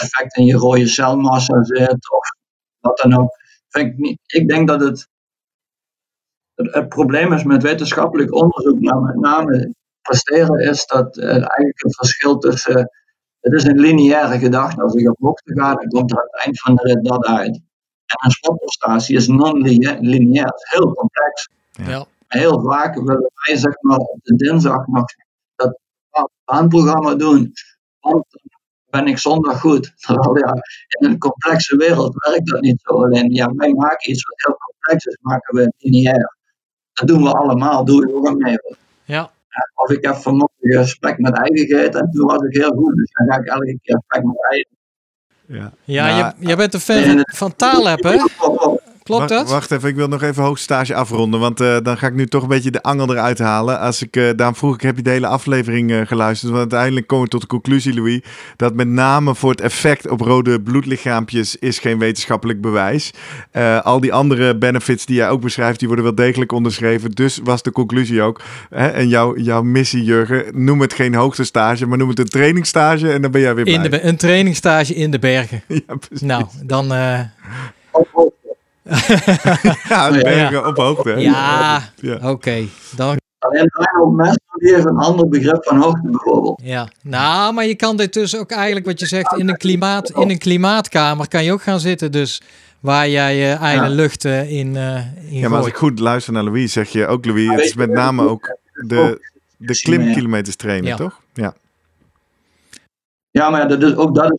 effect 0.00 0.36
in 0.36 0.44
je 0.44 0.56
rode 0.56 0.86
celmassa 0.86 1.64
zit 1.64 2.10
of 2.10 2.28
wat 2.78 2.98
dan 2.98 3.20
ook. 3.20 3.30
Vind 3.68 3.92
ik, 3.92 3.98
niet, 3.98 4.18
ik 4.26 4.48
denk 4.48 4.68
dat 4.68 4.80
het, 4.80 5.08
het, 6.54 6.88
probleem 6.88 7.32
is 7.32 7.44
met 7.44 7.62
wetenschappelijk 7.62 8.34
onderzoek, 8.34 8.80
maar 8.80 9.00
met 9.00 9.16
name 9.16 9.74
presteren, 10.02 10.58
is 10.58 10.86
dat 10.86 11.18
eigenlijk 11.18 11.82
het 11.82 11.96
verschil 11.96 12.38
tussen. 12.38 12.90
Het 13.40 13.52
is 13.52 13.64
een 13.64 13.78
lineaire 13.78 14.38
gedachte. 14.38 14.82
Als 14.82 14.94
ik 14.94 15.10
op 15.10 15.18
hoogte 15.20 15.54
ga, 15.54 15.74
dan 15.74 15.88
komt 15.88 16.10
er 16.10 16.16
aan 16.18 16.28
het 16.30 16.44
eind 16.44 16.60
van 16.60 16.74
de 16.74 16.82
rit 16.82 17.04
dat 17.04 17.26
uit. 17.26 17.60
En 18.06 18.24
een 18.24 18.30
sportprestatie 18.30 19.16
is 19.16 19.26
non-lineair, 19.26 20.54
is 20.54 20.70
heel 20.70 20.92
complex. 20.92 21.48
Ja. 21.70 22.06
Heel 22.26 22.60
vaak 22.60 22.94
willen 22.94 23.30
wij 23.44 23.56
zeg 23.56 23.82
maar, 23.82 23.98
op 23.98 24.18
de 24.22 24.36
dinsdag 24.36 24.86
nog 24.86 25.04
dat 25.56 25.78
baanprogramma 26.44 27.14
doen. 27.14 27.52
Want 28.00 28.24
ben 28.90 29.06
ik 29.06 29.18
zondag 29.18 29.60
goed. 29.60 29.92
Terwijl 30.06 30.38
ja, 30.38 30.52
in 30.88 31.10
een 31.10 31.18
complexe 31.18 31.76
wereld 31.76 32.14
werkt 32.14 32.46
dat 32.46 32.60
niet 32.60 32.80
zo. 32.84 33.04
Alleen 33.04 33.32
ja, 33.32 33.52
wij 33.54 33.74
maken 33.74 34.10
iets 34.10 34.24
wat 34.24 34.42
heel 34.42 34.56
complex 34.56 35.04
is, 35.04 35.18
maken 35.20 35.54
we 35.56 35.72
lineair. 35.78 36.36
Dat 36.92 37.08
doen 37.08 37.22
we 37.22 37.32
allemaal, 37.32 37.84
doe 37.84 38.08
ik 38.08 38.14
ook 38.14 38.38
mee. 38.38 38.58
Ja. 39.04 39.30
Of 39.74 39.90
ik 39.90 40.04
heb 40.04 40.14
vanmorgen 40.14 40.56
gesprek 40.60 41.18
met 41.18 41.38
eigen 41.38 41.66
gegeten 41.66 42.00
en 42.00 42.10
toen 42.10 42.26
was 42.26 42.42
ik 42.42 42.56
heel 42.56 42.72
goed. 42.72 42.96
Dus 42.96 43.10
dan 43.12 43.26
ga 43.32 43.40
ik 43.40 43.46
elke 43.46 43.78
keer 43.82 44.00
spek 44.06 44.24
met 44.24 44.36
eigen. 44.50 44.76
Ja, 45.46 45.72
ja 45.84 46.20
nou, 46.20 46.34
jij 46.38 46.56
bent 46.56 46.74
een 46.74 46.80
fan 46.80 47.24
van 47.24 47.56
Taleb, 47.56 48.02
hè? 48.02 48.16
Klopt 49.08 49.28
dat? 49.28 49.50
Wacht 49.50 49.70
even, 49.70 49.88
ik 49.88 49.96
wil 49.96 50.08
nog 50.08 50.22
even 50.22 50.42
hoogstage 50.42 50.94
afronden. 50.94 51.40
Want 51.40 51.60
uh, 51.60 51.76
dan 51.82 51.98
ga 51.98 52.06
ik 52.06 52.14
nu 52.14 52.26
toch 52.26 52.42
een 52.42 52.48
beetje 52.48 52.70
de 52.70 52.82
angel 52.82 53.10
eruit 53.10 53.38
halen. 53.38 53.80
Als 53.80 54.02
ik, 54.02 54.16
uh, 54.16 54.30
daarom 54.36 54.56
vroeg 54.56 54.74
ik, 54.74 54.80
heb 54.80 54.96
je 54.96 55.02
de 55.02 55.10
hele 55.10 55.26
aflevering 55.26 55.90
uh, 55.90 56.06
geluisterd? 56.06 56.52
Want 56.52 56.60
uiteindelijk 56.60 57.06
komen 57.06 57.24
we 57.24 57.30
tot 57.30 57.40
de 57.40 57.46
conclusie, 57.46 57.94
Louis, 57.94 58.20
dat 58.56 58.74
met 58.74 58.88
name 58.88 59.34
voor 59.34 59.50
het 59.50 59.60
effect 59.60 60.08
op 60.08 60.20
rode 60.20 60.60
bloedlichaampjes 60.60 61.56
is 61.56 61.78
geen 61.78 61.98
wetenschappelijk 61.98 62.60
bewijs. 62.60 63.10
al 63.82 64.00
die 64.00 64.12
andere 64.12 64.58
benefits 64.58 65.06
die 65.06 65.16
jij 65.16 65.28
ook 65.28 65.40
beschrijft, 65.40 65.78
die 65.78 65.88
worden 65.88 66.04
wel 66.04 66.14
degelijk 66.14 66.52
onderschreven. 66.52 67.10
Dus 67.10 67.40
was 67.44 67.62
de 67.62 67.72
conclusie 67.72 68.22
ook. 68.22 68.40
Hè, 68.70 68.88
en 68.88 69.08
jouw, 69.08 69.36
jouw 69.36 69.62
missie, 69.62 70.04
Jurgen, 70.04 70.64
noem 70.64 70.80
het 70.80 70.92
geen 70.92 71.14
hoogtestage, 71.14 71.86
maar 71.86 71.98
noem 71.98 72.08
het 72.08 72.18
een 72.18 72.28
trainingstage 72.28 73.12
en 73.12 73.22
dan 73.22 73.30
ben 73.30 73.40
jij 73.40 73.54
weer 73.54 73.66
in 73.66 73.82
De, 73.82 74.02
een 74.02 74.16
trainingstage 74.16 74.94
in 74.94 75.10
de 75.10 75.18
bergen. 75.18 75.62
ja, 75.86 75.96
precies. 75.96 76.26
Nou, 76.26 76.44
dan 76.62 76.92
ja, 79.88 80.10
bergen 80.10 80.66
op 80.66 80.76
hoogte. 80.76 81.10
Ja, 81.10 81.82
ja. 81.96 82.14
oké. 82.14 82.26
Okay. 82.26 82.68
Dan... 82.96 83.16
Alleen 83.38 83.70
op 84.02 84.14
mensen 84.14 84.42
die 84.52 84.74
heeft 84.74 84.86
een 84.86 84.96
ander 84.96 85.28
begrip 85.28 85.64
van 85.64 85.80
hoogte 85.80 86.10
bijvoorbeeld. 86.10 86.60
Ja, 86.62 86.88
nou, 87.02 87.54
maar 87.54 87.66
je 87.66 87.74
kan 87.74 87.96
dit 87.96 88.12
dus 88.12 88.36
ook 88.36 88.50
eigenlijk 88.50 88.86
wat 88.86 89.00
je 89.00 89.06
zegt, 89.06 89.36
in 89.36 89.48
een, 89.48 89.56
klimaat, 89.56 90.10
in 90.10 90.30
een 90.30 90.38
klimaatkamer 90.38 91.28
kan 91.28 91.44
je 91.44 91.52
ook 91.52 91.62
gaan 91.62 91.80
zitten. 91.80 92.12
Dus 92.12 92.42
waar 92.80 93.08
jij 93.08 93.36
je 93.36 93.52
eigen 93.52 93.90
lucht 93.90 94.24
uh, 94.24 94.50
in, 94.50 94.74
uh, 94.74 94.96
in 95.30 95.38
Ja, 95.38 95.48
maar 95.48 95.58
als 95.58 95.66
ik 95.66 95.76
goed 95.76 95.98
luister 95.98 96.32
naar 96.32 96.44
Louis, 96.44 96.72
zeg 96.72 96.88
je 96.88 97.06
ook 97.06 97.24
Louis, 97.24 97.50
het 97.50 97.60
is 97.60 97.74
met 97.74 97.90
name 97.90 98.28
ook 98.28 98.56
de, 98.72 99.30
de 99.56 99.80
klimkilometers 99.80 100.56
trainen, 100.56 100.96
toch? 100.96 101.20
Ja. 101.32 101.54
Ja, 103.30 103.50
maar 103.50 103.68
dat 103.68 103.82
is, 103.82 103.94
ook 103.94 104.14
dat 104.14 104.30
is 104.30 104.38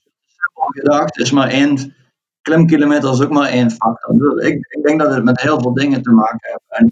gedacht, 0.58 1.18
is 1.18 1.32
maar 1.32 1.48
één 1.48 1.96
klimkilometer 2.42 3.12
is 3.12 3.22
ook 3.22 3.30
maar 3.30 3.50
één 3.50 3.72
factor. 3.72 4.42
Ik, 4.44 4.68
ik 4.70 4.84
denk 4.84 5.00
dat 5.00 5.14
het 5.14 5.24
met 5.24 5.42
heel 5.42 5.62
veel 5.62 5.74
dingen 5.74 6.02
te 6.02 6.12
maken 6.12 6.40
heeft. 6.42 6.82
En 6.82 6.90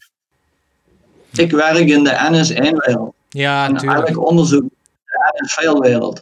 ik 1.44 1.52
werk 1.52 1.88
in 1.88 2.04
de 2.04 2.12
NS1-wereld. 2.12 3.16
Ja, 3.30 3.66
en 3.66 3.76
eigenlijk 3.76 4.28
onderzoek 4.28 4.62
in 4.62 4.70
de 5.04 5.44
NS-wereld. 5.44 6.22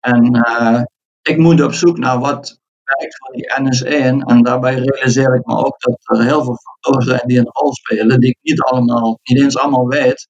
En 0.00 0.36
uh, 0.36 0.82
ik 1.22 1.38
moet 1.38 1.62
op 1.62 1.72
zoek 1.72 1.98
naar 1.98 2.18
wat 2.18 2.58
werkt 2.84 3.16
voor 3.16 3.32
die 3.32 3.50
NS1. 3.50 4.26
En 4.26 4.42
daarbij 4.42 4.74
realiseer 4.74 5.34
ik 5.34 5.46
me 5.46 5.56
ook 5.56 5.80
dat 5.80 5.98
er 6.02 6.24
heel 6.24 6.44
veel 6.44 6.58
factoren 6.62 7.02
zijn 7.02 7.22
die 7.24 7.38
een 7.38 7.50
rol 7.50 7.74
spelen, 7.74 8.20
die 8.20 8.30
ik 8.30 8.38
niet 8.42 8.60
allemaal, 8.60 9.18
niet 9.22 9.40
eens 9.40 9.56
allemaal 9.56 9.88
weet. 9.88 10.28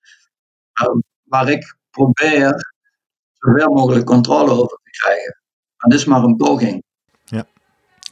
Uh, 0.83 1.01
waar 1.23 1.49
ik 1.49 1.77
probeer 1.91 2.75
zoveel 3.33 3.73
mogelijk 3.73 4.07
controle 4.07 4.51
over 4.51 4.79
te 4.83 4.91
krijgen. 4.91 5.39
En 5.77 5.91
dit 5.91 5.99
is 5.99 6.05
maar 6.05 6.23
een 6.23 6.37
poging. 6.37 6.83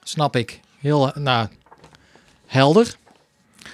Snap 0.03 0.36
ik. 0.36 0.61
Heel, 0.80 1.12
eh, 1.12 1.22
nou, 1.22 1.48
helder. 2.46 2.94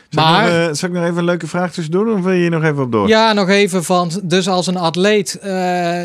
Zal 0.08 0.24
maar, 0.24 0.46
ik 0.46 0.52
nog, 0.52 0.68
uh, 0.68 0.74
zal 0.74 0.88
ik 0.88 0.94
nog 0.94 1.04
even 1.04 1.18
een 1.18 1.24
leuke 1.24 1.46
vraag 1.46 1.72
tussendoor 1.72 2.12
of 2.12 2.20
wil 2.20 2.32
je 2.32 2.40
hier 2.40 2.50
nog 2.50 2.62
even 2.64 2.82
op 2.82 2.92
door? 2.92 3.08
Ja, 3.08 3.32
nog 3.32 3.48
even 3.48 3.84
van, 3.84 4.10
dus 4.22 4.48
als 4.48 4.66
een 4.66 4.76
atleet 4.76 5.38
uh, 5.44 6.02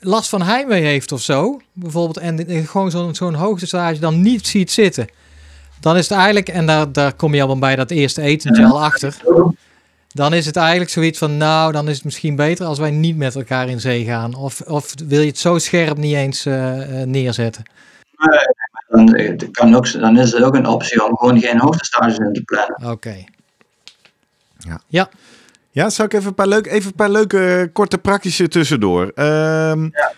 last 0.00 0.28
van 0.28 0.42
heimwee 0.42 0.82
heeft 0.82 1.12
of 1.12 1.20
zo, 1.20 1.60
bijvoorbeeld, 1.72 2.16
en 2.16 2.66
gewoon 2.66 2.90
zo'n 2.90 3.14
zo'n 3.14 3.34
hoogtestage 3.34 4.00
dan 4.00 4.22
niet 4.22 4.46
ziet 4.46 4.70
zitten, 4.70 5.08
dan 5.80 5.96
is 5.96 6.08
het 6.08 6.18
eigenlijk, 6.18 6.48
en 6.48 6.66
daar, 6.66 6.92
daar 6.92 7.14
kom 7.14 7.34
je 7.34 7.42
al 7.42 7.58
bij 7.58 7.76
dat 7.76 7.90
eerste 7.90 8.22
etentje 8.22 8.66
al 8.66 8.82
achter, 8.82 9.16
dan 10.08 10.34
is 10.34 10.46
het 10.46 10.56
eigenlijk 10.56 10.90
zoiets 10.90 11.18
van, 11.18 11.36
nou, 11.36 11.72
dan 11.72 11.88
is 11.88 11.94
het 11.94 12.04
misschien 12.04 12.36
beter 12.36 12.66
als 12.66 12.78
wij 12.78 12.90
niet 12.90 13.16
met 13.16 13.34
elkaar 13.34 13.68
in 13.68 13.80
zee 13.80 14.04
gaan. 14.04 14.34
Of, 14.34 14.60
of 14.60 14.94
wil 15.06 15.20
je 15.20 15.26
het 15.26 15.38
zo 15.38 15.58
scherp 15.58 15.96
niet 15.96 16.14
eens 16.14 16.46
uh, 16.46 17.02
neerzetten? 17.04 17.62
Dan, 18.88 19.38
kan 19.50 19.74
ook, 19.74 19.92
dan 19.92 20.18
is 20.18 20.32
het 20.32 20.42
ook 20.42 20.54
een 20.54 20.66
optie 20.66 21.04
om 21.04 21.16
gewoon 21.16 21.40
geen 21.40 21.58
hoogtestages 21.58 22.18
in 22.18 22.32
te 22.32 22.42
plannen. 22.42 22.92
Oké. 22.92 23.24
Ja. 24.58 24.80
ja. 24.86 25.08
Ja, 25.70 25.90
zou 25.90 26.08
ik 26.08 26.14
even 26.14 26.28
een 26.28 26.34
paar, 26.34 26.46
leuk, 26.46 26.66
even 26.66 26.86
een 26.86 26.94
paar 26.94 27.10
leuke, 27.10 27.70
korte, 27.72 27.98
praktische 27.98 28.48
tussendoor. 28.48 29.02
Um, 29.02 29.90
ja. 29.92 30.12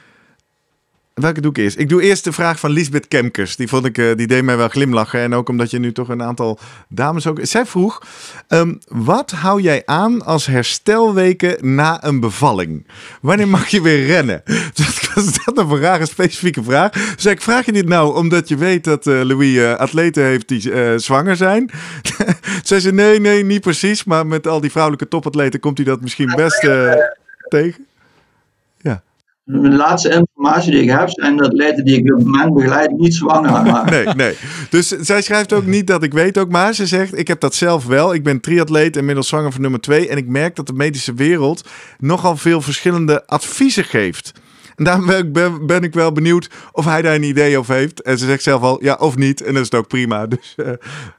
Welke 1.20 1.40
doe 1.40 1.50
ik 1.50 1.56
eerst? 1.56 1.78
Ik 1.78 1.88
doe 1.88 2.02
eerst 2.02 2.24
de 2.24 2.32
vraag 2.32 2.60
van 2.60 2.70
Lisbeth 2.70 3.08
Kemkers. 3.08 3.56
Die, 3.56 3.68
vond 3.68 3.84
ik, 3.84 3.98
eh, 3.98 4.16
die 4.16 4.26
deed 4.26 4.42
mij 4.42 4.56
wel 4.56 4.68
glimlachen. 4.68 5.20
En 5.20 5.34
ook 5.34 5.48
omdat 5.48 5.70
je 5.70 5.78
nu 5.78 5.92
toch 5.92 6.08
een 6.08 6.22
aantal 6.22 6.58
dames 6.88 7.26
ook... 7.26 7.38
Zij 7.42 7.66
vroeg, 7.66 8.02
ehm, 8.48 8.74
wat 8.88 9.30
hou 9.30 9.60
jij 9.60 9.82
aan 9.84 10.24
als 10.24 10.46
herstelweken 10.46 11.74
na 11.74 12.04
een 12.04 12.20
bevalling? 12.20 12.86
Wanneer 13.20 13.48
mag 13.48 13.68
je 13.68 13.82
weer 13.82 14.06
rennen? 14.06 14.42
Dat 14.74 15.10
was 15.14 15.44
dat 15.44 15.58
een 15.58 15.80
rare 15.80 16.06
specifieke 16.06 16.62
vraag. 16.62 16.90
Dus 17.14 17.26
ik 17.26 17.42
vraag 17.42 17.66
je 17.66 17.72
dit 17.72 17.88
nou 17.88 18.16
omdat 18.16 18.48
je 18.48 18.56
weet 18.56 18.84
dat 18.84 19.06
uh, 19.06 19.22
Louis 19.22 19.54
uh, 19.54 19.74
atleten 19.74 20.24
heeft 20.24 20.48
die 20.48 20.98
zwanger 20.98 21.36
zijn? 21.36 21.70
Zei 22.62 22.80
ze, 22.80 22.92
nee, 22.92 23.20
nee, 23.20 23.44
niet 23.44 23.60
precies. 23.60 24.04
Maar 24.04 24.26
met 24.26 24.46
al 24.46 24.60
die 24.60 24.70
vrouwelijke 24.70 25.08
topatleten 25.08 25.60
komt 25.60 25.76
hij 25.76 25.86
dat 25.86 26.00
misschien 26.00 26.32
best 26.36 26.60
tegen. 27.48 27.86
De 29.51 29.68
laatste 29.68 30.11
informatie 30.11 30.70
die 30.70 30.82
ik 30.82 30.90
heb 30.90 31.11
zijn 31.11 31.36
dat 31.36 31.46
atleten 31.46 31.84
die 31.84 31.99
ik 31.99 32.12
op 32.12 32.18
het 32.18 32.26
moment 32.26 32.55
begeleid 32.55 32.90
niet 32.90 33.14
zwanger 33.14 33.51
waren. 33.72 34.05
Nee, 34.05 34.14
nee. 34.14 34.36
Dus 34.70 34.88
zij 34.88 35.22
schrijft 35.22 35.53
ook 35.53 35.66
niet 35.66 35.86
dat 35.86 36.03
ik 36.03 36.12
weet 36.12 36.38
ook, 36.38 36.51
maar 36.51 36.74
ze 36.74 36.86
zegt: 36.86 37.18
Ik 37.18 37.28
heb 37.28 37.40
dat 37.40 37.55
zelf 37.55 37.86
wel. 37.86 38.14
Ik 38.14 38.22
ben 38.22 38.40
triatleet, 38.40 38.96
inmiddels 38.96 39.28
zwanger 39.28 39.53
van 39.53 39.61
nummer 39.61 39.80
twee. 39.80 40.09
En 40.09 40.16
ik 40.16 40.26
merk 40.26 40.57
dat 40.57 40.66
de 40.66 40.72
medische 40.72 41.14
wereld 41.14 41.68
nogal 41.99 42.36
veel 42.36 42.61
verschillende 42.61 43.26
adviezen 43.26 43.84
geeft. 43.84 44.32
En 44.76 44.84
daarom 44.84 45.32
ben, 45.32 45.66
ben, 45.66 45.82
ik 45.82 45.94
wel 45.94 46.12
benieuwd 46.12 46.51
of 46.72 46.84
hij 46.84 47.03
daar 47.03 47.14
een 47.14 47.22
idee 47.22 47.59
over 47.59 47.74
heeft. 47.74 48.03
En 48.03 48.18
ze 48.18 48.26
zegt 48.26 48.42
zelf 48.42 48.62
al 48.62 48.84
ja 48.84 48.94
of 48.94 49.16
niet. 49.16 49.40
En 49.40 49.53
dat 49.53 49.62
is 49.62 49.70
het 49.70 49.80
ook 49.80 49.88
prima. 49.88 50.26
Dus 50.36 50.55
uh, 50.57 50.70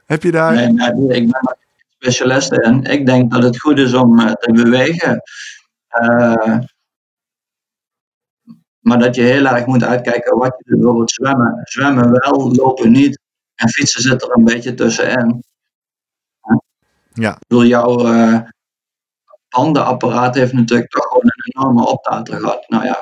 heb 0.06 0.22
je 0.22 0.30
daar. 0.30 0.54
Nee, 0.54 0.92
nee, 0.92 1.20
ik 1.20 1.30
ben 1.30 1.56
specialist 1.98 2.52
en 2.52 2.82
ik 2.82 3.06
denk 3.06 3.32
dat 3.32 3.42
het 3.42 3.60
goed 3.60 3.78
is 3.78 3.94
om 3.94 4.20
uh, 4.20 4.32
te 4.32 4.52
bewegen. 4.52 5.22
Uh, 6.02 6.58
maar 8.80 8.98
dat 8.98 9.14
je 9.14 9.22
heel 9.22 9.46
erg 9.46 9.66
moet 9.66 9.84
uitkijken 9.84 10.38
wat 10.38 10.54
je 10.56 10.64
doet. 10.64 10.78
Bijvoorbeeld 10.78 11.10
zwemmen. 11.10 11.60
Zwemmen 11.62 12.10
wel, 12.10 12.54
lopen 12.54 12.90
niet. 12.90 13.20
En 13.54 13.68
fietsen 13.68 14.02
zit 14.02 14.22
er 14.22 14.36
een 14.36 14.44
beetje 14.44 14.74
tussenin. 14.74 15.42
Ja. 17.12 17.32
Ik 17.32 17.46
bedoel, 17.48 17.64
jouw 17.64 18.06
uh, 18.06 18.40
bandenapparaat 19.48 20.34
heeft 20.34 20.52
natuurlijk 20.52 20.90
toch 20.90 21.04
gewoon 21.04 21.24
een 21.24 21.52
enorme 21.54 21.86
optater 21.86 22.38
gehad. 22.38 22.68
Nou 22.68 22.84
ja, 22.84 22.98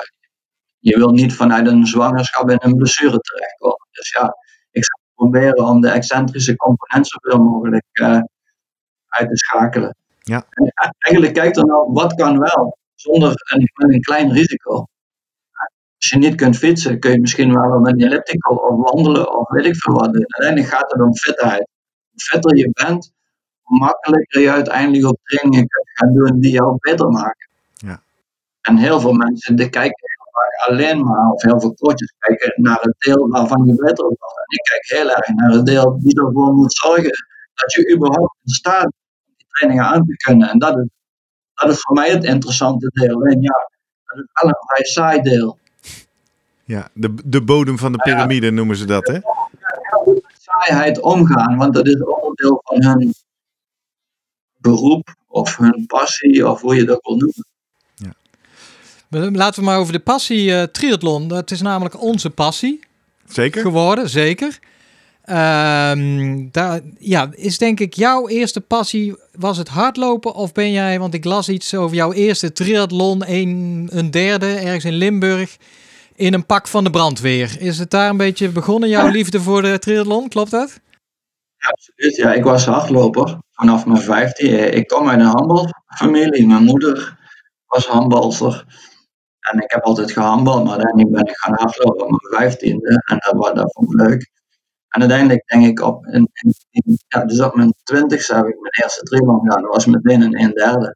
je 0.79 0.97
wil 0.97 1.11
niet 1.11 1.33
vanuit 1.33 1.67
een 1.67 1.85
zwangerschap 1.85 2.49
in 2.49 2.57
een 2.59 2.75
blessure 2.75 3.19
terechtkomen. 3.19 3.87
Dus 3.91 4.09
ja, 4.09 4.35
ik 4.71 4.85
zou 4.85 4.99
proberen 5.15 5.65
om 5.65 5.81
de 5.81 5.89
excentrische 5.89 6.55
component 6.55 7.07
zoveel 7.07 7.43
mogelijk 7.43 7.85
uh, 7.91 8.21
uit 9.07 9.29
te 9.29 9.37
schakelen. 9.37 9.95
Ja. 10.19 10.45
En 10.49 10.71
eigenlijk 10.97 11.33
kijk 11.33 11.55
er 11.55 11.65
nou, 11.65 11.91
wat 11.91 12.13
kan 12.13 12.39
wel, 12.39 12.77
zonder 12.95 13.33
een, 13.53 13.69
een 13.75 14.01
klein 14.01 14.31
risico. 14.31 14.87
Als 15.99 16.09
je 16.09 16.17
niet 16.17 16.35
kunt 16.35 16.57
fietsen, 16.57 16.99
kun 16.99 17.11
je 17.11 17.19
misschien 17.19 17.53
wel 17.53 17.77
op 17.77 17.85
een 17.85 17.99
elliptical 17.99 18.55
of 18.55 18.91
wandelen 18.91 19.37
of 19.37 19.49
weet 19.49 19.65
ik 19.65 19.75
veel 19.75 19.93
wat 19.93 20.13
doen. 20.13 20.25
Uiteindelijk 20.27 20.73
gaat 20.73 20.91
het 20.91 21.01
om 21.01 21.15
fitheid. 21.15 21.67
Hoe 22.09 22.21
fitter 22.21 22.57
je 22.57 22.69
bent, 22.71 23.11
hoe 23.61 23.79
makkelijker 23.79 24.41
je 24.41 24.51
uiteindelijk 24.51 25.05
op 25.05 25.19
trainingen 25.23 25.67
kunt 25.67 25.89
gaan 25.93 26.13
doen 26.13 26.39
die 26.39 26.51
jou 26.51 26.77
beter 26.79 27.09
maken. 27.09 27.49
Ja. 27.73 28.01
En 28.61 28.77
heel 28.77 28.99
veel 28.99 29.13
mensen 29.13 29.55
die 29.55 29.69
kijken 29.69 30.09
heel 30.15 30.31
vaak 30.31 30.69
alleen 30.69 31.03
maar, 31.03 31.31
of 31.31 31.41
heel 31.41 31.59
veel 31.59 31.73
coaches 31.73 32.13
kijken 32.17 32.61
naar 32.63 32.79
het 32.81 32.95
deel 32.97 33.29
waarvan 33.29 33.65
je 33.65 33.75
beter 33.75 34.05
wordt. 34.05 34.21
En 34.21 34.55
ik 34.55 34.63
kijk 34.63 34.99
heel 34.99 35.09
erg 35.09 35.27
naar 35.27 35.51
het 35.51 35.65
deel 35.65 35.99
die 35.99 36.19
ervoor 36.19 36.53
moet 36.53 36.73
zorgen 36.73 37.11
dat 37.53 37.73
je 37.73 37.93
überhaupt 37.95 38.35
in 38.43 38.53
staat 38.53 38.85
om 38.85 39.33
die 39.37 39.47
trainingen 39.49 39.85
aan 39.85 40.05
te 40.05 40.15
kunnen. 40.15 40.49
En 40.49 40.59
dat 40.59 40.77
is, 40.77 40.87
dat 41.53 41.69
is 41.69 41.81
voor 41.81 41.95
mij 41.95 42.09
het 42.09 42.23
interessante 42.23 42.89
deel. 42.93 43.21
En 43.21 43.41
ja, 43.41 43.69
dat 44.05 44.17
is 44.17 44.29
wel 44.41 44.49
een 44.49 44.65
vrij 44.67 44.85
saai 44.85 45.21
deel. 45.21 45.57
Ja, 46.69 46.89
de, 46.93 47.13
de 47.25 47.41
bodem 47.41 47.77
van 47.77 47.91
de 47.91 47.97
piramide 47.97 48.51
noemen 48.51 48.75
ze 48.75 48.85
dat, 48.85 49.07
hè? 49.07 49.13
Met 49.13 50.23
saaiheid 50.39 50.99
omgaan, 50.99 51.57
want 51.57 51.73
dat 51.73 51.87
is 51.87 52.03
onderdeel 52.03 52.61
van 52.63 52.83
hun 52.83 53.13
beroep 54.57 55.15
of 55.27 55.57
hun 55.57 55.83
passie, 55.87 56.49
of 56.49 56.61
hoe 56.61 56.75
je 56.75 56.83
dat 56.83 56.99
wil 57.01 57.15
noemen. 57.15 57.45
Ja. 57.95 59.31
Laten 59.37 59.59
we 59.59 59.65
maar 59.65 59.77
over 59.77 59.93
de 59.93 59.99
passie 59.99 60.49
uh, 60.49 60.63
triathlon. 60.63 61.27
Dat 61.27 61.51
is 61.51 61.61
namelijk 61.61 62.01
onze 62.01 62.29
passie. 62.29 62.79
Zeker. 63.27 63.61
Geworden, 63.61 64.09
zeker. 64.09 64.59
Um, 65.25 66.51
daar, 66.51 66.81
ja, 66.99 67.29
is 67.31 67.57
denk 67.57 67.79
ik 67.79 67.93
jouw 67.93 68.27
eerste 68.27 68.61
passie, 68.61 69.15
was 69.31 69.57
het 69.57 69.67
hardlopen 69.67 70.33
of 70.33 70.51
ben 70.51 70.71
jij, 70.71 70.99
want 70.99 71.13
ik 71.13 71.25
las 71.25 71.49
iets 71.49 71.75
over 71.75 71.95
jouw 71.95 72.13
eerste 72.13 72.51
triathlon, 72.51 73.23
een, 73.31 73.87
een 73.91 74.11
derde, 74.11 74.45
ergens 74.45 74.85
in 74.85 74.93
Limburg, 74.93 75.57
in 76.19 76.33
een 76.33 76.45
pak 76.45 76.67
van 76.67 76.83
de 76.83 76.89
brandweer. 76.89 77.55
Is 77.59 77.79
het 77.79 77.91
daar 77.91 78.09
een 78.09 78.17
beetje 78.17 78.49
begonnen, 78.49 78.89
jouw 78.89 79.07
liefde 79.07 79.41
voor 79.41 79.61
de 79.61 79.79
triathlon, 79.79 80.29
klopt 80.29 80.51
dat? 80.51 80.79
Ja, 81.57 81.69
absoluut. 81.69 82.15
Ja, 82.15 82.33
ik 82.33 82.43
was 82.43 82.65
hardloper 82.65 83.37
vanaf 83.51 83.85
mijn 83.85 84.01
vijftien. 84.01 84.73
Ik 84.73 84.87
kom 84.87 85.09
uit 85.09 85.19
een 85.19 85.25
handbalfamilie. 85.25 86.47
Mijn 86.47 86.63
moeder 86.63 87.17
was 87.65 87.87
handbalster. 87.87 88.65
En 89.39 89.59
ik 89.59 89.71
heb 89.71 89.83
altijd 89.83 90.11
gehandbald, 90.11 90.63
maar 90.65 90.77
dan 90.77 91.11
ben 91.11 91.25
ik 91.25 91.37
gaan 91.37 91.53
hardlopen 91.55 92.05
op 92.05 92.09
mijn 92.09 92.41
vijftiende. 92.41 93.03
En 93.05 93.17
dat, 93.17 93.33
was, 93.35 93.53
dat 93.53 93.73
vond 93.73 93.93
ik 93.93 94.07
leuk. 94.07 94.29
En 94.89 94.99
uiteindelijk 95.01 95.47
denk 95.47 95.65
ik 95.65 95.81
op, 95.81 96.05
in, 96.05 96.29
in, 96.69 96.99
ja, 97.07 97.25
dus 97.25 97.41
op 97.41 97.55
mijn 97.55 97.73
twintigste 97.83 98.35
heb 98.35 98.45
ik 98.45 98.59
mijn 98.59 98.83
eerste 98.83 99.03
triathlon 99.03 99.39
gedaan. 99.39 99.61
Dat 99.61 99.73
was 99.73 99.85
meteen 99.85 100.21
een 100.21 100.39
een 100.39 100.53
derde. 100.53 100.95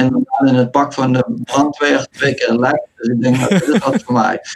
En 0.00 0.10
dan 0.10 0.48
in 0.48 0.54
het 0.54 0.70
pak 0.70 0.92
van 0.92 1.12
de 1.12 1.40
brandweer 1.44 2.06
twee 2.10 2.34
keer 2.34 2.54
lek. 2.54 2.88
Dus 2.94 3.08
ik 3.08 3.22
denk, 3.22 3.40
dat 3.40 3.48
dit 3.48 3.68
is 3.68 3.78
wat 3.78 4.02
voor 4.02 4.14
mij. 4.14 4.40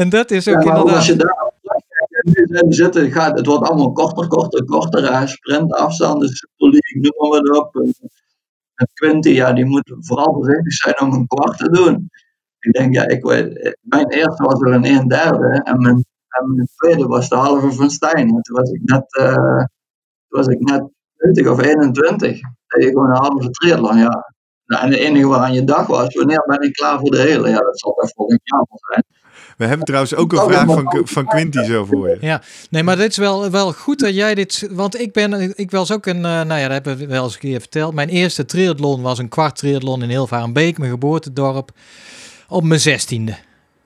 en 0.00 0.08
dat 0.08 0.30
is 0.30 0.48
ook 0.48 0.54
ja, 0.54 0.60
inderdaad... 0.60 0.94
Als 0.94 1.06
je 1.06 1.16
daar 2.46 2.64
zitten, 2.68 3.10
gaat, 3.10 3.36
het 3.36 3.46
wordt 3.46 3.68
allemaal 3.68 3.92
korter, 3.92 4.28
korter, 4.28 4.64
korter. 4.64 5.28
Sprint, 5.28 5.72
afstand, 5.72 6.20
dus 6.20 6.46
politie, 6.56 7.00
noem 7.00 7.30
maar 7.30 7.60
op. 7.60 7.74
En 8.74 8.88
Quinty, 8.92 9.28
ja, 9.28 9.52
die 9.52 9.64
moet 9.64 9.94
vooral 9.98 10.32
voorzichtig 10.32 10.72
zijn 10.72 11.00
om 11.00 11.12
een 11.12 11.26
kwart 11.26 11.58
te 11.58 11.70
doen. 11.70 12.10
Ik 12.58 12.72
denk, 12.72 12.94
ja, 12.94 13.06
ik 13.06 13.22
weet, 13.22 13.76
mijn 13.80 14.08
eerste 14.08 14.42
was 14.42 14.60
er 14.60 14.72
een 14.72 14.84
1 14.84 15.08
derde 15.08 15.60
en 15.64 15.80
mijn, 15.80 16.04
en 16.28 16.54
mijn 16.54 16.68
tweede 16.76 17.06
was 17.06 17.28
de 17.28 17.36
halve 17.36 17.72
van 17.72 17.90
Stijn. 17.90 18.28
Toen 18.28 18.56
was 18.56 18.70
ik 18.70 18.80
net, 18.84 19.16
uh, 19.20 19.64
was 20.28 20.46
ik 20.46 20.60
net 20.60 20.94
20 21.32 21.52
of 21.52 21.62
21. 21.62 22.40
Dat 22.66 22.82
je 22.82 22.88
gewoon 22.88 23.10
een 23.10 23.16
halve 23.16 23.50
triathlon, 23.50 23.98
ja. 23.98 24.34
Nou, 24.66 24.82
en 24.82 24.90
het 24.90 24.98
enige 24.98 25.26
waaraan 25.26 25.52
je 25.52 25.64
dag 25.64 25.86
was, 25.86 26.14
wanneer 26.14 26.44
ben 26.46 26.60
ik 26.60 26.72
klaar 26.72 26.98
voor 26.98 27.10
de 27.10 27.20
hele? 27.20 27.48
Ja, 27.48 27.58
dat 27.58 27.80
zal 27.80 27.92
toch 27.92 28.10
volgend 28.14 28.40
jaar 28.42 28.64
zijn. 28.70 29.04
We 29.56 29.64
hebben 29.64 29.86
trouwens 29.86 30.14
ook 30.14 30.32
een 30.32 30.50
vraag 30.50 30.66
van, 30.66 31.02
van 31.04 31.26
Quinty 31.26 31.62
zo 31.62 31.84
voor 31.84 32.08
je. 32.08 32.16
Ja, 32.20 32.42
nee, 32.70 32.82
maar 32.82 32.96
dit 32.96 33.10
is 33.10 33.16
wel, 33.16 33.50
wel 33.50 33.72
goed 33.72 33.98
dat 33.98 34.14
jij 34.14 34.34
dit... 34.34 34.68
Want 34.70 35.00
ik 35.00 35.12
ben, 35.12 35.52
ik 35.56 35.70
was 35.70 35.92
ook 35.92 36.06
een... 36.06 36.16
Uh, 36.16 36.22
nou 36.22 36.54
ja, 36.54 36.68
dat 36.68 36.72
hebben 36.72 36.96
we 36.96 37.06
wel 37.06 37.24
eens 37.24 37.32
een 37.32 37.40
keer 37.40 37.60
verteld. 37.60 37.94
Mijn 37.94 38.08
eerste 38.08 38.44
triathlon 38.44 39.02
was 39.02 39.18
een 39.18 39.28
kwart 39.28 39.56
triathlon 39.56 40.02
in 40.02 40.08
Hilvarenbeek, 40.08 40.78
mijn 40.78 40.90
geboortedorp 40.90 41.70
op 42.48 42.64
mijn 42.64 42.80
zestiende. 42.80 43.36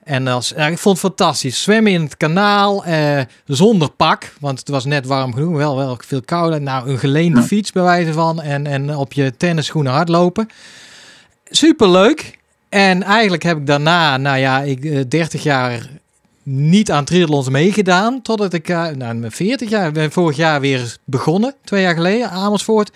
En 0.03 0.27
als, 0.27 0.53
ja, 0.55 0.67
ik 0.67 0.77
vond 0.77 1.01
het 1.01 1.05
fantastisch. 1.05 1.61
Zwemmen 1.61 1.91
in 1.91 2.01
het 2.01 2.17
kanaal, 2.17 2.85
eh, 2.85 3.21
zonder 3.45 3.89
pak, 3.89 4.33
want 4.39 4.59
het 4.59 4.69
was 4.69 4.85
net 4.85 5.05
warm 5.05 5.33
genoeg, 5.33 5.57
wel, 5.57 5.75
wel 5.75 5.97
veel 6.05 6.21
kouder. 6.21 6.61
Nou, 6.61 6.89
een 6.89 6.99
geleende 6.99 7.41
fiets 7.41 7.71
bij 7.71 7.83
wijze 7.83 8.13
van 8.13 8.41
en, 8.41 8.67
en 8.67 8.95
op 8.95 9.13
je 9.13 9.37
tennisschoenen 9.37 9.91
hardlopen. 9.91 10.49
Superleuk. 11.49 12.39
En 12.69 13.03
eigenlijk 13.03 13.43
heb 13.43 13.57
ik 13.57 13.67
daarna, 13.67 14.17
nou 14.17 14.37
ja, 14.37 14.61
ik 14.61 15.11
30 15.11 15.33
eh, 15.33 15.45
jaar 15.45 15.89
niet 16.43 16.91
aan 16.91 17.05
triathlons 17.05 17.49
meegedaan. 17.49 18.21
Totdat 18.21 18.53
ik, 18.53 18.69
uh, 18.69 18.87
nou, 18.87 19.15
mijn 19.15 19.31
40 19.31 19.69
jaar, 19.69 19.91
ben 19.91 20.11
vorig 20.11 20.35
jaar 20.35 20.61
weer 20.61 20.97
begonnen, 21.05 21.55
twee 21.63 21.81
jaar 21.81 21.93
geleden, 21.93 22.29
Amersfoort. 22.29 22.91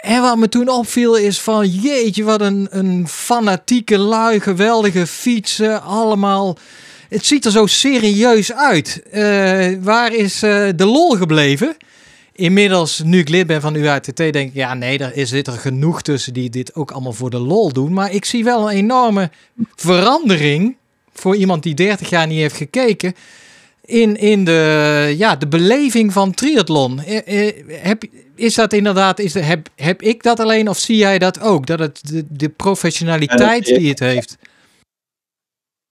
En 0.00 0.22
wat 0.22 0.38
me 0.38 0.48
toen 0.48 0.68
opviel 0.68 1.16
is 1.16 1.40
van 1.40 1.68
jeetje, 1.68 2.24
wat 2.24 2.40
een, 2.40 2.68
een 2.70 3.08
fanatieke 3.08 3.98
lui, 3.98 4.40
geweldige 4.40 5.06
fietsen, 5.06 5.82
allemaal. 5.82 6.58
Het 7.08 7.26
ziet 7.26 7.44
er 7.44 7.50
zo 7.50 7.66
serieus 7.66 8.52
uit. 8.52 9.02
Uh, 9.14 9.68
waar 9.80 10.14
is 10.14 10.42
uh, 10.42 10.68
de 10.76 10.86
lol 10.86 11.10
gebleven? 11.10 11.76
Inmiddels, 12.32 13.02
nu 13.04 13.18
ik 13.18 13.28
lid 13.28 13.46
ben 13.46 13.60
van 13.60 13.74
UATT, 13.74 14.16
denk 14.16 14.34
ik, 14.34 14.54
ja 14.54 14.74
nee, 14.74 14.98
er 14.98 15.16
is 15.16 15.30
dit 15.30 15.46
er 15.46 15.52
genoeg 15.52 16.02
tussen 16.02 16.32
die 16.32 16.50
dit 16.50 16.74
ook 16.74 16.90
allemaal 16.90 17.12
voor 17.12 17.30
de 17.30 17.38
lol 17.38 17.72
doen. 17.72 17.92
Maar 17.92 18.12
ik 18.12 18.24
zie 18.24 18.44
wel 18.44 18.70
een 18.70 18.76
enorme 18.76 19.30
verandering 19.74 20.76
voor 21.12 21.36
iemand 21.36 21.62
die 21.62 21.74
30 21.74 22.10
jaar 22.10 22.26
niet 22.26 22.38
heeft 22.38 22.56
gekeken 22.56 23.14
in, 23.90 24.16
in 24.16 24.44
de, 24.44 25.14
ja, 25.16 25.36
de 25.36 25.48
beleving 25.48 26.12
van 26.12 26.34
triathlon. 26.34 27.00
Eh, 27.00 27.48
eh, 27.48 27.54
heb, 27.68 28.04
is 28.34 28.54
dat 28.54 28.72
inderdaad, 28.72 29.18
is 29.18 29.32
de, 29.32 29.40
heb, 29.40 29.68
heb 29.76 30.02
ik 30.02 30.22
dat 30.22 30.40
alleen 30.40 30.68
of 30.68 30.78
zie 30.78 30.96
jij 30.96 31.18
dat 31.18 31.40
ook? 31.40 31.66
Dat 31.66 31.78
het 31.78 32.08
de, 32.08 32.24
de 32.28 32.48
professionaliteit 32.48 33.64
die 33.64 33.88
het 33.88 33.98
heeft? 33.98 34.38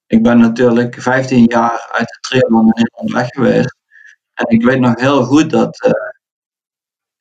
Ik 0.07 0.23
ben 0.23 0.37
natuurlijk 0.37 1.01
15 1.01 1.43
jaar 1.45 1.87
uit 1.91 2.07
de 2.07 2.17
triathlon 2.21 2.65
in 2.65 2.73
Nederland 2.75 3.11
weg 3.11 3.27
geweest. 3.27 3.75
En 4.33 4.45
ik 4.47 4.63
weet 4.63 4.79
nog 4.79 4.99
heel 4.99 5.23
goed 5.23 5.49
dat 5.49 5.85
uh, 5.85 5.91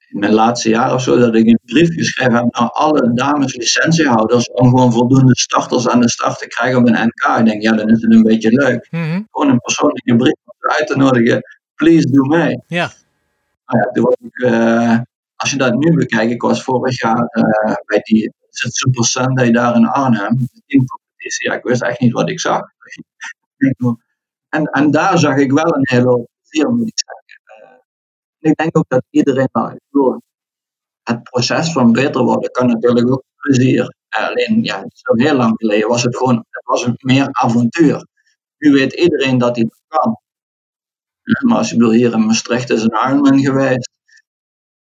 in 0.09 0.19
mijn 0.19 0.33
laatste 0.33 0.69
jaar 0.69 0.95
of 0.95 1.03
zo, 1.03 1.19
dat 1.19 1.35
ik 1.35 1.47
een 1.47 1.59
brief 1.65 1.95
geschreven 1.95 2.35
heb 2.35 2.45
naar 2.51 2.71
alle 2.71 3.13
dames 3.15 3.55
licentiehouders 3.57 4.51
om 4.51 4.69
gewoon 4.69 4.93
voldoende 4.93 5.37
starters 5.37 5.89
aan 5.89 6.01
de 6.01 6.09
start 6.09 6.39
te 6.39 6.47
krijgen 6.47 6.79
op 6.79 6.87
een 6.87 7.07
NK. 7.07 7.39
Ik 7.39 7.45
denk, 7.45 7.63
ja, 7.63 7.73
dan 7.73 7.89
is 7.89 8.03
het 8.03 8.13
een 8.13 8.23
beetje 8.23 8.51
leuk. 8.51 8.89
Mhm. 8.91 9.23
Gewoon 9.31 9.51
een 9.53 9.61
persoonlijke 9.61 10.17
brief 10.17 10.37
uit 10.69 10.87
te 10.87 10.97
nodigen. 10.97 11.43
Please 11.75 12.11
do 12.11 12.23
mee. 12.23 12.63
Ja. 12.67 12.91
Nou 13.67 13.85
ja, 13.85 13.91
toen 13.91 14.05
was 14.05 14.15
ik, 14.21 14.39
uh, 14.39 14.99
als 15.37 15.51
je 15.51 15.57
dat 15.57 15.75
nu 15.75 15.95
bekijkt, 15.95 16.33
ik 16.33 16.43
was 16.43 16.63
vorig 16.63 17.01
jaar 17.01 17.29
uh, 17.33 17.75
bij 17.85 18.01
die 18.03 18.33
Super 18.49 19.05
Sunday 19.05 19.51
daar 19.51 19.77
in 19.77 19.87
Arnhem. 19.87 20.49
Ja, 21.45 21.55
ik 21.55 21.63
wist 21.63 21.83
echt 21.83 22.01
niet 22.01 22.13
wat 22.13 22.29
ik 22.29 22.41
zag. 22.41 22.61
En, 24.49 24.65
en 24.65 24.91
daar 24.91 25.19
zag 25.19 25.37
ik 25.37 25.53
wel 25.53 25.75
een 25.75 25.89
hele 25.89 26.07
hoop 26.07 26.29
plezier, 26.41 26.71
moet 26.71 26.89
ik 26.89 26.99
zeggen 26.99 27.19
ik 28.39 28.57
denk 28.57 28.77
ook 28.77 28.89
dat 28.89 29.03
iedereen 29.11 29.49
wel 29.53 30.23
Het 31.03 31.23
proces 31.23 31.73
van 31.73 31.93
beter 31.93 32.23
worden 32.23 32.51
kan 32.51 32.67
natuurlijk 32.67 33.11
ook 33.11 33.23
plezier. 33.37 33.95
Alleen, 34.09 34.63
ja, 34.63 34.85
zo 34.89 35.15
heel 35.15 35.35
lang 35.35 35.53
geleden 35.57 35.89
was 35.89 36.03
het 36.03 36.17
gewoon 36.17 36.37
het 36.37 36.65
was 36.65 36.85
een 36.87 36.95
meer 36.99 37.29
avontuur. 37.31 38.07
Nu 38.59 38.73
weet 38.73 38.93
iedereen 38.93 39.39
dat 39.39 39.57
hij 39.57 39.65
dat 39.65 39.83
kan. 39.87 40.21
Maar 41.47 41.57
als 41.57 41.71
je 41.71 41.77
wil, 41.77 41.91
hier 41.91 42.13
in 42.13 42.27
Maastricht 42.27 42.71
is 42.71 42.83
een 42.83 42.99
Ironman 43.07 43.41
geweest. 43.41 43.91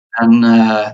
En 0.08 0.32
uh, 0.32 0.90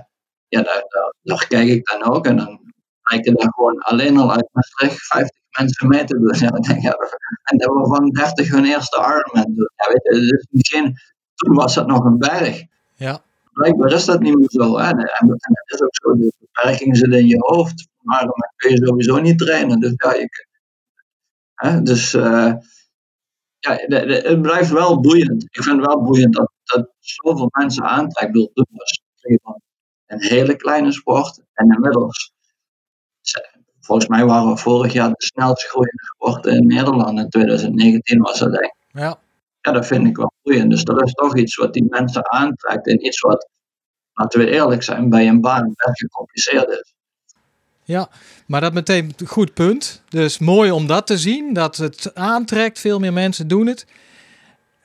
ja, 0.47 0.61
daar, 0.61 0.83
daar, 0.87 1.13
daar, 1.21 1.47
kijk 1.47 1.67
ik 1.67 1.85
dan 1.85 2.03
ook. 2.03 2.25
En 2.25 2.37
dan 2.37 2.73
lijken 3.01 3.35
er 3.35 3.53
gewoon 3.53 3.79
alleen 3.79 4.17
al 4.17 4.31
uit 4.31 4.49
Maastricht 4.51 5.05
50 5.05 5.41
mensen 5.57 5.87
mee 5.87 6.03
te 6.03 6.19
doen. 6.19 6.35
Ja, 6.39 6.49
denk, 6.49 6.81
ja, 6.81 6.97
en 7.43 7.57
dat 7.57 7.73
we 7.73 7.87
van 7.87 8.09
30 8.09 8.49
hun 8.49 8.65
eerste 8.65 8.97
Ironman 8.97 9.55
doen. 9.55 9.69
Ja, 9.75 9.91
weet 9.91 10.03
je, 10.03 10.47
misschien 10.49 10.95
toen 11.35 11.55
was 11.55 11.73
dat 11.73 11.87
nog 11.87 12.05
een 12.05 12.17
berg. 12.17 12.63
Ja. 12.95 13.21
Blijkbaar 13.51 13.91
is 13.91 14.05
dat 14.05 14.19
niet 14.19 14.37
meer 14.37 14.49
zo. 14.49 14.77
Hè? 14.77 14.89
En, 14.89 15.29
het 15.29 15.73
is 15.73 15.81
ook 15.81 15.95
zo, 15.95 16.15
de 16.17 16.33
beperking 16.39 16.97
zit 16.97 17.13
in 17.13 17.27
je 17.27 17.37
hoofd. 17.39 17.87
Maar 18.01 18.19
dan 18.19 18.33
kun 18.55 18.71
je 18.71 18.85
sowieso 18.85 19.19
niet 19.19 19.37
trainen. 19.37 19.79
Dus 19.79 19.93
ja, 19.95 20.13
je, 20.13 20.29
hè? 21.53 21.81
Dus 21.81 22.13
uh, 22.13 22.53
ja, 23.63 23.75
het 24.29 24.41
blijft 24.41 24.69
wel 24.69 24.99
boeiend. 24.99 25.43
Ik 25.43 25.63
vind 25.63 25.77
het 25.77 25.85
wel 25.85 26.03
boeiend 26.03 26.33
dat, 26.33 26.51
dat 26.63 26.89
zoveel 26.99 27.47
mensen 27.51 27.83
aantrekt. 27.83 28.33
door 28.33 28.49
van 29.41 29.61
een 30.05 30.21
hele 30.21 30.55
kleine 30.55 30.91
sport. 30.91 31.43
En 31.53 31.73
inmiddels, 31.73 32.33
volgens 33.79 34.07
mij 34.07 34.25
waren 34.25 34.49
we 34.49 34.57
vorig 34.57 34.93
jaar 34.93 35.09
de 35.09 35.15
snelst 35.25 35.67
groeiende 35.67 36.03
sport 36.15 36.45
in 36.45 36.67
Nederland. 36.67 37.19
In 37.19 37.29
2019 37.29 38.21
was 38.21 38.39
dat 38.39 38.51
denk 38.51 38.63
ik. 38.63 38.99
Ja 38.99 39.19
ja, 39.63 39.71
dat 39.71 39.87
vind 39.87 40.07
ik 40.07 40.17
wel 40.17 40.33
boeiend. 40.41 40.69
Dus 40.69 40.83
dat 40.83 41.01
is 41.01 41.13
toch 41.13 41.37
iets 41.37 41.55
wat 41.55 41.73
die 41.73 41.85
mensen 41.89 42.31
aantrekt 42.31 42.87
en 42.87 43.05
iets 43.05 43.19
wat, 43.19 43.49
laten 44.13 44.39
we 44.39 44.49
eerlijk 44.49 44.83
zijn, 44.83 45.09
bij 45.09 45.27
een 45.27 45.41
baan 45.41 45.73
best 45.75 45.99
gecompliceerd 45.99 46.69
is. 46.69 46.93
Ja, 47.83 48.09
maar 48.45 48.61
dat 48.61 48.73
meteen 48.73 49.13
een 49.17 49.27
goed 49.27 49.53
punt. 49.53 50.01
Dus 50.09 50.37
mooi 50.37 50.71
om 50.71 50.87
dat 50.87 51.07
te 51.07 51.17
zien, 51.17 51.53
dat 51.53 51.77
het 51.77 52.11
aantrekt. 52.13 52.79
Veel 52.79 52.99
meer 52.99 53.13
mensen 53.13 53.47
doen 53.47 53.67
het. 53.67 53.85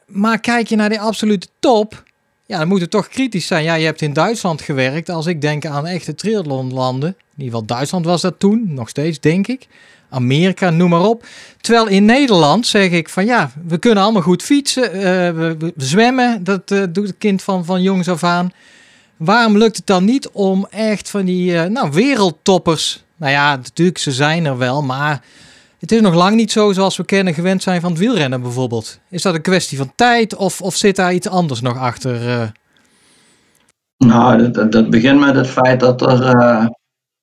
Maar 0.07 0.41
kijk 0.41 0.69
je 0.69 0.77
naar 0.77 0.89
die 0.89 1.01
absolute 1.01 1.47
top, 1.59 2.03
ja, 2.47 2.59
dan 2.59 2.69
moet 2.69 2.81
het 2.81 2.91
toch 2.91 3.09
kritisch 3.09 3.47
zijn. 3.47 3.65
Ja, 3.65 3.75
je 3.75 3.85
hebt 3.85 4.03
in 4.03 4.13
Duitsland 4.13 4.63
gewerkt. 4.63 5.09
Als 5.09 5.27
ik 5.27 5.41
denk 5.41 5.67
aan 5.67 5.87
echte 5.87 6.15
triathlonlanden, 6.15 7.09
in 7.09 7.45
ieder 7.45 7.53
geval 7.53 7.67
Duitsland 7.67 8.05
was 8.05 8.21
dat 8.21 8.39
toen, 8.39 8.75
nog 8.75 8.89
steeds 8.89 9.21
denk 9.21 9.47
ik. 9.47 9.67
Amerika, 10.11 10.71
noem 10.71 10.91
maar 10.91 11.05
op. 11.05 11.27
Terwijl 11.61 11.87
in 11.87 12.05
Nederland 12.05 12.67
zeg 12.67 12.91
ik 12.91 13.09
van 13.09 13.25
ja, 13.25 13.51
we 13.67 13.79
kunnen 13.79 14.03
allemaal 14.03 14.23
goed 14.23 14.43
fietsen, 14.43 14.97
uh, 14.97 15.03
we, 15.03 15.57
we, 15.59 15.73
zwemmen, 15.77 16.45
dat 16.45 16.71
uh, 16.71 16.83
doet 16.91 17.07
het 17.07 17.19
kind 17.19 17.43
van, 17.43 17.65
van 17.65 17.83
jongs 17.83 18.09
af 18.09 18.25
aan. 18.25 18.53
Waarom 19.19 19.59
lukt 19.59 19.77
het 19.77 19.87
dan 19.87 20.05
niet 20.05 20.29
om 20.29 20.67
echt 20.71 21.11
van 21.11 21.25
die 21.25 21.53
uh, 21.53 21.65
nou, 21.65 21.91
wereldtoppers, 21.91 23.05
nou 23.17 23.33
ja, 23.33 23.57
natuurlijk 23.57 23.99
ze 23.99 24.13
zijn 24.13 24.45
er 24.45 24.59
wel, 24.59 24.83
maar 24.83 25.25
Het 25.79 25.93
is 25.93 26.01
nog 26.01 26.15
lang 26.15 26.37
niet 26.37 26.53
zo 26.53 26.73
zoals 26.73 26.97
we 26.97 27.05
kennen 27.05 27.35
gewend 27.35 27.63
zijn 27.63 27.81
van 27.81 27.91
het 27.91 27.99
wielrennen 27.99 28.43
bijvoorbeeld. 28.43 29.01
Is 29.11 29.23
dat 29.23 29.35
een 29.35 29.43
kwestie 29.43 29.79
van 29.79 29.93
tijd 29.95 30.35
of, 30.35 30.63
of 30.63 30.77
zit 30.77 30.97
daar 30.97 31.15
iets 31.15 31.29
anders 31.29 31.61
nog 31.61 31.79
achter? 31.79 32.29
Uh? 32.29 32.49
Nou, 33.97 34.51
dat, 34.51 34.91
begint 34.91 35.21
met 35.21 35.35
het 35.35 35.47
feit 35.47 35.81
dat 35.81 36.01
er, 36.03 36.37
uh, 36.37 36.67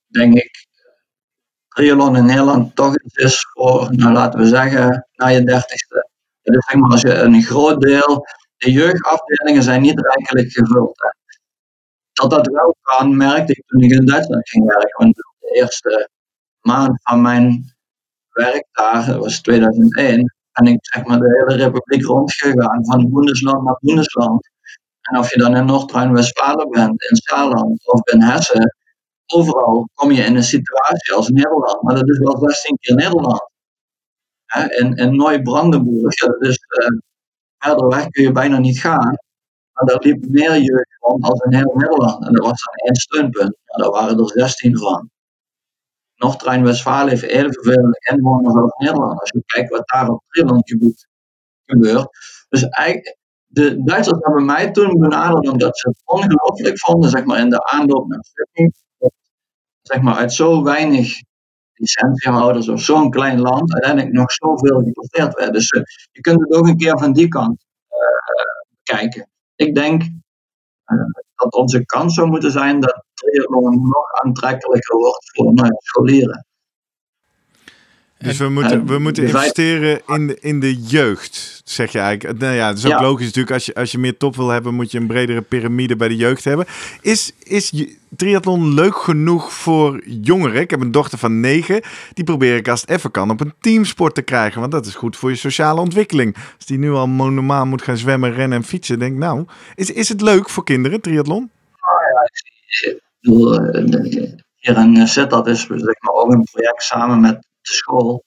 denk 0.07 0.33
ik, 0.33 0.67
triathlon 1.67 2.15
in 2.15 2.25
Nederland 2.25 2.75
toch 2.75 2.97
iets 3.03 3.15
is 3.15 3.47
voor, 3.53 3.87
nou, 3.91 4.13
laten 4.13 4.39
we 4.39 4.47
zeggen, 4.47 5.07
na 5.15 5.27
je 5.27 5.43
dertigste. 5.43 6.09
Dus 6.41 6.73
maar, 6.73 6.91
als 6.91 7.01
je 7.01 7.13
een 7.13 7.43
groot 7.43 7.81
deel, 7.81 8.25
de 8.57 8.71
jeugdafdelingen 8.71 9.63
zijn 9.63 9.81
niet 9.81 9.99
rijkelijk 9.99 10.51
gevuld. 10.51 11.01
Hè. 11.01 11.24
Dat 12.15 12.29
dat 12.29 12.47
wel 12.47 12.75
kan, 12.81 13.17
merkte 13.17 13.51
ik 13.51 13.63
toen 13.65 13.81
ik 13.81 13.91
in 13.91 14.05
Duitsland 14.05 14.49
ging 14.49 14.65
werken. 14.65 15.03
Want 15.03 15.15
de 15.15 15.59
eerste 15.59 16.09
maand 16.61 17.01
van 17.03 17.21
mijn 17.21 17.75
werk 18.29 18.67
daar, 18.71 19.17
was 19.17 19.41
2001, 19.41 20.35
en 20.51 20.65
ik 20.65 20.77
zeg 20.81 21.05
maar 21.05 21.19
de 21.19 21.45
hele 21.47 21.63
republiek 21.63 22.05
rondgegaan, 22.05 22.85
van 22.85 23.09
Bundesland 23.09 23.63
naar 23.63 23.77
Bundesland. 23.79 24.49
En 25.01 25.19
of 25.19 25.31
je 25.33 25.39
dan 25.39 25.55
in 25.55 25.65
Noord-Rijn-Westfalen 25.65 26.69
bent, 26.69 27.03
in 27.03 27.15
Saarland 27.15 27.87
of 27.87 28.07
in 28.07 28.21
Hessen, 28.21 28.75
overal 29.25 29.89
kom 29.93 30.11
je 30.11 30.23
in 30.23 30.35
een 30.35 30.43
situatie 30.43 31.13
als 31.13 31.29
Nederland, 31.29 31.81
maar 31.81 31.95
dat 31.95 32.09
is 32.09 32.17
wel 32.17 32.39
16 32.39 32.77
keer 32.79 32.95
Nederland. 32.95 33.49
In, 34.79 34.95
in 34.95 35.15
Nooi-Brandenburg, 35.15 36.13
dus 36.39 36.59
verder 37.57 37.87
weg 37.87 38.07
kun 38.09 38.23
je 38.23 38.31
bijna 38.31 38.57
niet 38.57 38.79
gaan. 38.79 39.15
Maar 39.75 39.85
daar 39.85 39.99
liep 39.99 40.25
meer 40.29 40.57
jeugd 40.57 40.97
rond 40.99 41.23
als 41.23 41.39
in 41.39 41.53
heel 41.53 41.73
Nederland. 41.75 42.25
En 42.25 42.33
dat 42.33 42.45
was 42.45 42.63
dan 42.63 42.73
één 42.73 42.95
steunpunt. 42.95 43.57
Ja, 43.65 43.83
daar 43.83 43.91
waren 43.91 44.17
er 44.17 44.29
16 44.29 44.77
van. 44.77 45.09
Noord-Rijn-Westfalen 46.15 47.09
heeft 47.09 47.23
evenveel 47.23 47.89
inwoners 48.11 48.55
als 48.55 48.73
Nederland. 48.77 49.19
Als 49.19 49.29
je 49.29 49.43
kijkt 49.45 49.69
wat 49.69 49.87
daar 49.87 50.09
op 50.09 50.23
gebied 50.29 51.07
gebeurt. 51.65 52.07
Dus 52.49 52.63
eigenlijk, 52.63 53.17
de 53.45 53.83
Duitsers 53.83 54.17
hebben 54.21 54.45
mij 54.45 54.71
toen 54.71 54.99
benaderd 54.99 55.49
omdat 55.49 55.77
ze 55.77 55.89
het 55.89 56.01
ongelooflijk 56.03 56.79
vonden, 56.79 57.09
zeg 57.09 57.25
maar, 57.25 57.39
in 57.39 57.49
de 57.49 57.63
aanloop 57.63 58.07
naar 58.07 58.23
Sydney. 58.23 58.71
Zeg 59.81 60.01
maar, 60.01 60.15
uit 60.15 60.33
zo 60.33 60.63
weinig 60.63 61.21
licentiehouders 61.73 62.69
of 62.69 62.81
zo'n 62.81 63.09
klein 63.09 63.39
land 63.39 63.73
uiteindelijk 63.73 64.13
nog 64.13 64.31
zoveel 64.31 64.83
geporteerd 64.83 65.33
werd. 65.33 65.53
Dus 65.53 65.71
uh, 65.71 65.81
je 66.11 66.21
kunt 66.21 66.41
het 66.41 66.53
ook 66.53 66.67
een 66.67 66.77
keer 66.77 66.99
van 66.99 67.13
die 67.13 67.27
kant 67.27 67.65
uh, 67.89 68.97
kijken. 68.97 69.29
Ik 69.55 69.75
denk 69.75 70.01
uh, 70.01 70.99
dat 71.35 71.53
onze 71.53 71.85
kans 71.85 72.13
zou 72.13 72.27
moeten 72.27 72.51
zijn 72.51 72.79
dat 72.79 73.03
triathlon 73.13 73.81
nog 73.81 74.11
aantrekkelijker 74.23 74.97
wordt 74.97 75.31
voor 75.31 75.53
scholieren. 75.77 76.45
Dus 78.25 78.37
we 78.37 78.49
moeten, 78.49 78.85
we 78.85 78.99
moeten 78.99 79.23
investeren 79.23 80.01
in 80.07 80.27
de, 80.27 80.37
in 80.39 80.59
de 80.59 80.75
jeugd, 80.75 81.61
zeg 81.65 81.91
je 81.91 81.99
eigenlijk. 81.99 82.39
Nou 82.39 82.53
ja, 82.53 82.67
het 82.67 82.77
is 82.77 82.85
ook 82.85 83.01
logisch 83.01 83.25
natuurlijk. 83.25 83.53
Als 83.53 83.65
je, 83.65 83.73
als 83.73 83.91
je 83.91 83.97
meer 83.97 84.17
top 84.17 84.35
wil 84.35 84.49
hebben, 84.49 84.73
moet 84.73 84.91
je 84.91 84.99
een 84.99 85.07
bredere 85.07 85.41
piramide 85.41 85.95
bij 85.95 86.07
de 86.07 86.15
jeugd 86.15 86.43
hebben. 86.43 86.65
Is, 87.01 87.31
is 87.43 87.87
triathlon 88.15 88.73
leuk 88.73 88.95
genoeg 88.95 89.53
voor 89.53 90.01
jongeren? 90.05 90.61
Ik 90.61 90.69
heb 90.69 90.81
een 90.81 90.91
dochter 90.91 91.17
van 91.17 91.39
negen. 91.39 91.81
Die 92.13 92.23
probeer 92.23 92.55
ik 92.55 92.67
als 92.67 92.81
het 92.81 92.89
even 92.89 93.11
kan 93.11 93.29
op 93.29 93.41
een 93.41 93.53
teamsport 93.59 94.15
te 94.15 94.21
krijgen. 94.21 94.59
Want 94.59 94.71
dat 94.71 94.85
is 94.85 94.95
goed 94.95 95.17
voor 95.17 95.29
je 95.29 95.35
sociale 95.35 95.81
ontwikkeling. 95.81 96.35
Als 96.55 96.65
die 96.65 96.77
nu 96.77 96.91
al 96.91 97.09
normaal 97.09 97.65
moet 97.65 97.81
gaan 97.81 97.97
zwemmen, 97.97 98.33
rennen 98.33 98.57
en 98.57 98.63
fietsen. 98.63 98.99
Denk 98.99 99.17
nou, 99.17 99.45
is, 99.75 99.91
is 99.91 100.09
het 100.09 100.21
leuk 100.21 100.49
voor 100.49 100.63
kinderen, 100.63 101.01
triathlon? 101.01 101.51
Ja, 101.71 102.89
ik 102.89 103.01
bedoel, 103.19 103.59
eh, 103.59 104.43
hier 104.55 104.77
in 104.77 105.07
Sittard 105.07 105.47
is 105.47 105.61
zeg 105.67 105.99
maar, 105.99 106.13
ook 106.13 106.31
een 106.31 106.47
project 106.51 106.83
samen 106.83 107.19
met 107.19 107.45
school. 107.73 108.23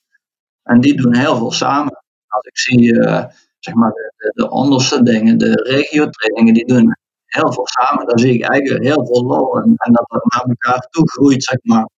En 0.62 0.80
die 0.80 0.96
doen 0.96 1.16
heel 1.16 1.36
veel 1.36 1.52
samen. 1.52 2.02
Als 2.26 2.46
ik 2.46 2.58
zie 2.58 2.92
uh, 2.92 3.24
zeg 3.58 3.74
maar 3.74 3.90
de, 3.92 4.32
de, 4.34 4.50
onderste 4.50 5.02
dingen, 5.02 5.38
de 5.38 5.52
regio-trainingen, 5.52 6.54
die 6.54 6.66
doen 6.66 6.96
heel 7.24 7.52
veel 7.52 7.66
samen. 7.66 8.06
Daar 8.06 8.18
zie 8.18 8.34
ik 8.34 8.42
eigenlijk 8.42 8.84
heel 8.84 9.06
veel 9.06 9.24
lol 9.24 9.56
en, 9.56 9.74
en 9.76 9.92
dat 9.92 10.08
dat 10.08 10.24
naar 10.24 10.44
elkaar 10.44 10.80
toe 10.90 11.10
groeit, 11.10 11.44
zeg 11.44 11.58
maar. 11.62 11.88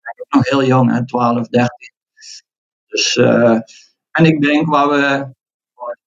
Ik 0.00 0.26
ben 0.28 0.38
nog 0.38 0.48
heel 0.48 0.64
jong, 0.64 0.92
hè, 0.92 1.06
12, 1.06 1.48
13. 1.48 1.68
Dus, 2.86 3.16
uh, 3.16 3.58
en 4.10 4.24
ik 4.24 4.42
denk 4.42 4.68
waar 4.68 4.88
we 4.88 5.32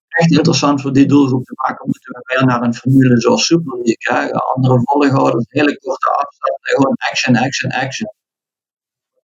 echt 0.07 0.32
interessant 0.32 0.82
voor 0.82 0.93
die 0.93 1.05
doelgroep 1.05 1.43
te 1.43 1.53
maken, 1.55 1.86
moeten 1.86 2.11
we 2.11 2.36
weer 2.36 2.45
naar 2.45 2.61
een 2.61 2.74
formule 2.74 3.19
zoals 3.19 3.45
Super 3.45 3.80
League. 3.84 4.34
Andere 4.34 4.82
volgorders, 4.84 5.45
hele 5.47 5.78
korte 5.78 6.09
afstanden, 6.09 6.59
gewoon 6.61 6.95
action, 6.97 7.36
action, 7.36 7.71
action. 7.71 8.13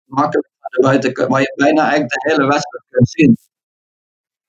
Makkelijk 0.05 0.49
buiten, 0.81 1.29
waar 1.29 1.41
je 1.41 1.53
bijna 1.57 1.83
eigenlijk 1.83 2.11
de 2.11 2.31
hele 2.31 2.47
wedstrijd 2.47 2.85
kunt 2.91 3.11
zien. 3.11 3.37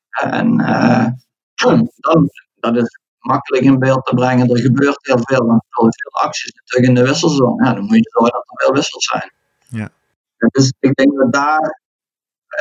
En 0.09 0.59
uh, 0.59 1.07
dan, 1.55 2.29
dat 2.59 2.75
is 2.75 2.99
makkelijk 3.19 3.63
in 3.63 3.79
beeld 3.79 4.05
te 4.05 4.15
brengen. 4.15 4.49
Er 4.49 4.59
gebeurt 4.59 5.05
heel 5.05 5.19
veel, 5.21 5.45
want 5.45 5.61
er 5.61 5.77
veel 5.79 6.21
acties 6.27 6.53
natuurlijk 6.53 6.87
in 6.87 7.03
de 7.03 7.09
wisselzone. 7.09 7.65
Ja, 7.65 7.73
dan 7.73 7.83
moet 7.83 7.95
je 7.95 8.09
zorgen 8.11 8.31
dat 8.31 8.43
er 8.47 8.65
veel 8.65 8.73
wissels 8.73 9.05
zijn. 9.05 9.31
Ja. 9.67 9.89
Dus 10.37 10.73
ik 10.79 10.95
denk 10.95 11.17
dat 11.17 11.33
daar, 11.33 11.81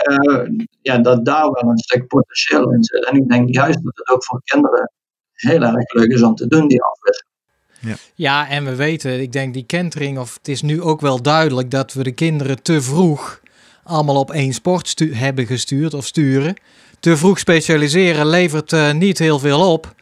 uh, 0.08 0.66
ja, 0.80 0.98
dat 0.98 1.24
daar 1.24 1.50
wel 1.50 1.70
een 1.70 1.78
stuk 1.78 2.06
potentieel 2.06 2.72
in 2.72 2.84
zit. 2.84 3.06
En 3.06 3.16
ik 3.16 3.28
denk 3.28 3.54
juist 3.54 3.84
dat 3.84 3.96
het 3.96 4.08
ook 4.08 4.24
voor 4.24 4.40
kinderen 4.44 4.92
heel 5.32 5.62
erg 5.62 5.92
leuk 5.92 6.10
is 6.10 6.22
om 6.22 6.34
te 6.34 6.46
doen, 6.46 6.68
die 6.68 6.82
afwisseling. 6.82 7.36
Ja. 7.80 7.94
ja, 8.14 8.48
en 8.48 8.64
we 8.64 8.74
weten, 8.74 9.20
ik 9.20 9.32
denk 9.32 9.54
die 9.54 9.66
kentering, 9.66 10.18
of 10.18 10.34
het 10.34 10.48
is 10.48 10.62
nu 10.62 10.82
ook 10.82 11.00
wel 11.00 11.22
duidelijk 11.22 11.70
dat 11.70 11.92
we 11.92 12.02
de 12.02 12.12
kinderen 12.12 12.62
te 12.62 12.82
vroeg 12.82 13.40
allemaal 13.88 14.16
op 14.16 14.30
één 14.30 14.52
sport 14.52 15.02
hebben 15.12 15.46
gestuurd 15.46 15.94
of 15.94 16.06
sturen. 16.06 16.54
Te 17.00 17.16
vroeg 17.16 17.38
specialiseren 17.38 18.26
levert 18.26 18.72
uh, 18.72 18.92
niet 18.92 19.18
heel 19.18 19.38
veel 19.38 19.72
op. 19.72 19.94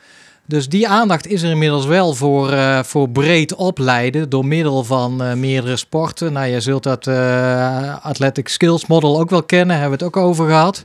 Dus 0.46 0.68
die 0.68 0.88
aandacht 0.88 1.26
is 1.26 1.42
er 1.42 1.50
inmiddels 1.50 1.86
wel 1.86 2.14
voor, 2.14 2.52
uh, 2.52 2.82
voor 2.82 3.08
breed 3.08 3.54
opleiden 3.54 4.28
door 4.28 4.46
middel 4.46 4.84
van 4.84 5.22
uh, 5.22 5.32
meerdere 5.32 5.76
sporten. 5.76 6.32
Nou, 6.32 6.46
je 6.46 6.60
zult 6.60 6.82
dat 6.82 7.08
Athletic 8.02 8.48
Skills 8.48 8.86
Model 8.86 9.20
ook 9.20 9.30
wel 9.30 9.42
kennen, 9.42 9.78
hebben 9.78 9.98
we 9.98 10.04
het 10.04 10.14
ook 10.14 10.24
over 10.24 10.46
gehad. 10.46 10.84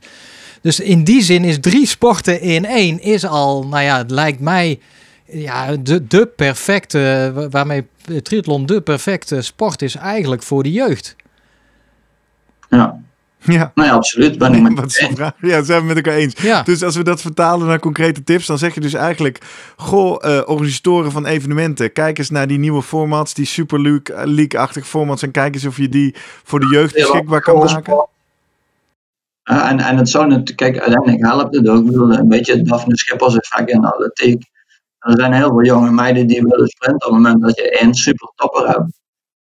Dus 0.62 0.80
in 0.80 1.04
die 1.04 1.22
zin 1.22 1.44
is 1.44 1.60
drie 1.60 1.88
sporten 1.88 2.42
in 2.42 2.66
één 2.66 3.02
is 3.02 3.26
al, 3.26 3.64
nou 3.68 3.84
ja, 3.84 3.98
het 3.98 4.12
lijkt 4.12 4.40
mij 4.40 4.80
ja, 5.26 5.76
de, 5.76 6.08
de 6.08 6.26
perfecte, 6.26 7.34
waarmee 7.50 7.86
triathlon 8.22 8.66
de 8.66 8.82
perfecte 8.82 9.42
sport 9.42 9.82
is 9.82 9.96
eigenlijk 9.96 10.44
voor 10.44 10.64
de 10.64 10.72
jeugd. 10.72 11.16
Ja. 12.78 13.00
Ja. 13.44 13.72
Nou 13.76 13.88
ja, 13.88 13.94
absoluut. 13.94 14.38
Ben 14.38 14.54
ik 14.54 14.62
met 14.62 14.74
Wat 14.74 14.86
is 14.86 15.10
vraag? 15.14 15.34
Ja, 15.42 15.64
zijn 15.64 15.82
we 15.82 15.88
met 15.88 15.96
elkaar 15.96 16.14
eens. 16.14 16.42
Ja. 16.42 16.64
Dus 16.64 16.84
als 16.84 16.96
we 16.96 17.04
dat 17.04 17.22
vertalen 17.22 17.68
naar 17.68 17.80
concrete 17.80 18.24
tips, 18.24 18.46
dan 18.46 18.58
zeg 18.58 18.74
je 18.74 18.80
dus 18.80 18.94
eigenlijk: 18.94 19.38
Goh, 19.76 20.26
uh, 20.26 20.42
organisatoren 20.46 21.12
van 21.12 21.26
evenementen, 21.26 21.94
kijk 21.94 22.18
eens 22.18 22.30
naar 22.30 22.48
die 22.48 22.60
nieuwe 22.60 22.82
formats, 22.82 23.34
die 23.34 23.46
Super 23.46 23.82
League-achtige 24.14 24.86
formats, 24.86 25.24
en 25.24 25.32
kijk 25.32 25.54
eens 25.54 25.66
of 25.66 25.78
je 25.78 25.90
die 25.90 26.16
voor 26.44 26.60
de 26.60 26.68
jeugd 26.68 26.94
beschikbaar 26.94 27.42
kan 27.42 27.58
maken. 27.58 28.08
Uh, 29.52 29.70
en, 29.70 29.80
en 29.80 29.98
het 29.98 30.10
zou 30.10 30.28
natuurlijk, 30.28 30.58
kijk, 30.58 30.80
uiteindelijk 30.80 31.26
helpt 31.26 31.56
het 31.56 31.68
ook. 31.68 31.80
Ik 31.80 31.86
bedoel, 31.86 32.14
een 32.14 32.28
beetje 32.28 32.54
het 32.54 32.68
Daphne 32.68 32.98
Schippers 32.98 33.38
effect 33.38 33.70
in 33.70 33.86
atletiek. 33.86 34.44
Er 35.00 35.14
zijn 35.16 35.34
heel 35.34 35.50
veel 35.50 35.64
jonge 35.64 35.92
meiden 35.92 36.28
die 36.28 36.42
willen 36.42 36.68
sprinten 36.68 37.08
op 37.08 37.14
het 37.14 37.24
moment 37.24 37.42
dat 37.42 37.56
je 37.56 37.80
één 37.80 37.94
super 37.94 38.32
topper 38.36 38.68
hebt. 38.68 39.01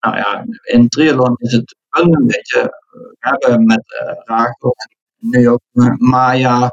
Nou 0.06 0.18
ja, 0.18 0.44
in 0.62 0.88
triathlon 0.88 1.36
is 1.38 1.52
het 1.52 1.76
een 1.90 2.26
beetje 2.26 2.80
hebben 3.18 3.64
met 3.64 3.84
uh, 4.02 4.12
Rachel 4.24 4.74
en 4.76 4.96
nu 5.30 5.48
ook 5.48 5.60
Maya. 5.98 6.72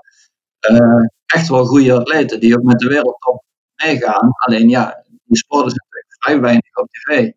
Uh, 0.70 1.06
echt 1.26 1.48
wel 1.48 1.66
goede 1.66 1.94
atleten 1.94 2.40
die 2.40 2.58
ook 2.58 2.64
met 2.64 2.80
de 2.80 2.88
wereldtop 2.88 3.44
meegaan. 3.76 4.30
Alleen 4.46 4.70
ja, 4.70 5.04
die 5.24 5.38
sport 5.38 5.66
is 5.66 5.74
natuurlijk 5.74 6.16
vrij 6.20 6.40
weinig 6.40 6.76
op 6.76 6.88
tv. 6.90 7.32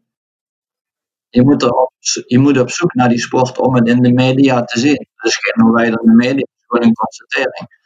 Je 1.29 1.43
moet, 1.43 1.63
er 1.63 1.71
op, 1.71 1.93
je 2.27 2.39
moet 2.39 2.59
op 2.59 2.71
zoek 2.71 2.95
naar 2.95 3.09
die 3.09 3.21
sport 3.21 3.59
om 3.59 3.75
het 3.75 3.89
in 3.89 4.03
de 4.03 4.13
media 4.13 4.65
te 4.65 4.79
zien. 4.79 5.07
Dus 5.17 5.37
geen 5.37 5.65
verwijderde 5.65 6.15
media, 6.15 6.47
gewoon 6.67 6.87
een 6.87 6.95
constatering. 6.95 7.86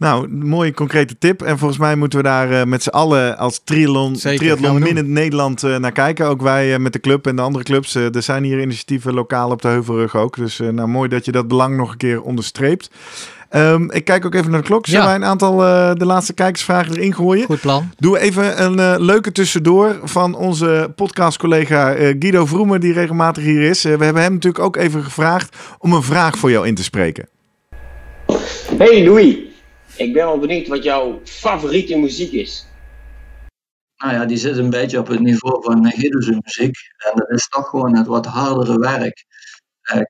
Nou, 0.00 0.28
mooie 0.28 0.74
concrete 0.74 1.18
tip. 1.18 1.42
En 1.42 1.58
volgens 1.58 1.78
mij 1.78 1.96
moeten 1.96 2.18
we 2.18 2.24
daar 2.24 2.50
uh, 2.50 2.64
met 2.64 2.82
z'n 2.82 2.88
allen 2.88 3.38
als 3.38 3.60
triathlon, 3.64 4.12
triathlon 4.12 4.86
in 4.86 5.12
Nederland 5.12 5.62
uh, 5.62 5.76
naar 5.76 5.92
kijken. 5.92 6.26
Ook 6.26 6.42
wij 6.42 6.72
uh, 6.72 6.78
met 6.78 6.92
de 6.92 7.00
club 7.00 7.26
en 7.26 7.36
de 7.36 7.42
andere 7.42 7.64
clubs. 7.64 7.94
er 7.94 8.22
zijn 8.22 8.44
hier 8.44 8.60
initiatieven 8.60 9.14
lokaal 9.14 9.50
op 9.50 9.62
de 9.62 9.68
Heuvelrug 9.68 10.16
ook. 10.16 10.36
Dus 10.36 10.58
nou, 10.58 10.88
mooi 10.88 11.08
dat 11.08 11.24
je 11.24 11.32
dat 11.32 11.48
belang 11.48 11.76
nog 11.76 11.90
een 11.90 11.96
keer 11.96 12.22
onderstreept. 12.22 12.90
Um, 13.52 13.90
ik 13.90 14.04
kijk 14.04 14.24
ook 14.24 14.34
even 14.34 14.50
naar 14.50 14.60
de 14.60 14.66
klok. 14.66 14.86
Zullen 14.86 15.02
ja. 15.02 15.06
wij 15.06 15.16
een 15.16 15.24
aantal 15.24 15.56
de 15.94 16.04
laatste 16.04 16.32
kijkersvragen 16.32 16.96
erin 16.96 17.14
gooien? 17.14 17.46
Goed 17.46 17.60
plan. 17.60 17.90
Doe 17.98 18.18
even 18.18 18.62
een 18.62 19.02
leuke 19.02 19.32
tussendoor 19.32 19.98
van 20.02 20.34
onze 20.34 20.92
podcastcollega 20.96 21.92
Guido 21.92 22.46
Vroemer, 22.46 22.80
die 22.80 22.92
regelmatig 22.92 23.44
hier 23.44 23.62
is. 23.62 23.82
we 23.82 23.88
hebben 23.88 24.22
hem 24.22 24.32
natuurlijk 24.32 24.64
ook 24.64 24.76
even 24.76 25.04
gevraagd 25.04 25.56
om 25.78 25.92
een 25.92 26.02
vraag 26.02 26.38
voor 26.38 26.50
jou 26.50 26.66
in 26.66 26.74
te 26.74 26.82
spreken. 26.82 27.28
Hey 28.78 29.04
Louis, 29.04 29.36
ik 30.00 30.12
ben 30.12 30.24
wel 30.24 30.38
benieuwd 30.38 30.68
wat 30.68 30.82
jouw 30.82 31.20
favoriete 31.24 31.96
muziek 31.96 32.32
is. 32.32 32.66
Nou 33.96 34.12
ja, 34.12 34.24
die 34.24 34.36
zit 34.36 34.56
een 34.56 34.70
beetje 34.70 34.98
op 34.98 35.06
het 35.06 35.20
niveau 35.20 35.62
van 35.62 35.90
Guido's 35.90 36.26
muziek. 36.26 36.76
En 36.96 37.12
dat 37.14 37.30
is 37.30 37.48
toch 37.48 37.68
gewoon 37.68 37.96
het 37.96 38.06
wat 38.06 38.26
hardere 38.26 38.78
werk. 38.78 39.24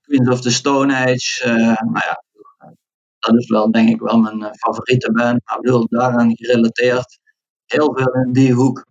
Queens 0.03 0.28
of 0.28 0.41
the 0.41 0.51
Stone 0.51 0.95
Age. 0.95 1.47
nou 1.93 1.93
ja, 1.93 2.22
dat 3.18 3.34
is 3.34 3.49
wel 3.49 3.70
denk 3.70 3.88
ik 3.88 4.01
wel 4.01 4.18
mijn 4.18 4.57
favoriete 4.57 5.12
band. 5.12 5.41
Maar 5.45 5.57
ik 5.57 5.62
bedoel, 5.62 5.86
daaraan 5.88 6.36
gerelateerd. 6.36 7.18
Heel 7.66 7.95
veel 7.95 8.12
in 8.12 8.32
die 8.32 8.53
hoek. 8.53 8.86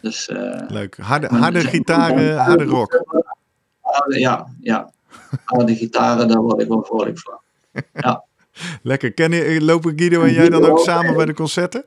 Dus, 0.00 0.28
Leuk. 0.68 0.96
Harde, 0.96 1.26
harde 1.26 1.60
gitaren, 1.60 2.36
harde 2.38 2.64
rock. 2.64 3.04
Ja, 4.08 4.46
ja. 4.60 4.92
Harde 5.44 5.74
gitaren, 5.74 6.28
daar 6.28 6.40
word 6.40 6.60
ik 6.60 6.68
wel 6.68 6.84
vrolijk 6.84 7.18
van. 7.18 7.40
Ja. 7.92 8.24
Lekker. 8.82 9.12
Ken 9.12 9.64
lopen 9.64 9.92
Guido 9.96 10.22
en 10.22 10.32
jij 10.32 10.48
dan 10.48 10.64
ook 10.64 10.78
samen 10.78 11.14
bij 11.14 11.24
de 11.24 11.34
concerten? 11.34 11.84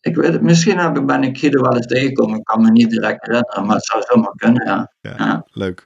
Ik 0.00 0.16
weet 0.16 0.32
het, 0.32 0.42
misschien 0.42 1.06
ben 1.06 1.22
ik 1.22 1.38
Guido 1.38 1.62
wel 1.62 1.76
eens 1.76 1.86
tegengekomen. 1.86 2.38
Ik 2.38 2.44
kan 2.44 2.62
me 2.62 2.70
niet 2.70 2.90
direct 2.90 3.26
herinneren, 3.26 3.66
maar 3.66 3.76
het 3.76 3.84
zou 3.84 4.02
zomaar 4.06 4.32
kunnen, 4.36 4.66
ja. 4.66 4.92
ja, 5.00 5.44
Leuk. 5.50 5.84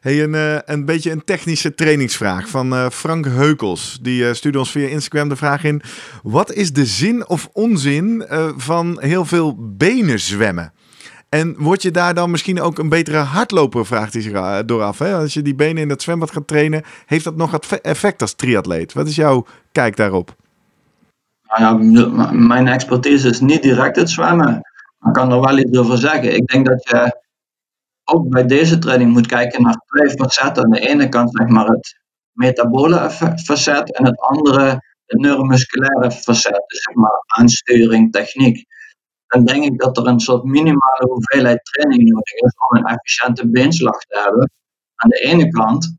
Hey, 0.00 0.22
een, 0.22 0.34
uh, 0.34 0.58
een 0.64 0.84
beetje 0.84 1.10
een 1.10 1.24
technische 1.24 1.74
trainingsvraag 1.74 2.48
van 2.48 2.72
uh, 2.72 2.88
Frank 2.88 3.24
Heukels. 3.24 3.98
Die 4.02 4.22
uh, 4.22 4.32
stuurde 4.32 4.58
ons 4.58 4.70
via 4.70 4.88
Instagram 4.88 5.28
de 5.28 5.36
vraag 5.36 5.64
in. 5.64 5.82
Wat 6.22 6.52
is 6.52 6.72
de 6.72 6.86
zin 6.86 7.28
of 7.28 7.48
onzin 7.52 8.24
van 8.56 9.00
heel 9.00 9.24
veel 9.24 9.56
benen 9.58 10.20
zwemmen? 10.20 10.72
En 11.28 11.54
word 11.58 11.82
je 11.82 11.90
daar 11.90 12.14
dan 12.14 12.30
misschien 12.30 12.60
ook 12.60 12.78
een 12.78 12.88
betere 12.88 13.16
hardloper, 13.16 13.86
vraagt 13.86 14.12
hij 14.12 14.22
zich 14.22 14.32
eh, 14.32 14.58
dooraf. 14.66 14.98
Hè? 14.98 15.14
Als 15.14 15.34
je 15.34 15.42
die 15.42 15.54
benen 15.54 15.82
in 15.82 15.90
het 15.90 16.02
zwembad 16.02 16.30
gaat 16.30 16.46
trainen, 16.46 16.82
heeft 17.06 17.24
dat 17.24 17.36
nog 17.36 17.58
effect 17.82 18.20
als 18.20 18.34
triatleet? 18.34 18.92
Wat 18.92 19.06
is 19.06 19.16
jouw 19.16 19.46
kijk 19.72 19.96
daarop? 19.96 20.34
Nou 21.48 21.62
ja, 21.62 22.30
mijn 22.32 22.68
expertise 22.68 23.28
is 23.28 23.40
niet 23.40 23.62
direct 23.62 23.96
het 23.96 24.10
zwemmen. 24.10 24.60
Ik 25.06 25.12
kan 25.12 25.32
er 25.32 25.40
wel 25.40 25.58
iets 25.58 25.78
over 25.78 25.98
zeggen. 25.98 26.34
Ik 26.34 26.46
denk 26.46 26.66
dat 26.66 26.88
je 26.88 27.20
ook 28.04 28.28
bij 28.28 28.46
deze 28.46 28.78
training 28.78 29.12
moet 29.12 29.26
kijken 29.26 29.62
naar 29.62 29.82
twee 29.86 30.10
facetten. 30.10 30.64
Aan 30.64 30.70
de 30.70 30.88
ene 30.88 31.08
kant 31.08 31.30
zeg 31.32 31.46
maar 31.46 31.66
het 31.66 31.98
metabole 32.32 33.10
facet 33.44 33.96
en 33.96 34.04
het 34.04 34.20
andere 34.20 34.82
het 35.06 35.20
neuromusculaire 35.20 36.10
facet. 36.10 36.64
Dus 36.66 36.82
zeg 36.82 36.94
maar 36.94 37.24
aansturing, 37.26 38.12
techniek 38.12 38.64
dan 39.26 39.44
denk 39.44 39.64
ik 39.64 39.78
dat 39.78 39.96
er 39.96 40.06
een 40.06 40.20
soort 40.20 40.44
minimale 40.44 41.06
hoeveelheid 41.08 41.64
training 41.64 42.08
nodig 42.08 42.32
is 42.32 42.54
om 42.68 42.76
een 42.76 42.84
efficiënte 42.84 43.48
beenslag 43.48 43.98
te 43.98 44.20
hebben. 44.22 44.50
Aan 44.94 45.10
de 45.10 45.18
ene 45.18 45.48
kant, 45.48 45.96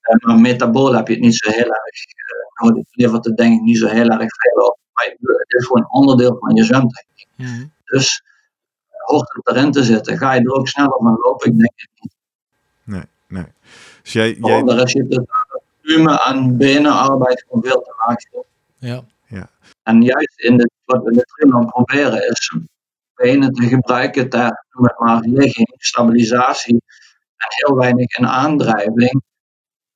eh, 0.00 0.16
maar 0.26 0.38
metabool 0.38 0.94
heb 0.94 1.06
je 1.06 1.12
het 1.12 1.22
niet 1.22 1.36
zo 1.36 1.50
heel 1.50 1.70
erg 1.70 2.06
uh, 2.06 2.68
nodig. 2.68 2.84
Levert 2.90 3.24
het 3.24 3.36
denk 3.36 3.54
ik 3.54 3.60
niet 3.60 3.78
zo 3.78 3.86
heel 3.86 4.08
erg 4.08 4.34
veel 4.36 4.66
op. 4.66 4.78
Maar 4.92 5.06
het 5.20 5.52
is 5.52 5.66
gewoon 5.66 5.90
onderdeel 5.90 6.36
van 6.40 6.54
je 6.54 6.64
zwemtechniek. 6.64 7.28
Mhm. 7.36 7.66
Dus 7.84 8.22
hoort 8.88 9.34
het 9.34 9.56
erin 9.56 9.72
te 9.72 9.82
zitten. 9.82 10.18
Ga 10.18 10.32
je 10.32 10.40
er 10.40 10.52
ook 10.52 10.68
sneller 10.68 10.98
van 10.98 11.18
lopen? 11.22 11.50
Ik 11.52 11.58
denk 11.58 11.72
het 11.74 11.90
niet. 12.00 12.14
Nee, 12.84 13.04
nee. 13.28 13.52
Dus 14.02 14.12
jij, 14.12 14.36
jij... 14.40 14.62
Daar 14.62 14.82
is 14.82 14.92
het 14.92 15.20
volume 15.82 16.20
aan 16.20 16.56
benenarbeid 16.56 17.44
gewoon 17.48 17.62
veel 17.62 17.80
te 17.82 17.94
laag. 18.06 18.44
Ja. 18.78 19.04
En 19.82 20.02
juist 20.02 20.40
in 20.40 20.56
de 20.56 20.70
wat 20.84 21.02
we 21.02 21.14
met 21.14 21.30
Greenland 21.32 21.66
proberen 21.66 22.28
is 22.28 22.56
benen 23.14 23.52
te 23.52 23.66
gebruiken 23.66 24.28
ter 24.28 24.64
met 24.70 24.98
maar 24.98 25.20
ligging, 25.20 25.72
stabilisatie 25.76 26.82
en 27.36 27.48
heel 27.48 27.76
weinig 27.76 28.16
in 28.16 28.26
aandrijving. 28.26 29.22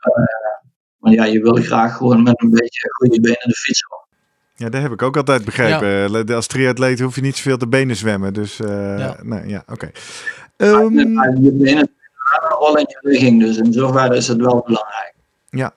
Uh, 0.00 0.24
maar 0.96 1.12
ja, 1.12 1.24
je 1.24 1.40
wil 1.40 1.54
graag 1.54 1.96
gewoon 1.96 2.22
met 2.22 2.42
een 2.42 2.50
beetje 2.50 2.90
goede 2.92 3.20
benen 3.20 3.38
de 3.42 3.54
fiets 3.54 3.86
op. 3.86 4.06
Ja, 4.54 4.68
dat 4.68 4.82
heb 4.82 4.92
ik 4.92 5.02
ook 5.02 5.16
altijd 5.16 5.44
begrepen. 5.44 6.26
Ja. 6.26 6.34
Als 6.34 6.46
triatleet 6.46 7.00
hoef 7.00 7.14
je 7.14 7.20
niet 7.20 7.36
zoveel 7.36 7.56
te 7.56 7.68
benen 7.68 7.96
zwemmen. 7.96 8.32
Dus 8.32 8.60
uh, 8.60 8.98
ja, 8.98 9.16
nee, 9.22 9.46
ja 9.46 9.62
oké. 9.68 9.72
Okay. 9.72 9.92
Um, 10.56 10.98
je 11.42 11.52
benen 11.52 11.90
rollen 12.48 12.80
in 12.80 12.86
je 12.88 13.08
ligging, 13.08 13.40
dus 13.40 13.56
in 13.56 13.72
zoverre 13.72 14.16
is 14.16 14.28
het 14.28 14.40
wel 14.40 14.62
belangrijk. 14.66 15.14
Ja, 15.48 15.74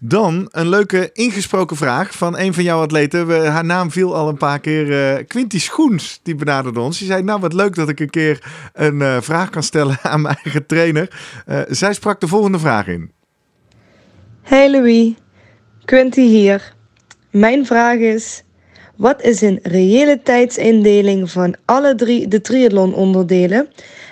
dan 0.00 0.48
een 0.50 0.68
leuke 0.68 1.10
ingesproken 1.12 1.76
vraag 1.76 2.14
van 2.14 2.38
een 2.38 2.54
van 2.54 2.62
jouw 2.62 2.80
atleten. 2.80 3.26
We, 3.26 3.34
haar 3.34 3.64
naam 3.64 3.90
viel 3.90 4.14
al 4.14 4.28
een 4.28 4.36
paar 4.36 4.60
keer. 4.60 5.16
Uh, 5.16 5.24
Quinty 5.26 5.58
Schoens, 5.58 6.20
die 6.22 6.34
benaderde 6.34 6.80
ons. 6.80 6.98
Die 6.98 7.06
zei, 7.06 7.22
nou 7.22 7.40
wat 7.40 7.52
leuk 7.52 7.74
dat 7.74 7.88
ik 7.88 8.00
een 8.00 8.10
keer 8.10 8.44
een 8.72 9.00
uh, 9.00 9.20
vraag 9.20 9.50
kan 9.50 9.62
stellen 9.62 9.98
aan 10.12 10.20
mijn 10.20 10.36
eigen 10.42 10.66
trainer. 10.66 11.18
Uh, 11.48 11.60
zij 11.68 11.92
sprak 11.92 12.20
de 12.20 12.28
volgende 12.28 12.58
vraag 12.58 12.86
in. 12.86 13.10
Hey 14.42 14.70
Louis, 14.70 15.14
Quinty 15.84 16.20
hier. 16.20 16.74
Mijn 17.30 17.66
vraag 17.66 17.98
is, 17.98 18.42
wat 18.96 19.22
is 19.22 19.40
een 19.40 19.58
reële 19.62 20.20
tijdsindeling 20.22 21.30
van 21.30 21.56
alle 21.64 21.94
drie 21.94 22.28
de 22.28 22.40
triathlon 22.40 22.94
onderdelen? 22.94 23.68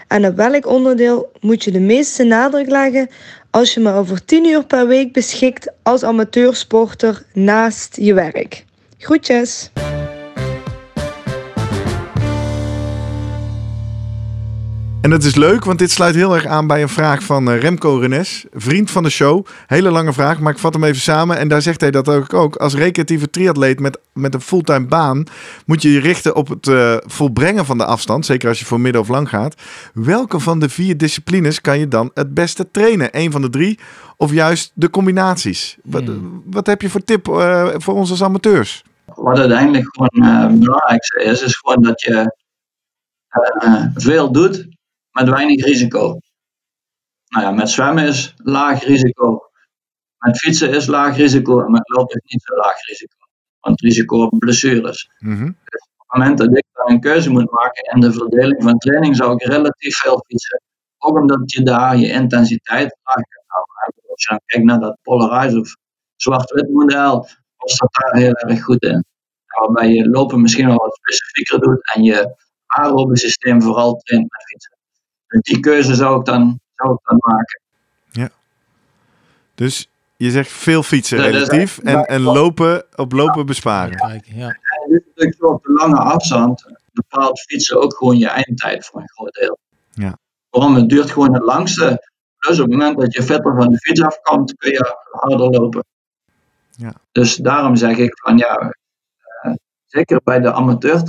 En 0.09 0.27
op 0.27 0.37
welk 0.37 0.67
onderdeel 0.67 1.33
moet 1.41 1.65
je 1.65 1.71
de 1.71 1.81
meeste 1.81 2.25
nadruk 2.25 2.71
leggen 2.71 3.09
als 3.55 3.75
je 3.75 3.81
maar 3.81 3.97
over 3.97 4.25
10 4.25 4.45
uur 4.45 4.65
per 4.65 4.87
week 4.87 5.13
beschikt 5.13 5.73
als 5.83 6.03
amateursporter 6.03 7.23
naast 7.33 7.97
je 7.97 8.15
werk. 8.15 8.65
Groetjes! 8.99 9.71
En 15.05 15.11
dat 15.11 15.23
is 15.23 15.35
leuk, 15.35 15.65
want 15.65 15.79
dit 15.79 15.91
sluit 15.91 16.15
heel 16.15 16.35
erg 16.35 16.47
aan 16.47 16.67
bij 16.67 16.83
een 16.83 16.89
vraag 16.89 17.23
van 17.23 17.51
eh, 17.51 17.61
Remco 17.61 17.97
Renes, 17.97 18.45
vriend 18.53 18.91
van 18.91 19.03
de 19.03 19.11
show. 19.11 19.47
Hele 19.67 19.91
lange 19.91 20.13
vraag, 20.13 20.41
maar 20.41 20.53
ik 20.53 20.59
vat 20.59 20.75
hem 20.75 20.85
even 20.85 21.01
samen. 21.01 21.39
En 21.39 21.49
daar 21.49 21.63
zegt 21.63 21.81
hij 21.81 21.91
dat 21.91 22.09
ook. 22.09 22.35
ook. 22.35 22.57
Als 22.57 22.75
recreatieve 22.75 23.31
triatleet 23.31 23.81
met, 23.81 23.99
met 24.13 24.35
een 24.35 24.41
fulltime 24.41 24.87
baan 24.87 25.25
moet 25.67 25.83
je 25.83 25.93
je 25.93 26.01
richten 26.01 26.35
op 26.37 26.49
het 26.49 26.67
uh, 26.67 26.97
volbrengen 27.01 27.65
van 27.65 27.79
de 27.79 27.85
afstand. 27.85 28.27
Zeker 28.27 28.49
als 28.49 28.59
je 28.59 28.65
voor 28.65 28.81
midden 28.81 29.01
of 29.01 29.09
lang 29.09 29.29
gaat. 29.29 29.63
Welke 29.95 30.41
van 30.41 30.59
de 30.59 30.69
vier 30.69 30.97
disciplines 30.97 31.61
kan 31.61 31.79
je 31.79 31.89
dan 31.89 32.11
het 32.15 32.35
beste 32.35 32.71
trainen? 32.71 33.09
Eén 33.13 33.33
van 33.33 33.43
de 33.43 33.51
drie 33.51 33.79
of 34.17 34.33
juist 34.33 34.73
de 34.75 34.91
combinaties? 34.91 35.77
Wat, 35.83 36.05
hmm. 36.05 36.43
wat 36.47 36.67
heb 36.67 36.83
je 36.83 36.91
voor 36.91 37.05
tip 37.05 37.29
uh, 37.29 37.69
voor 37.77 37.95
ons 37.95 38.11
als 38.11 38.23
amateurs? 38.23 38.85
Wat 39.15 39.39
uiteindelijk 39.39 39.87
gewoon 39.91 40.31
het 40.31 40.61
belangrijkste 40.61 41.23
is, 41.23 41.43
is 41.43 41.57
gewoon 41.57 41.83
dat 41.83 42.01
je 42.01 42.37
veel 43.95 44.33
doet 44.33 44.73
met 45.15 45.29
weinig 45.29 45.65
risico. 45.65 46.19
Nou 47.29 47.45
ja, 47.45 47.51
met 47.51 47.71
zwemmen 47.71 48.07
is 48.07 48.35
laag 48.37 48.85
risico. 48.85 49.49
Met 50.19 50.39
fietsen 50.39 50.71
is 50.71 50.87
laag 50.87 51.17
risico 51.17 51.65
en 51.65 51.71
met 51.71 51.89
lopen 51.89 52.21
is 52.23 52.33
niet 52.33 52.43
zo 52.43 52.57
laag 52.57 52.87
risico. 52.87 53.17
Want 53.61 53.81
risico 53.81 54.23
op 54.23 54.39
blessures. 54.39 55.11
Mm 55.19 55.37
-hmm. 55.37 55.57
dus 55.65 55.89
op 55.97 56.05
het 56.07 56.19
moment 56.19 56.39
dat 56.39 56.57
ik 56.57 56.65
dan 56.73 56.91
een 56.91 57.01
keuze 57.01 57.31
moet 57.31 57.51
maken 57.51 57.95
in 57.95 58.01
de 58.01 58.13
verdeling 58.13 58.63
van 58.63 58.79
training, 58.79 59.17
zou 59.17 59.33
ik 59.33 59.43
relatief 59.43 59.97
veel 59.97 60.25
fietsen. 60.27 60.63
Ook 60.99 61.19
omdat 61.19 61.53
je 61.53 61.63
daar 61.63 61.97
je 61.97 62.09
intensiteit 62.09 62.97
laag 63.03 63.15
kan 63.15 63.45
houden. 63.47 64.03
Als 64.11 64.23
je 64.23 64.29
dan 64.29 64.41
kijkt 64.47 64.67
naar 64.67 64.81
dat 64.81 64.99
Polarize 65.03 65.61
of 65.61 65.77
zwart-wit 66.17 66.69
model, 66.71 67.29
was 67.57 67.77
dat 67.77 67.93
daar 67.93 68.21
heel 68.23 68.35
erg 68.35 68.63
goed 68.63 68.83
in. 68.83 69.05
Waarbij 69.47 69.89
je 69.89 70.09
lopen 70.09 70.41
misschien 70.41 70.67
wel 70.67 70.77
wat 70.77 70.95
specifieker 70.95 71.61
doet 71.61 71.95
en 71.95 72.03
je 72.03 72.35
aerobe 72.67 73.19
systeem 73.19 73.63
vooral 73.63 73.97
traint 73.97 74.31
met 74.31 74.45
fietsen 74.45 74.75
die 75.41 75.61
keuze 75.61 75.95
zou 75.95 76.19
ik 76.19 76.25
dan, 76.25 76.61
zou 76.75 76.93
ik 76.93 77.01
dan 77.03 77.17
maken. 77.19 77.61
Ja. 78.11 78.31
Dus 79.55 79.89
je 80.17 80.31
zegt 80.31 80.51
veel 80.51 80.83
fietsen 80.83 81.19
relatief 81.19 81.79
en, 81.79 82.05
en 82.05 82.21
lopen, 82.21 82.85
op 82.97 83.13
lopen 83.13 83.47
besparen. 83.47 84.23
Ja. 84.25 84.47
En 84.47 84.89
dit 84.89 85.03
is 85.15 85.41
op 85.41 85.63
de 85.63 85.73
lange 85.73 85.99
afstand 85.99 86.65
bepaalt 86.93 87.41
fietsen 87.41 87.83
ook 87.83 87.97
gewoon 87.97 88.19
je 88.19 88.29
eindtijd 88.29 88.87
voor 88.87 89.01
een 89.01 89.11
groot 89.11 89.33
deel. 89.33 89.59
Ja. 89.91 90.19
Waarom? 90.51 90.75
Het 90.75 90.89
duurt 90.89 91.11
gewoon 91.11 91.35
het 91.35 91.43
langste. 91.43 92.13
Dus 92.39 92.61
op 92.61 92.71
het 92.71 92.79
moment 92.79 92.99
dat 92.99 93.13
je 93.13 93.23
vetter 93.23 93.55
van 93.57 93.71
de 93.71 93.79
fiets 93.79 94.03
afkomt, 94.03 94.57
kun 94.57 94.71
je 94.71 94.97
harder 95.11 95.51
lopen. 95.51 95.85
Ja. 96.71 96.95
Dus 97.13 97.37
daarom 97.37 97.77
zeg 97.77 97.97
ik 97.97 98.19
van 98.19 98.39
ja, 98.39 98.75
zeker 99.95 100.21
bij 100.25 100.41
de 100.41 100.53
amateur 100.53 101.03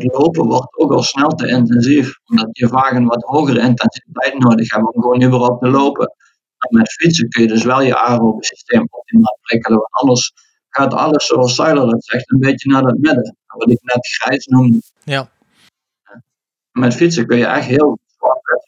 lopen 0.00 0.44
wordt 0.44 0.76
ook 0.76 0.92
al 0.92 1.02
snel 1.02 1.28
te 1.28 1.48
intensief. 1.48 2.18
Omdat 2.24 2.48
je 2.52 2.68
vaak 2.68 2.92
een 2.92 3.06
wat 3.06 3.22
hogere 3.22 3.60
intensiteit 3.60 4.38
nodig 4.38 4.72
hebt 4.72 4.94
om 4.94 5.02
gewoon 5.02 5.22
überhaupt 5.22 5.62
te 5.62 5.68
lopen. 5.68 6.14
En 6.58 6.78
met 6.78 6.92
fietsen 6.92 7.28
kun 7.28 7.42
je 7.42 7.48
dus 7.48 7.64
wel 7.64 7.82
je 7.82 7.96
aerobe 7.96 8.44
systeem 8.44 8.86
optimaal 8.90 9.38
prikkelen. 9.42 9.78
Want 9.78 9.92
anders 9.92 10.32
gaat 10.68 10.94
alles 10.94 11.26
zoals 11.26 11.54
Seiler 11.54 11.90
dat 11.90 12.04
zegt, 12.04 12.30
een 12.30 12.40
beetje 12.40 12.70
naar 12.70 12.82
het 12.82 12.98
midden. 12.98 13.36
Wat 13.46 13.70
ik 13.70 13.82
net 13.82 14.06
grijs 14.06 14.46
noemde. 14.46 14.80
Ja. 15.04 15.30
Met 16.72 16.94
fietsen 16.94 17.26
kun 17.26 17.38
je 17.38 17.46
echt 17.46 17.66
heel. 17.66 17.98
Ja. 18.18 18.61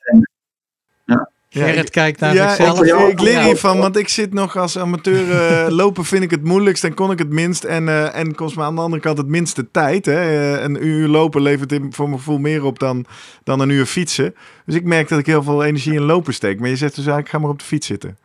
Gerrit 1.62 1.90
kijkt 1.90 2.20
naar 2.20 2.34
ja, 2.34 2.48
zichzelf. 2.48 2.82
Ik, 2.82 3.09
ik 3.09 3.20
leer 3.20 3.42
hiervan, 3.42 3.78
want 3.78 3.96
ik 3.96 4.09
zit 4.09 4.32
nog 4.32 4.57
als 4.57 4.78
amateur 4.78 5.28
uh, 5.28 5.70
lopen 5.80 6.05
vind 6.05 6.22
ik 6.22 6.30
het 6.30 6.44
moeilijkst 6.44 6.84
en 6.84 6.94
kon 6.94 7.11
ik 7.11 7.18
het 7.18 7.30
minst. 7.30 7.64
En, 7.64 7.86
uh, 7.86 8.16
en 8.16 8.34
kost 8.34 8.57
me 8.57 8.62
aan 8.62 8.74
de 8.74 8.80
andere 8.80 9.02
kant 9.02 9.18
het 9.18 9.26
minste 9.26 9.70
tijd. 9.70 10.07
Hè. 10.07 10.30
Uh, 10.30 10.62
een 10.62 10.86
uur 10.86 11.09
lopen 11.09 11.42
levert 11.42 11.74
voor 11.90 12.09
mijn 12.09 12.18
gevoel 12.18 12.38
meer 12.38 12.64
op 12.64 12.78
dan, 12.78 13.05
dan 13.44 13.61
een 13.61 13.70
uur 13.70 13.86
fietsen. 13.86 14.34
Dus 14.66 14.74
ik 14.74 14.84
merk 14.84 15.09
dat 15.09 15.18
ik 15.18 15.26
heel 15.26 15.42
veel 15.42 15.64
energie 15.64 15.92
in 15.92 16.02
lopen 16.02 16.34
steek. 16.34 16.61
Maar 16.61 16.68
je 16.68 16.76
zegt 16.76 16.94
dus 16.94 17.05
eigenlijk, 17.05 17.34
ga 17.34 17.38
maar 17.38 17.50
op 17.50 17.59
de 17.59 17.64
fiets 17.64 17.86
zitten. 17.86 18.18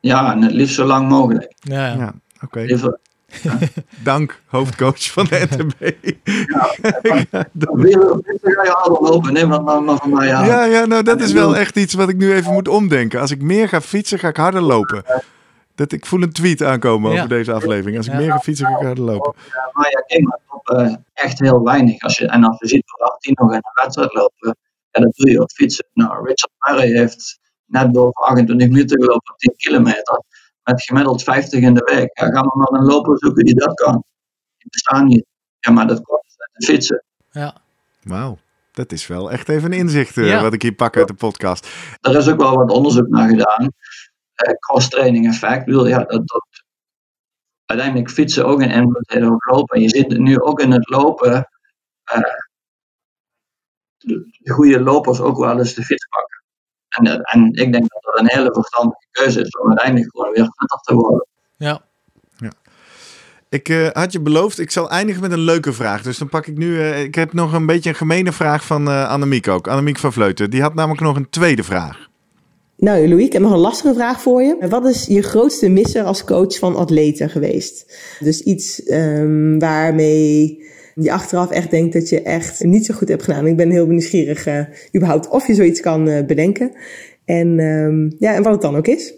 Ja, 0.00 0.32
en 0.32 0.42
het 0.42 0.52
liefst 0.52 0.74
zo 0.74 0.84
lang 0.84 1.08
mogelijk. 1.08 1.52
Ja, 1.58 1.86
ja. 1.86 2.14
oké. 2.42 2.44
Okay. 2.44 2.96
Dank, 4.02 4.40
hoofdcoach 4.46 5.10
van 5.12 5.24
de 5.30 5.46
NTB. 5.50 5.94
Ja, 6.24 6.74
dan 7.52 7.80
ga 7.80 8.62
je 8.62 8.70
harder 8.70 9.02
lopen. 9.02 9.32
Neem 9.32 9.50
dat 9.50 9.64
maar 9.64 9.96
van 9.96 10.10
mij 10.10 10.34
aan. 10.34 10.46
Ja, 10.46 10.64
ja 10.64 10.84
nou, 10.84 11.02
dat 11.02 11.20
is 11.20 11.32
wel 11.32 11.56
echt 11.56 11.76
iets 11.76 11.94
wat 11.94 12.08
ik 12.08 12.16
nu 12.16 12.34
even 12.34 12.52
moet 12.52 12.68
omdenken. 12.68 13.20
Als 13.20 13.30
ik 13.30 13.42
meer 13.42 13.68
ga 13.68 13.80
fietsen, 13.80 14.18
ga 14.18 14.28
ik 14.28 14.36
harder 14.36 14.62
lopen. 14.62 15.04
Dat, 15.74 15.92
ik 15.92 16.06
voel 16.06 16.22
een 16.22 16.32
tweet 16.32 16.62
aankomen 16.62 17.12
over 17.12 17.28
deze 17.28 17.52
aflevering. 17.52 17.96
Als 17.96 18.06
ik 18.06 18.14
meer 18.14 18.30
ga 18.30 18.38
fietsen, 18.38 18.66
ga 18.66 18.76
ik 18.78 18.86
harder 18.86 19.04
lopen. 19.04 19.34
maar 19.72 19.90
ja, 19.90 20.00
kijk 20.06 20.22
maar, 20.22 20.38
op, 20.48 20.68
uh, 20.70 20.94
echt 21.12 21.38
heel 21.38 21.62
weinig. 21.62 22.02
Als 22.02 22.18
je, 22.18 22.26
en 22.26 22.44
als 22.44 22.58
je 22.58 22.68
ziet 22.68 22.82
voor 22.86 23.06
18 23.06 23.32
nog 23.40 23.50
in 23.50 23.56
een 23.56 23.82
wedstrijd 23.82 24.14
lopen, 24.14 24.56
ja, 24.90 25.00
dat 25.00 25.14
doe 25.14 25.30
je 25.30 25.40
op 25.40 25.50
fietsen. 25.50 25.86
Nou, 25.92 26.26
Richard 26.26 26.52
Murray 26.58 26.88
heeft 26.88 27.38
net 27.66 27.92
boven 27.92 28.22
28 28.22 28.68
minuten 28.68 29.02
gelopen 29.02 29.32
op 29.32 29.38
10 29.38 29.54
kilometer. 29.56 30.22
Met 30.64 30.82
gemiddeld 30.82 31.22
50 31.22 31.60
in 31.60 31.74
de 31.74 31.92
week. 31.94 32.18
Ja, 32.18 32.26
ga 32.26 32.42
maar 32.42 32.56
maar 32.56 32.80
een 32.80 32.86
loper 32.86 33.18
zoeken 33.18 33.44
die 33.44 33.54
dat 33.54 33.74
kan. 33.74 34.04
Die 34.58 34.70
bestaan 34.70 35.06
niet. 35.06 35.26
Ja, 35.58 35.72
maar 35.72 35.86
dat 35.86 36.02
komt 36.02 36.24
uit 36.36 36.64
fietsen. 36.64 37.04
Ja. 37.30 37.56
Wauw. 38.02 38.38
Dat 38.72 38.92
is 38.92 39.06
wel 39.06 39.30
echt 39.30 39.48
even 39.48 39.72
een 39.72 39.78
inzicht 39.78 40.16
uh, 40.16 40.28
ja. 40.28 40.42
wat 40.42 40.52
ik 40.52 40.62
hier 40.62 40.74
pak 40.74 40.96
uit 40.96 41.08
de 41.08 41.14
podcast. 41.14 41.68
Er 42.00 42.16
is 42.16 42.28
ook 42.28 42.40
wel 42.40 42.56
wat 42.56 42.70
onderzoek 42.70 43.08
naar 43.08 43.28
gedaan. 43.28 43.62
Uh, 43.62 44.52
cross-training 44.58 45.26
effect. 45.26 45.64
Bedoel, 45.64 45.86
ja, 45.86 45.98
dat, 45.98 46.28
dat, 46.28 46.46
uiteindelijk 47.64 48.10
fietsen 48.10 48.46
ook 48.46 48.60
een 48.60 48.70
invloed 48.70 49.10
heeft 49.10 49.26
op 49.26 49.44
lopen. 49.44 49.76
En 49.76 49.82
je 49.82 49.88
ziet 49.88 50.18
nu 50.18 50.40
ook 50.40 50.60
in 50.60 50.70
het 50.70 50.88
lopen 50.88 51.48
uh, 52.14 52.20
de 54.38 54.52
goede 54.52 54.80
lopers 54.80 55.20
ook 55.20 55.38
wel 55.38 55.58
eens 55.58 55.74
de 55.74 55.82
fiets 55.82 56.03
pakken. 56.03 56.03
En, 56.96 57.22
en 57.22 57.46
ik 57.52 57.72
denk 57.72 57.88
dat 57.88 58.02
dat 58.02 58.20
een 58.20 58.28
hele 58.28 58.52
verstandige 58.52 59.06
keuze 59.10 59.40
is 59.40 59.58
om 59.58 59.68
uiteindelijk 59.68 60.10
gewoon 60.10 60.32
weer 60.32 60.50
fitter 60.56 60.78
te 60.80 60.94
worden. 60.94 61.26
Ja. 61.56 61.80
ja. 62.36 62.52
Ik 63.48 63.68
uh, 63.68 63.88
had 63.92 64.12
je 64.12 64.20
beloofd, 64.20 64.58
ik 64.58 64.70
zal 64.70 64.90
eindigen 64.90 65.22
met 65.22 65.32
een 65.32 65.38
leuke 65.38 65.72
vraag. 65.72 66.02
Dus 66.02 66.18
dan 66.18 66.28
pak 66.28 66.46
ik 66.46 66.56
nu, 66.56 66.66
uh, 66.66 67.02
ik 67.02 67.14
heb 67.14 67.32
nog 67.32 67.52
een 67.52 67.66
beetje 67.66 67.88
een 67.88 67.96
gemene 67.96 68.32
vraag 68.32 68.64
van 68.64 68.88
uh, 68.88 69.08
Annemiek 69.08 69.48
ook. 69.48 69.68
Annemiek 69.68 69.98
van 69.98 70.12
Vleuten. 70.12 70.50
Die 70.50 70.62
had 70.62 70.74
namelijk 70.74 71.00
nog 71.00 71.16
een 71.16 71.30
tweede 71.30 71.62
vraag. 71.62 72.08
Nou, 72.76 73.08
Louis, 73.08 73.24
ik 73.24 73.32
heb 73.32 73.42
nog 73.42 73.52
een 73.52 73.58
lastige 73.58 73.94
vraag 73.94 74.20
voor 74.20 74.42
je. 74.42 74.66
Wat 74.68 74.86
is 74.86 75.06
je 75.06 75.22
grootste 75.22 75.68
misser 75.68 76.04
als 76.04 76.24
coach 76.24 76.58
van 76.58 76.76
atleten 76.76 77.30
geweest? 77.30 77.96
Dus 78.18 78.40
iets 78.40 78.90
um, 78.90 79.58
waarmee 79.58 80.62
je 80.94 81.12
achteraf 81.12 81.50
echt 81.50 81.70
denkt 81.70 81.92
dat 81.92 82.08
je 82.08 82.22
echt 82.22 82.64
niet 82.64 82.86
zo 82.86 82.94
goed 82.94 83.08
hebt 83.08 83.22
gedaan. 83.22 83.46
Ik 83.46 83.56
ben 83.56 83.70
heel 83.70 83.86
nieuwsgierig 83.86 84.46
uh, 84.46 84.64
überhaupt 84.96 85.28
of 85.28 85.46
je 85.46 85.54
zoiets 85.54 85.80
kan 85.80 86.08
uh, 86.08 86.24
bedenken. 86.26 86.72
En, 87.24 87.58
um, 87.58 88.14
ja, 88.18 88.34
en 88.34 88.42
wat 88.42 88.52
het 88.52 88.62
dan 88.62 88.76
ook 88.76 88.86
is. 88.86 89.14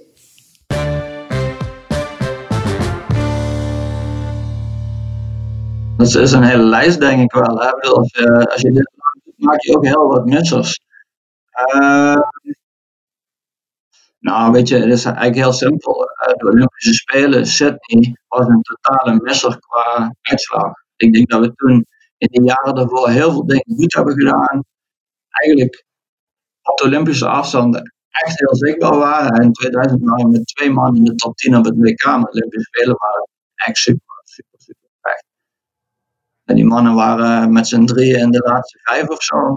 Dat 5.97 6.15
is 6.15 6.33
een 6.33 6.43
hele 6.43 6.63
lijst, 6.63 7.01
denk 7.01 7.23
ik 7.23 7.33
wel. 7.33 7.61
Als, 7.61 8.11
je, 8.13 8.51
als 8.53 8.61
je 8.61 8.73
dit 8.73 8.91
maak 9.37 9.61
je 9.61 9.77
ook 9.77 9.85
heel 9.85 10.09
wat 10.09 10.27
missers. 10.27 10.81
Uh, 11.75 12.17
nou, 14.19 14.53
weet 14.53 14.69
je, 14.69 14.77
het 14.77 14.93
is 14.93 15.05
eigenlijk 15.05 15.37
heel 15.37 15.53
simpel. 15.53 16.09
De 16.37 16.47
Olympische 16.47 16.95
Spelen, 16.95 17.47
Sydney, 17.47 18.17
was 18.29 18.47
een 18.47 18.63
totale 18.63 19.21
misser 19.23 19.59
qua 19.59 20.15
uitslag. 20.23 20.86
Ik 20.97 21.13
denk 21.13 21.31
dat 21.31 21.41
we 21.41 21.55
toen 21.55 21.87
in 22.19 22.29
de 22.31 22.43
jaren 22.43 22.75
daarvoor 22.75 23.09
heel 23.09 23.31
veel 23.31 23.47
dingen 23.47 23.77
goed 23.77 23.95
hebben 23.95 24.15
gedaan. 24.15 24.65
Eigenlijk 25.29 25.85
op 26.63 26.77
de 26.79 26.85
Olympische 26.85 27.29
afstanden 27.29 27.95
echt 28.09 28.39
heel 28.39 28.57
zichtbaar 28.57 28.97
waren. 28.97 29.31
En 29.31 29.43
in 29.43 29.53
2000 29.53 30.03
waren 30.03 30.25
we 30.25 30.31
met 30.31 30.47
twee 30.47 30.71
man 30.71 30.97
in 30.97 31.05
de 31.05 31.15
top 31.15 31.37
10 31.37 31.57
op 31.57 31.65
het 31.65 31.77
WK. 31.77 32.05
Maar 32.05 32.21
de 32.21 32.31
Olympische 32.31 32.69
Spelen 32.71 32.97
waren 32.99 33.29
echt 33.55 33.77
super, 33.77 34.21
super, 34.25 34.61
super 34.61 34.89
slecht. 35.01 35.25
En 36.45 36.55
die 36.55 36.65
mannen 36.65 36.95
waren 36.95 37.53
met 37.53 37.67
z'n 37.69 37.85
drieën 37.85 38.19
in 38.19 38.31
de 38.31 38.39
laatste 38.39 38.79
vijf 38.83 39.09
of 39.09 39.23
zo. 39.23 39.57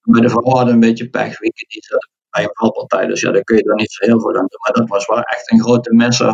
Bij 0.00 0.20
de 0.20 0.28
vrouwen 0.28 0.56
hadden 0.56 0.74
een 0.74 0.80
beetje 0.80 1.10
pech. 1.10 1.38
Je, 1.40 1.52
die 1.68 1.82
bij 2.30 2.42
een 2.42 2.50
valpartij. 2.52 3.06
Dus 3.06 3.20
ja, 3.20 3.30
daar 3.30 3.44
kun 3.44 3.56
je 3.56 3.62
er 3.62 3.74
niet 3.74 3.92
zo 3.92 4.06
heel 4.06 4.20
veel 4.20 4.36
aan 4.36 4.46
doen. 4.48 4.60
Maar 4.64 4.72
dat 4.72 4.88
was 4.88 5.06
wel 5.06 5.22
echt 5.22 5.50
een 5.50 5.60
grote 5.60 5.94
misser. 5.94 6.32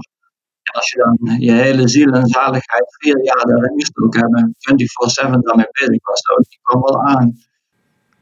En 0.69 0.81
als 0.81 0.91
je 0.91 0.97
dan 0.97 1.41
je 1.41 1.53
hele 1.53 1.89
ziel 1.89 2.13
en 2.13 2.27
zaligheid 2.27 2.97
vier 2.99 3.25
jaar 3.25 3.45
daarin 3.47 3.81
gestoken 3.81 4.21
hebt 4.21 4.35
en 4.35 4.55
24-7 5.29 5.39
daarmee 5.41 5.69
bezig 5.71 6.05
was, 6.07 6.23
dat 6.23 6.47
die 6.49 6.59
kwam 6.63 6.83
wel 6.83 7.03
aan. 7.03 7.37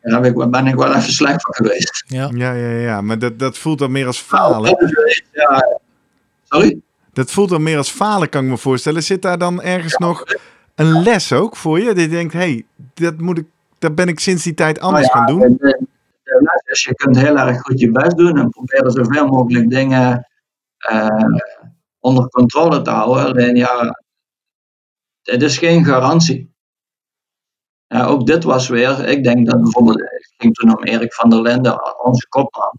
Daar 0.01 0.20
ben 0.20 0.30
ik, 0.30 0.51
ben 0.51 0.66
ik 0.66 0.74
wel 0.74 0.94
even 0.94 1.12
slecht 1.12 1.42
van 1.42 1.55
geweest. 1.55 2.05
Ja, 2.07 2.30
ja, 2.34 2.53
ja, 2.53 2.68
ja. 2.68 3.01
maar 3.01 3.18
dat, 3.18 3.38
dat 3.38 3.59
voelt 3.59 3.78
dan 3.78 3.92
meer 3.92 4.07
als 4.07 4.20
falen. 4.20 4.76
Ja, 5.32 5.78
sorry? 6.42 6.80
Dat 7.12 7.30
voelt 7.30 7.49
dan 7.49 7.62
meer 7.62 7.76
als 7.76 7.90
falen, 7.90 8.28
kan 8.28 8.44
ik 8.44 8.51
me 8.51 8.59
voorstellen. 8.59 9.03
Zit 9.03 9.22
daar 9.22 9.38
dan 9.38 9.62
ergens 9.62 9.92
ja, 9.99 10.07
nog 10.07 10.24
een 10.74 11.03
les 11.03 11.32
ook 11.32 11.57
voor 11.57 11.78
je? 11.78 11.84
Dat 11.84 12.01
je 12.01 12.09
denkt, 12.09 12.32
hé, 12.32 12.38
hey, 12.38 12.66
dat, 12.94 13.18
moet 13.18 13.38
ik, 13.38 13.47
dat 13.78 13.94
ben 13.94 14.09
ik 14.09 14.20
sinds 14.20 14.42
die 14.42 14.55
tijd 14.55 14.80
anders 14.80 15.07
nou 15.07 15.18
gaan 15.18 15.26
doen? 15.26 15.57
De, 15.59 15.86
de 16.22 16.40
les 16.40 16.62
is, 16.64 16.84
je 16.84 16.94
kunt 16.94 17.16
heel 17.18 17.36
erg 17.38 17.61
goed 17.61 17.80
je 17.80 17.90
best 17.90 18.16
doen 18.16 18.38
en 18.38 18.51
proberen 18.51 18.90
zoveel 18.90 19.26
mogelijk 19.26 19.70
dingen 19.70 20.26
uh, 20.90 21.07
onder 22.07 22.28
controle 22.28 22.82
te 22.82 22.90
houden. 22.90 23.24
Alleen 23.24 23.57
ja, 23.57 24.00
het 25.22 25.42
is 25.42 25.59
geen 25.59 25.84
garantie. 25.84 26.54
Ook 27.88 28.26
dit 28.26 28.44
was 28.44 28.68
weer, 28.68 29.09
ik 29.09 29.24
denk 29.24 29.46
dat 29.46 29.62
bijvoorbeeld, 29.62 30.00
het 30.00 30.34
ging 30.36 30.54
toen 30.54 30.76
om 30.76 30.84
Erik 30.84 31.14
van 31.14 31.30
der 31.30 31.42
Linden, 31.42 32.04
onze 32.04 32.28
kopman. 32.28 32.78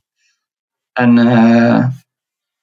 En 0.91 1.17
uh, 1.17 1.88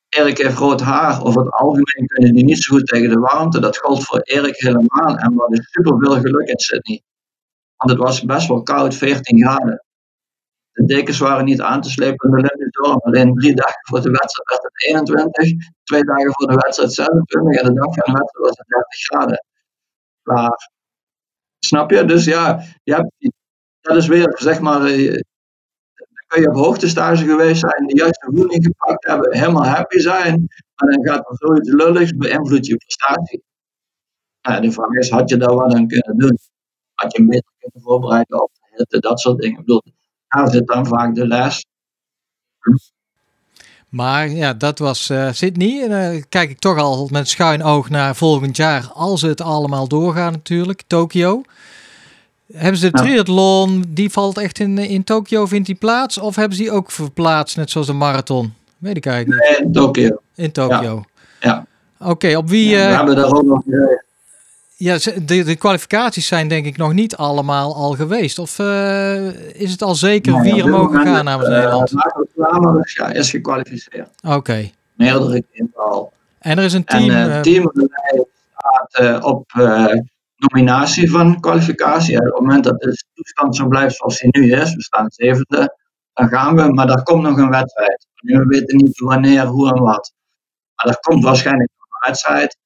Erik 0.09 0.39
heeft 0.39 0.59
rood 0.59 0.81
haar, 0.81 1.25
over 1.25 1.45
het 1.45 1.53
algemeen 1.53 2.07
kunnen 2.07 2.35
die 2.35 2.45
niet 2.45 2.63
zo 2.63 2.77
goed 2.77 2.87
tegen 2.87 3.09
de 3.09 3.19
warmte. 3.19 3.61
Dat 3.61 3.79
gold 3.79 4.05
voor 4.05 4.21
Erik 4.21 4.57
helemaal 4.57 5.17
en 5.17 5.35
we 5.35 5.41
hadden 5.41 5.63
super 5.71 5.99
veel 5.99 6.21
geluk 6.21 6.49
in 6.49 6.59
Sydney. 6.59 7.03
Want 7.77 7.91
het 7.91 8.01
was 8.01 8.25
best 8.25 8.49
wel 8.49 8.63
koud, 8.63 8.95
14 8.95 9.43
graden. 9.43 9.84
De 10.75 10.85
dekens 10.85 11.19
waren 11.19 11.45
niet 11.45 11.61
aan 11.61 11.81
te 11.81 11.91
slepen 11.91 12.29
in 12.29 12.37
de 12.37 12.57
Limburg 12.57 13.03
Alleen 13.03 13.35
drie 13.35 13.55
dagen 13.55 13.81
voor 13.81 14.01
de 14.01 14.11
wedstrijd 14.11 14.49
werd 14.49 14.63
het 14.63 14.85
21. 14.85 15.69
Twee 15.85 16.05
dagen 16.05 16.33
voor 16.33 16.47
de 16.47 16.55
wedstrijd 16.55 16.93
26. 16.93 17.61
En 17.61 17.75
de 17.75 17.81
dag 17.81 17.95
van 17.95 18.13
de 18.15 18.19
wedstrijd 18.19 18.47
was 18.47 18.59
het 18.59 18.67
30 18.69 18.87
graden. 18.91 19.45
Klaar. 20.23 20.71
Snap 21.59 21.91
je? 21.91 22.05
Dus 22.05 22.25
ja, 22.25 22.63
je 22.83 23.11
dat 23.81 23.97
is 23.97 24.07
weer, 24.07 24.33
zeg 24.39 24.61
maar, 24.61 24.79
dan 24.79 25.23
kun 26.27 26.41
je 26.41 26.49
op 26.49 26.55
hoogtestage 26.55 27.25
geweest 27.25 27.61
zijn, 27.61 27.87
de 27.87 27.97
juiste 27.97 28.31
voeding 28.35 28.65
gepakt 28.65 29.07
hebben, 29.07 29.37
helemaal 29.37 29.65
happy 29.65 29.99
zijn. 29.99 30.47
Maar 30.75 30.91
dan 30.91 31.07
gaat 31.07 31.31
er 31.31 31.37
zoiets 31.37 31.71
lulligs, 31.71 32.17
beïnvloed 32.17 32.67
je 32.67 32.77
prestatie. 32.77 33.43
Ja, 34.41 34.61
de 34.61 34.73
vraag 34.73 34.91
is, 34.91 35.11
had 35.11 35.29
je 35.29 35.37
daar 35.37 35.55
wat 35.55 35.75
aan 35.75 35.87
kunnen 35.87 36.19
doen? 36.19 36.39
Had 36.95 37.17
je 37.17 37.27
beter 37.27 37.53
kunnen 37.59 37.83
voorbereiden 37.83 38.43
op 38.43 38.51
dat 38.89 39.21
soort 39.21 39.39
dingen? 39.41 39.61
Ik 39.61 40.04
daar 40.35 40.51
zit 40.51 40.67
dan 40.67 40.87
vaak 40.87 41.15
de 41.15 41.27
les. 41.27 41.65
Maar 43.89 44.29
ja, 44.29 44.55
dat 44.55 44.79
was 44.79 45.11
uh, 45.11 45.29
Sydney. 45.33 45.83
En 45.83 45.89
dan 45.89 46.15
uh, 46.15 46.23
kijk 46.29 46.51
ik 46.51 46.59
toch 46.59 46.79
al 46.79 47.09
met 47.13 47.29
schuin 47.29 47.63
oog 47.63 47.91
naar 47.91 48.17
volgend 48.17 48.57
jaar, 48.57 48.91
als 48.93 49.23
het 49.23 49.41
allemaal 49.41 49.89
doorgaat 49.89 50.33
natuurlijk, 50.33 50.83
Tokio. 50.87 51.43
Hebben 52.53 52.77
ze 52.77 52.91
de 52.91 52.99
triathlon, 52.99 53.85
die 53.89 54.11
valt 54.11 54.39
echt 54.39 54.59
in, 54.59 54.79
in 54.79 55.05
Tokio, 55.05 55.47
vindt 55.47 55.67
die 55.67 55.75
plaats? 55.75 56.19
Of 56.19 56.37
hebben 56.37 56.57
ze 56.57 56.63
die 56.63 56.73
ook 56.73 56.91
verplaatst, 56.91 57.57
net 57.57 57.71
zoals 57.71 57.87
de 57.87 57.93
marathon? 57.93 58.55
Weet 58.79 58.97
ik 58.97 59.07
eigenlijk 59.07 59.41
niet. 59.41 59.59
Nee, 59.59 59.67
in 59.67 59.73
Tokio. 59.73 60.21
In 60.35 60.53
Tokio. 60.53 61.05
Ja. 61.41 61.49
ja. 61.49 61.67
Oké, 61.99 62.11
okay, 62.11 62.35
op 62.35 62.49
wie... 62.49 62.69
Ja, 62.69 62.87
we 62.87 62.91
uh, 62.91 62.97
hebben 62.97 63.17
daar 63.17 63.33
ook 63.33 63.45
nog... 63.45 63.63
Ja, 64.85 64.97
de, 65.23 65.45
de 65.45 65.57
kwalificaties 65.57 66.27
zijn 66.27 66.49
denk 66.49 66.67
ik 66.67 66.77
nog 66.77 66.93
niet 66.93 67.17
allemaal 67.17 67.75
al 67.75 67.93
geweest. 67.93 68.39
Of 68.39 68.59
uh, 68.59 69.61
is 69.61 69.71
het 69.71 69.83
al 69.83 69.95
zeker 69.95 70.33
Nou, 70.33 70.45
wie 70.45 70.63
er 70.63 70.69
mogen 70.69 71.03
gaan 71.03 71.25
namens 71.25 71.49
uh, 71.49 71.55
Nederland? 71.55 71.93
Ja, 72.85 73.09
is 73.09 73.31
gekwalificeerd. 73.31 74.09
Oké. 74.23 74.35
Okay. 74.35 74.73
Meerdere 74.95 75.43
keren 75.51 75.71
al. 75.75 76.13
En 76.39 76.59
er 76.59 76.65
is 76.65 76.73
een 76.73 76.85
team... 76.85 77.11
En 77.11 77.29
uh, 77.29 77.41
team 77.41 77.73
staat 78.57 79.25
op 79.25 79.53
nominatie 80.37 81.11
van 81.11 81.41
kwalificatie. 81.41 82.19
Op 82.19 82.25
het 82.25 82.35
moment 82.35 82.65
dat 82.65 82.81
de 82.81 83.05
toestand 83.15 83.57
zo 83.57 83.69
blijft 83.69 83.97
zoals 83.97 84.19
die 84.19 84.41
nu 84.41 84.53
is, 84.53 84.75
we 84.75 84.83
staan 84.83 85.07
zevende, 85.09 85.77
dan 86.13 86.29
gaan 86.29 86.57
we. 86.57 86.73
Maar 86.73 86.87
daar 86.87 87.03
komt 87.03 87.23
nog 87.23 87.39
een 87.39 87.51
wedstrijd. 87.51 88.07
We 88.15 88.47
weten 88.47 88.77
niet 88.77 88.99
wanneer, 88.99 89.47
hoe 89.47 89.69
en 89.69 89.83
wat. 89.83 90.13
Maar 90.75 90.95
er 90.95 91.01
komt 91.01 91.25
waarschijnlijk 91.25 91.71
nog 91.77 91.87
een 91.89 92.09
wedstrijd. 92.09 92.57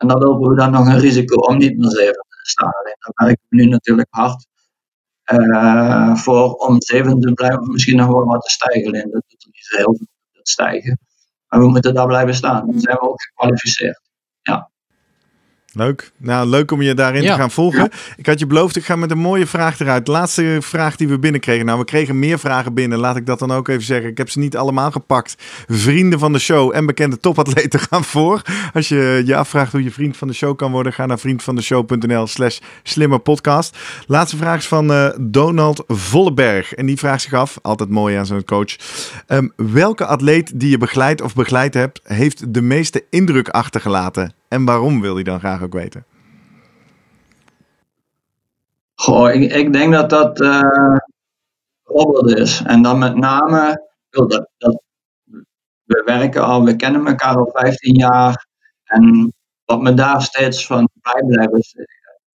En 0.00 0.08
dan 0.08 0.18
lopen 0.18 0.50
we 0.50 0.56
dan 0.56 0.70
nog 0.70 0.86
een 0.86 0.98
risico 0.98 1.34
om 1.34 1.56
niet 1.56 1.78
meer 1.78 1.90
zeven 1.90 2.26
te 2.28 2.50
staan. 2.50 2.70
Daar 2.70 3.26
werken 3.26 3.44
we 3.48 3.56
nu 3.56 3.64
natuurlijk 3.64 4.08
hard 4.10 4.46
uh, 5.32 6.14
voor 6.14 6.54
om 6.54 6.82
zeven 6.82 7.20
te 7.20 7.32
blijven. 7.32 7.70
Misschien 7.70 7.96
nog 7.96 8.06
wel 8.06 8.24
wat 8.24 8.42
te 8.42 8.50
stijgen. 8.50 8.86
Alleen 8.86 9.10
dat 9.10 9.22
doet 9.28 9.42
er 9.42 9.50
niet 9.52 9.68
heel 9.76 9.96
veel 9.96 10.06
stijgen. 10.42 10.98
Maar 11.48 11.60
we 11.60 11.68
moeten 11.68 11.94
daar 11.94 12.06
blijven 12.06 12.34
staan. 12.34 12.66
Dan 12.66 12.80
zijn 12.80 12.96
we 12.96 13.02
ook 13.02 13.22
gekwalificeerd. 13.22 14.09
Leuk. 15.72 16.10
Nou, 16.16 16.48
leuk 16.48 16.70
om 16.70 16.82
je 16.82 16.94
daarin 16.94 17.22
te 17.22 17.32
gaan 17.32 17.50
volgen. 17.50 17.90
Ik 18.16 18.26
had 18.26 18.38
je 18.38 18.46
beloofd, 18.46 18.76
ik 18.76 18.84
ga 18.84 18.96
met 18.96 19.10
een 19.10 19.18
mooie 19.18 19.46
vraag 19.46 19.80
eruit. 19.80 20.06
Laatste 20.06 20.58
vraag 20.60 20.96
die 20.96 21.08
we 21.08 21.18
binnenkregen. 21.18 21.66
Nou, 21.66 21.78
we 21.78 21.84
kregen 21.84 22.18
meer 22.18 22.38
vragen 22.38 22.74
binnen. 22.74 22.98
Laat 22.98 23.16
ik 23.16 23.26
dat 23.26 23.38
dan 23.38 23.50
ook 23.52 23.68
even 23.68 23.82
zeggen. 23.82 24.10
Ik 24.10 24.18
heb 24.18 24.30
ze 24.30 24.38
niet 24.38 24.56
allemaal 24.56 24.90
gepakt. 24.90 25.34
Vrienden 25.66 26.18
van 26.18 26.32
de 26.32 26.38
show 26.38 26.74
en 26.74 26.86
bekende 26.86 27.18
topatleten 27.18 27.80
gaan 27.90 28.04
voor. 28.04 28.42
Als 28.74 28.88
je 28.88 29.22
je 29.24 29.36
afvraagt 29.36 29.72
hoe 29.72 29.82
je 29.82 29.90
vriend 29.90 30.16
van 30.16 30.28
de 30.28 30.34
show 30.34 30.56
kan 30.56 30.72
worden, 30.72 30.92
ga 30.92 31.06
naar 31.06 31.18
vriendvandeshow.nl 31.18 32.26
slash 32.26 32.58
slimmerpodcast. 32.82 33.78
Laatste 34.06 34.36
vraag 34.36 34.58
is 34.58 34.66
van 34.66 34.90
uh, 34.90 35.08
Donald 35.20 35.84
Volleberg. 35.86 36.74
En 36.74 36.86
die 36.86 36.98
vraagt 36.98 37.22
zich 37.22 37.32
af, 37.32 37.58
altijd 37.62 37.90
mooi 37.90 38.16
aan 38.16 38.26
zo'n 38.26 38.44
coach. 38.44 38.76
Um, 39.28 39.52
welke 39.56 40.06
atleet 40.06 40.60
die 40.60 40.70
je 40.70 40.78
begeleid 40.78 41.22
of 41.22 41.34
begeleid 41.34 41.74
hebt, 41.74 42.00
heeft 42.02 42.54
de 42.54 42.62
meeste 42.62 43.04
indruk 43.10 43.48
achtergelaten? 43.48 44.39
En 44.50 44.64
waarom 44.64 45.00
wil 45.00 45.14
hij 45.14 45.22
dan 45.22 45.38
graag 45.38 45.62
ook 45.62 45.72
weten? 45.72 46.04
Goh, 48.94 49.30
ik, 49.34 49.52
ik 49.52 49.72
denk 49.72 49.92
dat 49.92 50.10
dat 50.10 50.40
uh, 50.40 50.96
Robert 51.84 52.38
is. 52.38 52.62
En 52.62 52.82
dan 52.82 52.98
met 52.98 53.16
name, 53.16 53.88
dat, 54.10 54.48
dat, 54.58 54.82
we 55.84 56.02
werken 56.04 56.44
al, 56.44 56.64
we 56.64 56.76
kennen 56.76 57.06
elkaar 57.06 57.36
al 57.36 57.50
15 57.52 57.94
jaar. 57.94 58.46
En 58.84 59.32
wat 59.64 59.82
me 59.82 59.94
daar 59.94 60.22
steeds 60.22 60.66
van 60.66 60.88
bijblijft 61.00 61.74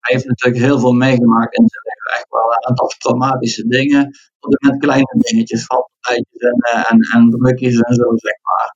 hij 0.05 0.15
heeft 0.15 0.27
natuurlijk 0.27 0.63
heel 0.63 0.79
veel 0.79 0.93
meegemaakt 0.93 1.57
in 1.57 1.67
zijn 1.67 1.83
leven. 1.83 2.19
Echt 2.19 2.29
wel 2.29 2.51
een 2.51 2.67
aantal 2.67 2.87
traumatische 2.87 3.67
dingen. 3.67 4.11
Tot 4.39 4.61
met 4.61 4.77
kleine 4.77 5.15
dingetjes, 5.17 5.65
valpartijtjes 5.65 6.41
en, 6.41 6.59
eh, 6.59 6.91
en, 6.91 6.99
en 6.99 7.29
drukjes 7.29 7.79
en 7.79 7.93
zo, 7.95 8.03
zeg 8.15 8.37
maar. 8.41 8.75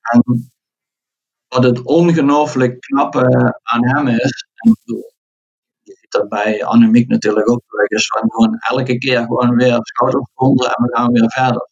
En 0.00 0.52
wat 1.52 1.64
het 1.64 1.82
ongelooflijk 1.82 2.80
knappe 2.80 3.24
aan 3.62 3.86
hem 3.86 4.08
is, 4.08 4.46
en 4.54 4.76
je 5.80 5.96
ziet 6.00 6.10
dat 6.10 6.28
bij 6.28 6.64
Annemiek 6.64 7.08
natuurlijk 7.08 7.50
ook 7.50 7.62
terug, 7.66 7.88
is 7.88 8.06
van 8.06 8.30
gewoon 8.30 8.56
elke 8.58 8.98
keer 8.98 9.20
gewoon 9.20 9.56
weer 9.56 9.78
schouders 9.82 10.26
onder 10.34 10.66
en 10.66 10.84
we 10.84 10.96
gaan 10.96 11.12
weer 11.12 11.30
verder. 11.30 11.68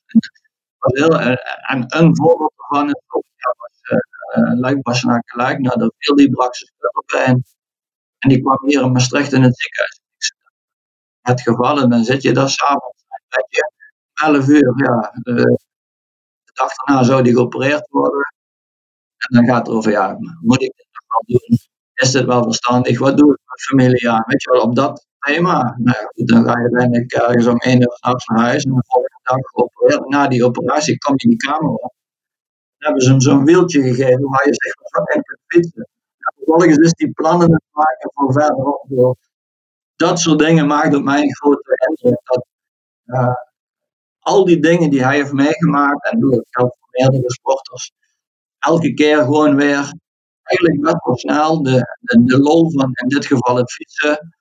En, 1.21 1.39
en 1.59 1.85
een 1.89 2.17
voorbeeld 2.17 2.53
daarvan 2.57 2.89
is 2.89 3.03
ook, 3.07 3.25
ja, 3.37 3.55
was 3.59 4.75
uh, 4.75 4.83
Bastenaak 4.83 5.35
Luik, 5.35 5.59
nou 5.59 5.79
dat 5.79 5.95
viel 5.97 6.17
die 6.17 6.31
brak 6.31 6.55
en 8.19 8.29
die 8.29 8.41
kwam 8.41 8.59
hier 8.67 8.83
in 8.83 8.93
Maastricht 8.93 9.33
in 9.33 9.43
het 9.43 9.61
ziekenhuis. 9.61 10.01
Het 11.21 11.41
geval, 11.41 11.81
en 11.81 11.91
dan 11.91 12.05
zit 12.05 12.23
je 12.23 12.33
daar 12.33 12.49
s'avonds, 12.49 13.05
dat 13.29 13.47
je 13.49 13.73
11 14.15 14.49
uur, 14.49 14.73
ja, 14.77 15.11
de, 15.23 15.35
de 16.45 16.53
dag 16.53 16.75
daarna 16.75 17.03
zou 17.03 17.23
die 17.23 17.33
geopereerd 17.33 17.89
worden. 17.89 18.35
En 19.29 19.37
dan 19.37 19.47
gaat 19.47 19.67
het 19.67 19.77
over, 19.77 19.91
ja, 19.91 20.17
moet 20.41 20.63
ik 20.63 20.73
dit 20.77 20.87
nog 20.93 21.05
wel 21.09 21.39
doen? 21.39 21.59
Is 21.95 22.11
dit 22.11 22.25
wel 22.25 22.43
verstandig? 22.43 22.99
Wat 22.99 23.17
doe 23.17 23.33
ik 23.33 23.41
met 23.45 23.63
familie? 23.63 24.03
Ja, 24.03 24.25
weet 24.27 24.43
je 24.43 24.51
wel, 24.51 24.61
op 24.61 24.75
dat 24.75 25.07
thema. 25.19 25.75
Nou 25.79 25.97
ja, 26.15 26.25
dan 26.25 26.45
ga 26.45 26.51
je 26.51 26.63
uiteindelijk 26.63 27.13
ergens 27.13 27.47
om 27.47 27.57
één 27.57 27.81
uur 27.81 27.99
naar 28.01 28.45
huis 28.45 28.65
en 28.65 28.75
de 28.75 28.83
volgende 28.87 29.21
dag. 29.23 30.07
Na 30.07 30.29
die 30.29 30.45
operatie 30.45 30.99
kom 30.99 31.15
je 31.17 31.23
in 31.25 31.29
die 31.29 31.49
kamer 31.49 31.71
op. 31.71 31.95
Dan 32.79 32.89
hebben 32.89 33.03
ze 33.03 33.11
hem 33.11 33.21
zo'n 33.21 33.45
wieltje 33.45 33.83
gegeven 33.83 34.29
waar 34.29 34.47
je 34.47 34.55
zich 34.55 34.73
van 34.77 35.05
in 35.15 35.23
kunt 35.23 35.41
fietsen. 35.47 35.89
vervolgens 36.19 36.77
is 36.77 36.93
die 36.93 37.13
plannen 37.13 37.63
maken 37.71 38.11
voor 38.15 38.33
verderop. 38.33 39.19
Dat 39.97 40.21
soort 40.21 40.39
dingen 40.39 40.67
maakt 40.67 40.95
op 40.95 41.03
mij 41.03 41.23
een 41.23 41.35
grote 41.35 41.87
indruk. 41.89 42.21
Dat, 42.25 42.47
uh, 43.07 43.35
al 44.19 44.45
die 44.45 44.61
dingen 44.61 44.91
die 44.91 45.05
hij 45.05 45.17
heeft 45.17 45.33
meegemaakt, 45.33 46.11
en 46.11 46.21
dat 46.21 46.47
geldt 46.51 46.77
voor 46.79 46.89
meerdere 46.91 47.31
sporters, 47.33 47.93
elke 48.61 48.95
keer 48.95 49.19
gewoon 49.19 49.57
weer 49.57 49.93
eigenlijk 50.43 50.81
best 50.81 51.05
wel 51.05 51.17
snel 51.17 51.63
de, 51.63 51.97
de, 52.01 52.25
de 52.25 52.39
lol 52.39 52.71
van 52.71 52.91
in 52.93 53.09
dit 53.09 53.27
geval 53.27 53.57
het 53.57 53.73
fietsen 53.73 54.35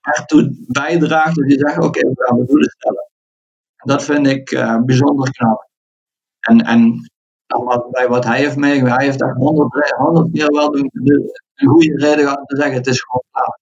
ertoe 0.00 0.64
bijdraagt 0.68 1.36
dat 1.36 1.50
je 1.50 1.58
zegt 1.58 1.78
oké, 1.78 2.00
we 2.00 2.24
gaan 2.26 2.46
doelen 2.46 2.70
stellen. 2.70 3.10
En 3.76 3.88
dat 3.88 4.04
vind 4.04 4.26
ik 4.26 4.50
uh, 4.50 4.82
bijzonder 4.82 5.30
knap. 5.30 5.68
En, 6.40 6.60
en 6.60 7.10
wat, 7.46 7.90
bij 7.90 8.08
wat 8.08 8.24
hij 8.24 8.38
heeft 8.38 8.56
meegemaakt, 8.56 8.96
hij 8.96 9.04
heeft 9.04 9.18
daar 9.18 9.34
honderd, 9.34 9.90
honderd 9.96 10.32
keer 10.32 10.52
wel 10.52 10.70
de, 10.70 10.88
de, 10.92 11.42
een 11.54 11.68
goede 11.68 11.96
reden 11.96 12.24
gehad 12.24 12.48
te 12.48 12.56
zeggen, 12.56 12.74
het 12.74 12.86
is 12.86 13.00
gewoon 13.00 13.24
klaar. 13.30 13.60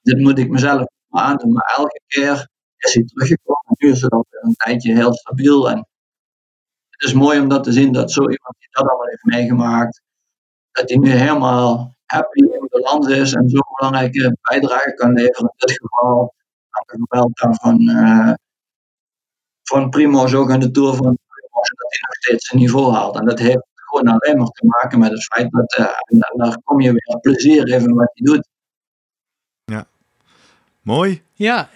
Dit 0.00 0.18
moet 0.18 0.38
ik 0.38 0.50
mezelf 0.50 0.86
aandoen, 1.08 1.52
maar 1.52 1.74
elke 1.76 2.00
keer 2.06 2.48
is 2.76 2.94
hij 2.94 3.04
teruggekomen. 3.04 3.74
Nu 3.78 3.90
is 3.90 4.02
het 4.02 4.12
al 4.12 4.26
een 4.30 4.54
tijdje 4.54 4.94
heel 4.94 5.14
stabiel 5.14 5.70
en 5.70 5.86
het 6.98 7.08
is 7.08 7.12
mooi 7.12 7.40
om 7.40 7.48
dat 7.48 7.64
te 7.64 7.72
zien 7.72 7.92
dat 7.92 8.12
zo 8.12 8.20
iemand 8.20 8.54
die 8.58 8.68
dat 8.70 8.88
allemaal 8.88 9.06
heeft 9.06 9.24
meegemaakt, 9.24 10.02
dat 10.72 10.88
hij 10.88 10.98
nu 10.98 11.10
helemaal 11.10 11.96
happy 12.04 12.38
in 12.38 12.66
balans 12.70 13.06
is 13.06 13.32
en 13.32 13.48
zo'n 13.48 13.74
belangrijke 13.78 14.36
bijdrage 14.42 14.94
kan 14.94 15.12
leveren. 15.12 15.52
In 15.56 15.66
dit 15.66 15.78
geval 15.78 16.34
aan 16.70 16.82
de 16.86 17.06
geweld 17.08 17.30
van, 17.60 17.80
uh, 17.80 18.32
van 19.62 19.90
Primoz 19.90 20.34
ook 20.34 20.50
aan 20.50 20.60
de 20.60 20.70
Tour 20.70 20.94
van 20.94 21.18
Primoz, 21.26 21.68
dat 21.68 21.90
hij 21.90 22.00
nog 22.00 22.14
steeds 22.14 22.46
zijn 22.46 22.60
niveau 22.60 22.92
haalt. 22.92 23.16
En 23.16 23.24
dat 23.24 23.38
heeft 23.38 23.66
gewoon 23.74 24.08
alleen 24.08 24.38
maar 24.38 24.46
te 24.46 24.66
maken 24.66 24.98
met 24.98 25.10
het 25.10 25.24
feit 25.24 25.50
dat, 25.50 25.78
uh, 25.78 25.86
en 25.86 26.38
daar 26.38 26.58
kom 26.64 26.80
je 26.80 26.92
weer 26.92 27.18
plezier 27.20 27.72
even 27.72 27.94
wat 27.94 28.10
hij 28.14 28.32
doet. 28.32 28.48
Ja, 29.64 29.86
mooi. 30.82 31.22
Ja, 31.32 31.68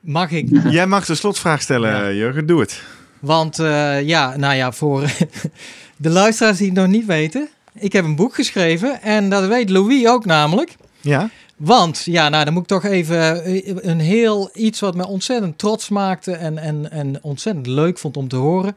mag 0.00 0.30
ik? 0.30 0.48
Jij 0.70 0.86
mag 0.86 1.04
de 1.04 1.14
slotvraag 1.14 1.62
stellen, 1.62 1.90
ja. 1.90 2.10
Jurgen, 2.10 2.46
doe 2.46 2.60
het. 2.60 3.02
Want 3.24 3.58
uh, 3.58 4.02
ja, 4.02 4.36
nou 4.36 4.54
ja, 4.54 4.72
voor 4.72 5.10
de 5.96 6.10
luisteraars 6.10 6.58
die 6.58 6.66
het 6.66 6.76
nog 6.76 6.86
niet 6.86 7.06
weten. 7.06 7.48
Ik 7.74 7.92
heb 7.92 8.04
een 8.04 8.16
boek 8.16 8.34
geschreven 8.34 9.02
en 9.02 9.28
dat 9.28 9.46
weet 9.46 9.70
Louis 9.70 10.06
ook 10.06 10.24
namelijk. 10.24 10.76
Ja. 11.00 11.30
Want, 11.56 12.02
ja, 12.04 12.28
nou 12.28 12.44
dan 12.44 12.52
moet 12.52 12.62
ik 12.62 12.68
toch 12.68 12.84
even 12.84 13.44
eh, 13.44 13.76
een 13.76 14.00
heel 14.00 14.50
iets 14.54 14.80
wat 14.80 14.94
me 14.94 15.06
ontzettend 15.06 15.58
trots 15.58 15.88
maakte 15.88 16.32
en, 16.32 16.58
en, 16.58 16.90
en 16.90 17.18
ontzettend 17.22 17.66
leuk 17.66 17.98
vond 17.98 18.16
om 18.16 18.28
te 18.28 18.36
horen. 18.36 18.72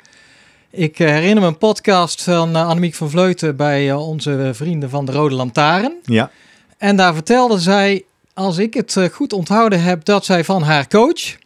Ik 0.69 0.99
eh, 0.99 1.07
herinner 1.07 1.41
me 1.41 1.47
een 1.47 1.57
podcast 1.57 2.23
van 2.23 2.55
Annemiek 2.55 2.95
van 2.95 3.09
Vleuten 3.09 3.55
bij 3.55 3.93
onze 3.93 4.49
vrienden 4.53 4.89
van 4.89 5.05
de 5.05 5.11
Rode 5.11 5.35
Lantaarn. 5.35 5.93
Ja. 6.03 6.31
En 6.77 6.95
daar 6.95 7.13
vertelde 7.13 7.59
zij, 7.59 8.03
als 8.33 8.57
ik 8.57 8.73
het 8.73 8.99
goed 9.11 9.33
onthouden 9.33 9.81
heb, 9.81 10.05
dat 10.05 10.25
zij 10.25 10.43
van 10.43 10.61
haar 10.61 10.87
coach, 10.87 11.37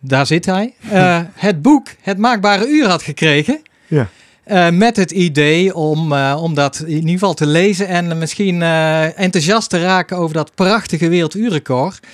daar 0.00 0.26
zit 0.26 0.46
hij, 0.46 0.74
uh, 0.92 1.20
het 1.34 1.62
boek 1.62 1.88
Het 2.00 2.18
Maakbare 2.18 2.68
Uur 2.68 2.88
had 2.88 3.02
gekregen. 3.02 3.62
Ja. 3.86 4.08
Uh, 4.46 4.70
met 4.70 4.96
het 4.96 5.10
idee 5.10 5.74
om, 5.74 6.12
uh, 6.12 6.38
om 6.42 6.54
dat 6.54 6.78
in 6.78 6.94
ieder 6.94 7.10
geval 7.10 7.34
te 7.34 7.46
lezen 7.46 7.88
en 7.88 8.18
misschien 8.18 8.62
enthousiast 8.62 9.70
te 9.70 9.80
raken 9.80 10.16
over 10.16 10.34
dat 10.34 10.54
prachtige 10.54 11.08
werelduurrecord. 11.08 12.06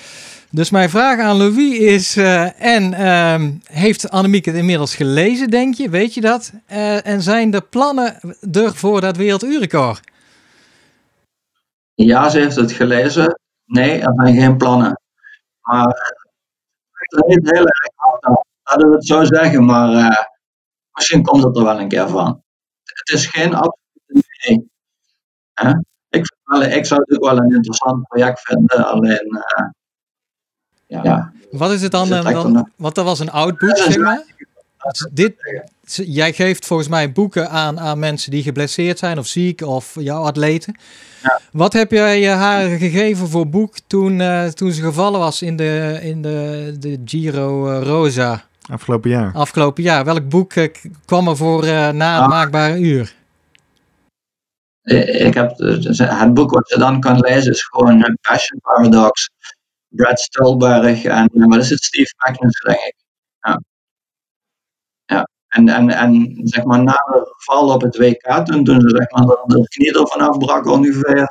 Dus 0.51 0.70
mijn 0.70 0.91
vraag 0.91 1.18
aan 1.18 1.37
Louis 1.37 1.78
is, 1.78 2.16
en 2.59 2.95
ehm, 2.95 3.51
heeft 3.64 4.11
Annemiek 4.11 4.45
het 4.45 4.55
inmiddels 4.55 4.95
gelezen, 4.95 5.51
denk 5.51 5.74
je? 5.74 5.89
Weet 5.89 6.14
je 6.14 6.20
dat? 6.20 6.53
en 7.03 7.22
zijn 7.22 7.51
de 7.51 7.61
plannen 7.61 8.20
er 8.53 8.74
voor 8.74 9.01
dat 9.01 9.16
werelduurrecord? 9.16 10.01
Ja, 11.95 12.28
ze 12.28 12.39
heeft 12.39 12.57
het 12.57 12.72
gelezen. 12.72 13.39
Nee, 13.64 14.01
er 14.01 14.12
zijn 14.16 14.41
geen 14.41 14.57
plannen. 14.57 15.01
Maar 15.62 16.22
er 17.13 17.25
niet 17.27 17.51
heel 17.51 17.67
erg 17.67 17.93
hard. 17.95 18.45
Laten 18.63 18.89
we 18.89 18.95
het 18.95 19.07
zo 19.07 19.25
zeggen, 19.25 19.65
maar 19.65 19.93
uh, 19.93 20.23
misschien 20.93 21.23
komt 21.23 21.43
het 21.43 21.57
er 21.57 21.65
wel 21.65 21.81
een 21.81 21.89
keer 21.89 22.09
van. 22.09 22.43
Het 22.83 23.09
is 23.09 23.27
geen 23.27 23.55
absolute 23.55 23.81
nee. 24.47 24.71
Ik, 26.09 26.35
wel, 26.45 26.63
ik 26.63 26.87
zou 26.87 27.01
het 27.01 27.17
ook 27.19 27.25
wel 27.25 27.39
een 27.39 27.55
interessant 27.55 28.07
project 28.09 28.41
vinden, 28.41 28.87
alleen. 28.87 29.45
Uh, 29.57 29.69
ja, 30.87 31.33
Wat 31.51 31.71
is 31.71 31.83
het 31.83 31.93
dan? 31.93 32.09
dan, 32.09 32.25
dan 32.25 32.71
want 32.77 32.95
dat 32.95 33.05
was 33.05 33.19
een 33.19 33.31
oud 33.31 33.59
boek, 33.59 33.77
zeg 33.77 33.97
maar. 33.97 34.25
Dit, 35.12 35.35
jij 35.85 36.33
geeft 36.33 36.66
volgens 36.66 36.89
mij 36.89 37.12
boeken 37.12 37.51
aan, 37.51 37.80
aan 37.80 37.99
mensen 37.99 38.30
die 38.30 38.43
geblesseerd 38.43 38.99
zijn 38.99 39.18
of 39.18 39.26
ziek 39.26 39.61
of 39.61 39.97
jouw 39.99 40.22
atleten. 40.22 40.78
Ja. 41.22 41.41
Wat 41.53 41.72
heb 41.72 41.91
jij 41.91 42.26
haar 42.28 42.68
gegeven 42.68 43.28
voor 43.28 43.49
boek 43.49 43.74
toen, 43.87 44.20
uh, 44.20 44.47
toen 44.47 44.72
ze 44.72 44.83
gevallen 44.83 45.20
was 45.20 45.43
in 45.43 45.57
de, 45.57 45.99
in 46.03 46.22
de, 46.22 46.76
de 46.78 47.01
Giro 47.05 47.70
uh, 47.70 47.83
Rosa? 47.83 48.45
Afgelopen 48.70 49.11
jaar. 49.11 49.33
Afgelopen 49.35 49.83
jaar. 49.83 50.05
Welk 50.05 50.28
boek 50.28 50.55
uh, 50.55 50.68
kwam 51.05 51.28
er 51.28 51.37
voor 51.37 51.64
na 51.95 52.14
het 52.14 52.22
ah. 52.22 52.28
maakbare 52.28 52.78
uur? 52.78 53.14
Ik 54.83 55.35
heb 55.35 55.59
het 55.59 56.35
boek 56.35 56.51
wat 56.51 56.68
je 56.68 56.78
dan 56.78 57.01
kan 57.01 57.18
lezen 57.18 57.53
is 57.53 57.62
gewoon 57.62 58.18
Passion 58.20 58.61
Paradox. 58.61 59.30
Brad 59.89 60.20
Stolberg 60.20 61.05
en 61.05 61.30
wat 61.33 61.59
is 61.59 61.70
het? 61.70 61.83
Steve 61.83 62.14
Magnus, 62.16 62.61
denk 62.61 62.78
ik. 62.78 62.95
En, 65.53 65.69
en, 65.69 65.91
en 65.91 66.41
zeg 66.43 66.65
maar 66.65 66.83
na 66.83 66.93
de 66.93 67.35
val 67.37 67.73
op 67.75 67.81
het 67.81 67.97
WK, 67.97 68.45
toen, 68.45 68.65
toen 68.65 68.81
ze 68.81 68.89
zeg 68.89 69.11
maar 69.11 69.27
de, 69.27 69.69
knie 69.69 69.99
er 69.99 70.09
vanaf 70.09 70.39
brak 70.39 70.67
ongeveer, 70.67 71.29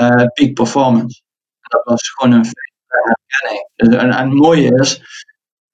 uh, 0.00 0.26
peak 0.32 0.52
performance. 0.52 1.22
Dat 1.60 1.84
was 1.84 2.08
gewoon 2.08 2.32
een 2.32 2.46
herkenning. 2.86 3.70
Dus, 3.74 3.88
en, 3.88 4.10
en 4.10 4.30
het 4.30 4.38
mooie 4.38 4.74
is 4.80 4.98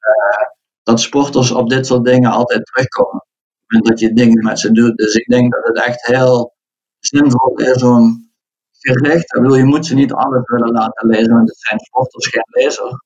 uh, 0.01 0.49
dat 0.83 1.01
sporters 1.01 1.51
op 1.51 1.69
dit 1.69 1.87
soort 1.87 2.05
dingen 2.05 2.31
altijd 2.31 2.67
terugkomen. 2.67 3.25
En 3.67 3.81
dat 3.81 4.01
je 4.01 4.13
dingen 4.13 4.45
met 4.45 4.59
ze 4.59 4.73
doet. 4.73 4.97
Dus 4.97 5.15
ik 5.15 5.27
denk 5.27 5.53
dat 5.53 5.67
het 5.67 5.85
echt 5.85 6.07
heel 6.07 6.55
zinvol 6.99 7.55
is 7.55 7.83
om 7.83 8.31
gericht. 8.71 9.35
Ik 9.35 9.43
bedoel, 9.43 9.57
je 9.57 9.65
moet 9.65 9.87
ze 9.87 9.95
niet 9.95 10.13
alles 10.13 10.43
willen 10.45 10.73
laten 10.73 11.09
lezen, 11.09 11.33
want 11.33 11.49
het 11.49 11.61
zijn 11.61 11.79
sporters, 11.79 12.27
geen 12.27 12.47
lezer. 12.47 13.05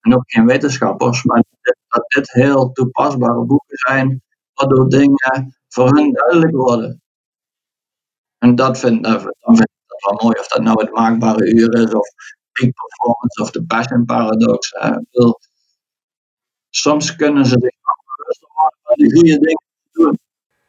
En 0.00 0.14
ook 0.14 0.22
geen 0.26 0.46
wetenschappers. 0.46 1.24
Maar 1.24 1.44
dat 1.88 2.04
dit 2.08 2.32
heel 2.32 2.72
toepasbare 2.72 3.44
boeken 3.44 3.76
zijn, 3.76 4.22
waardoor 4.54 4.88
dingen 4.88 5.56
voor 5.68 5.96
hen 5.96 6.12
duidelijk 6.12 6.52
worden. 6.52 7.02
En 8.38 8.54
dat 8.54 8.78
vind, 8.78 9.04
dan 9.04 9.20
vind 9.20 9.60
ik 9.60 9.86
dat 9.86 10.04
wel 10.10 10.20
mooi. 10.22 10.38
Of 10.38 10.48
dat 10.48 10.62
nou 10.62 10.84
het 10.84 10.94
maakbare 10.94 11.52
uur 11.52 11.74
is, 11.74 11.94
of 11.94 12.08
peak 12.52 12.72
performance, 12.72 13.42
of 13.42 13.50
de 13.50 13.64
passion 13.64 14.04
paradox. 14.04 14.72
Soms 16.70 17.16
kunnen 17.16 17.44
ze 17.44 17.58
zich 17.60 17.76
bewust 18.16 18.40
worden 18.40 18.78
van 18.82 18.96
die 18.96 19.12
goede 19.14 19.38
dingen 19.38 19.62
doen. 19.90 20.18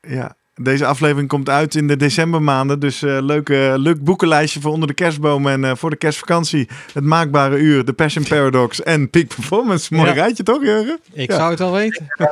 Ja, 0.02 0.36
deze 0.64 0.86
aflevering 0.86 1.28
komt 1.28 1.49
uit 1.49 1.76
in 1.76 1.88
de 1.88 1.97
decembermaanden. 1.97 2.80
Dus 2.80 3.01
uh, 3.01 3.18
leuk, 3.22 3.49
leuk 3.78 4.03
boekenlijstje 4.03 4.62
voor 4.62 4.72
onder 4.72 4.88
de 4.88 4.93
kerstboom 4.93 5.47
en 5.47 5.64
uh, 5.64 5.72
voor 5.76 5.89
de 5.89 5.95
kerstvakantie. 5.95 6.68
Het 6.93 7.03
maakbare 7.03 7.57
uur, 7.57 7.86
de 7.86 7.93
Passion 7.93 8.26
Paradox 8.28 8.84
en 8.84 9.09
Peak 9.09 9.28
Performance. 9.28 9.93
Mooi 9.93 10.07
ja. 10.07 10.14
rijtje 10.14 10.43
toch, 10.43 10.64
Jurgen? 10.64 10.99
Ik 11.14 11.32
ja. 11.32 11.38
zou 11.38 11.51
het 11.51 11.62
al 11.62 11.72
weten. 11.72 12.07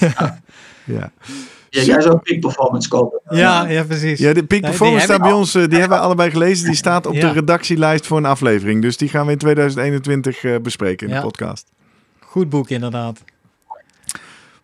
ja. 0.00 0.40
ja. 0.84 1.12
jij 1.68 2.00
zou 2.00 2.18
Peak 2.18 2.40
Performance 2.40 2.88
kopen. 2.88 3.20
Ja, 3.28 3.68
ja 3.68 3.84
precies. 3.84 4.18
Ja, 4.18 4.32
de 4.32 4.44
Peak 4.44 4.60
Performance 4.60 5.04
staat 5.04 5.22
bij 5.22 5.32
ons, 5.32 5.52
die 5.52 5.60
hebben 5.60 5.98
we 5.98 6.04
allebei 6.04 6.30
gelezen. 6.30 6.66
Die 6.66 6.74
staat 6.74 7.06
op 7.06 7.14
de 7.14 7.32
redactielijst 7.32 8.06
voor 8.06 8.16
een 8.16 8.24
aflevering. 8.24 8.82
Dus 8.82 8.96
die 8.96 9.08
gaan 9.08 9.26
we 9.26 9.32
in 9.32 9.38
2021 9.38 10.42
uh, 10.42 10.56
bespreken 10.58 11.08
in 11.08 11.14
de 11.14 11.20
podcast. 11.20 11.66
Goed 12.18 12.48
boek, 12.48 12.68
inderdaad. 12.68 13.20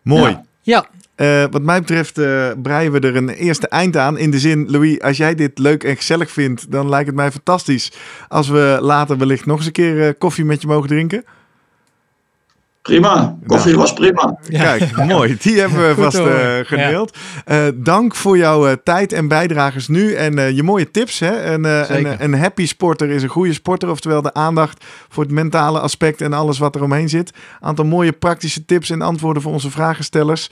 Mooi. 0.01 0.39
Ja. 0.61 0.87
Uh, 1.17 1.43
wat 1.51 1.61
mij 1.61 1.79
betreft 1.79 2.19
uh, 2.19 2.51
breien 2.61 2.91
we 2.91 2.99
er 2.99 3.15
een 3.15 3.29
eerste 3.29 3.67
eind 3.67 3.97
aan. 3.97 4.17
In 4.17 4.31
de 4.31 4.39
zin, 4.39 4.71
Louis, 4.71 5.01
als 5.01 5.17
jij 5.17 5.35
dit 5.35 5.59
leuk 5.59 5.83
en 5.83 5.95
gezellig 5.95 6.31
vindt, 6.31 6.71
dan 6.71 6.89
lijkt 6.89 7.07
het 7.07 7.15
mij 7.15 7.31
fantastisch 7.31 7.91
als 8.27 8.49
we 8.49 8.77
later 8.81 9.17
wellicht 9.17 9.45
nog 9.45 9.57
eens 9.57 9.65
een 9.65 9.71
keer 9.71 10.07
uh, 10.07 10.09
koffie 10.17 10.45
met 10.45 10.61
je 10.61 10.67
mogen 10.67 10.87
drinken. 10.87 11.23
Prima, 12.87 13.37
koffie 13.47 13.71
nou, 13.71 13.81
was 13.81 13.93
prima. 13.93 14.37
Kijk, 14.49 14.97
mooi. 15.13 15.37
Die 15.39 15.59
hebben 15.59 15.87
we 15.87 16.01
vast 16.01 16.19
uh, 16.19 16.57
gedeeld. 16.63 17.17
Ja. 17.45 17.65
Uh, 17.65 17.73
dank 17.75 18.15
voor 18.15 18.37
jouw 18.37 18.67
uh, 18.67 18.73
tijd 18.83 19.13
en 19.13 19.27
bijdragers 19.27 19.87
nu 19.87 20.13
en 20.13 20.55
je 20.55 20.63
mooie 20.63 20.91
tips. 20.91 21.19
Hè? 21.19 21.43
Een, 21.43 21.63
een, 21.63 22.23
een, 22.23 22.33
happy 22.33 22.67
sporter 22.67 23.09
is 23.09 23.23
een 23.23 23.29
goede 23.29 23.53
sporter. 23.53 23.89
Oftewel 23.89 24.21
de 24.21 24.33
aandacht 24.33 24.85
voor 25.09 25.23
het 25.23 25.31
mentale 25.31 25.79
aspect 25.79 26.21
en 26.21 26.33
alles 26.33 26.57
wat 26.57 26.75
er 26.75 26.83
omheen 26.83 27.09
zit. 27.09 27.31
Aantal 27.59 27.85
mooie 27.85 28.11
praktische 28.11 28.65
tips 28.65 28.89
en 28.89 29.01
antwoorden 29.01 29.41
voor 29.41 29.51
onze 29.51 29.71
vragenstellers. 29.71 30.49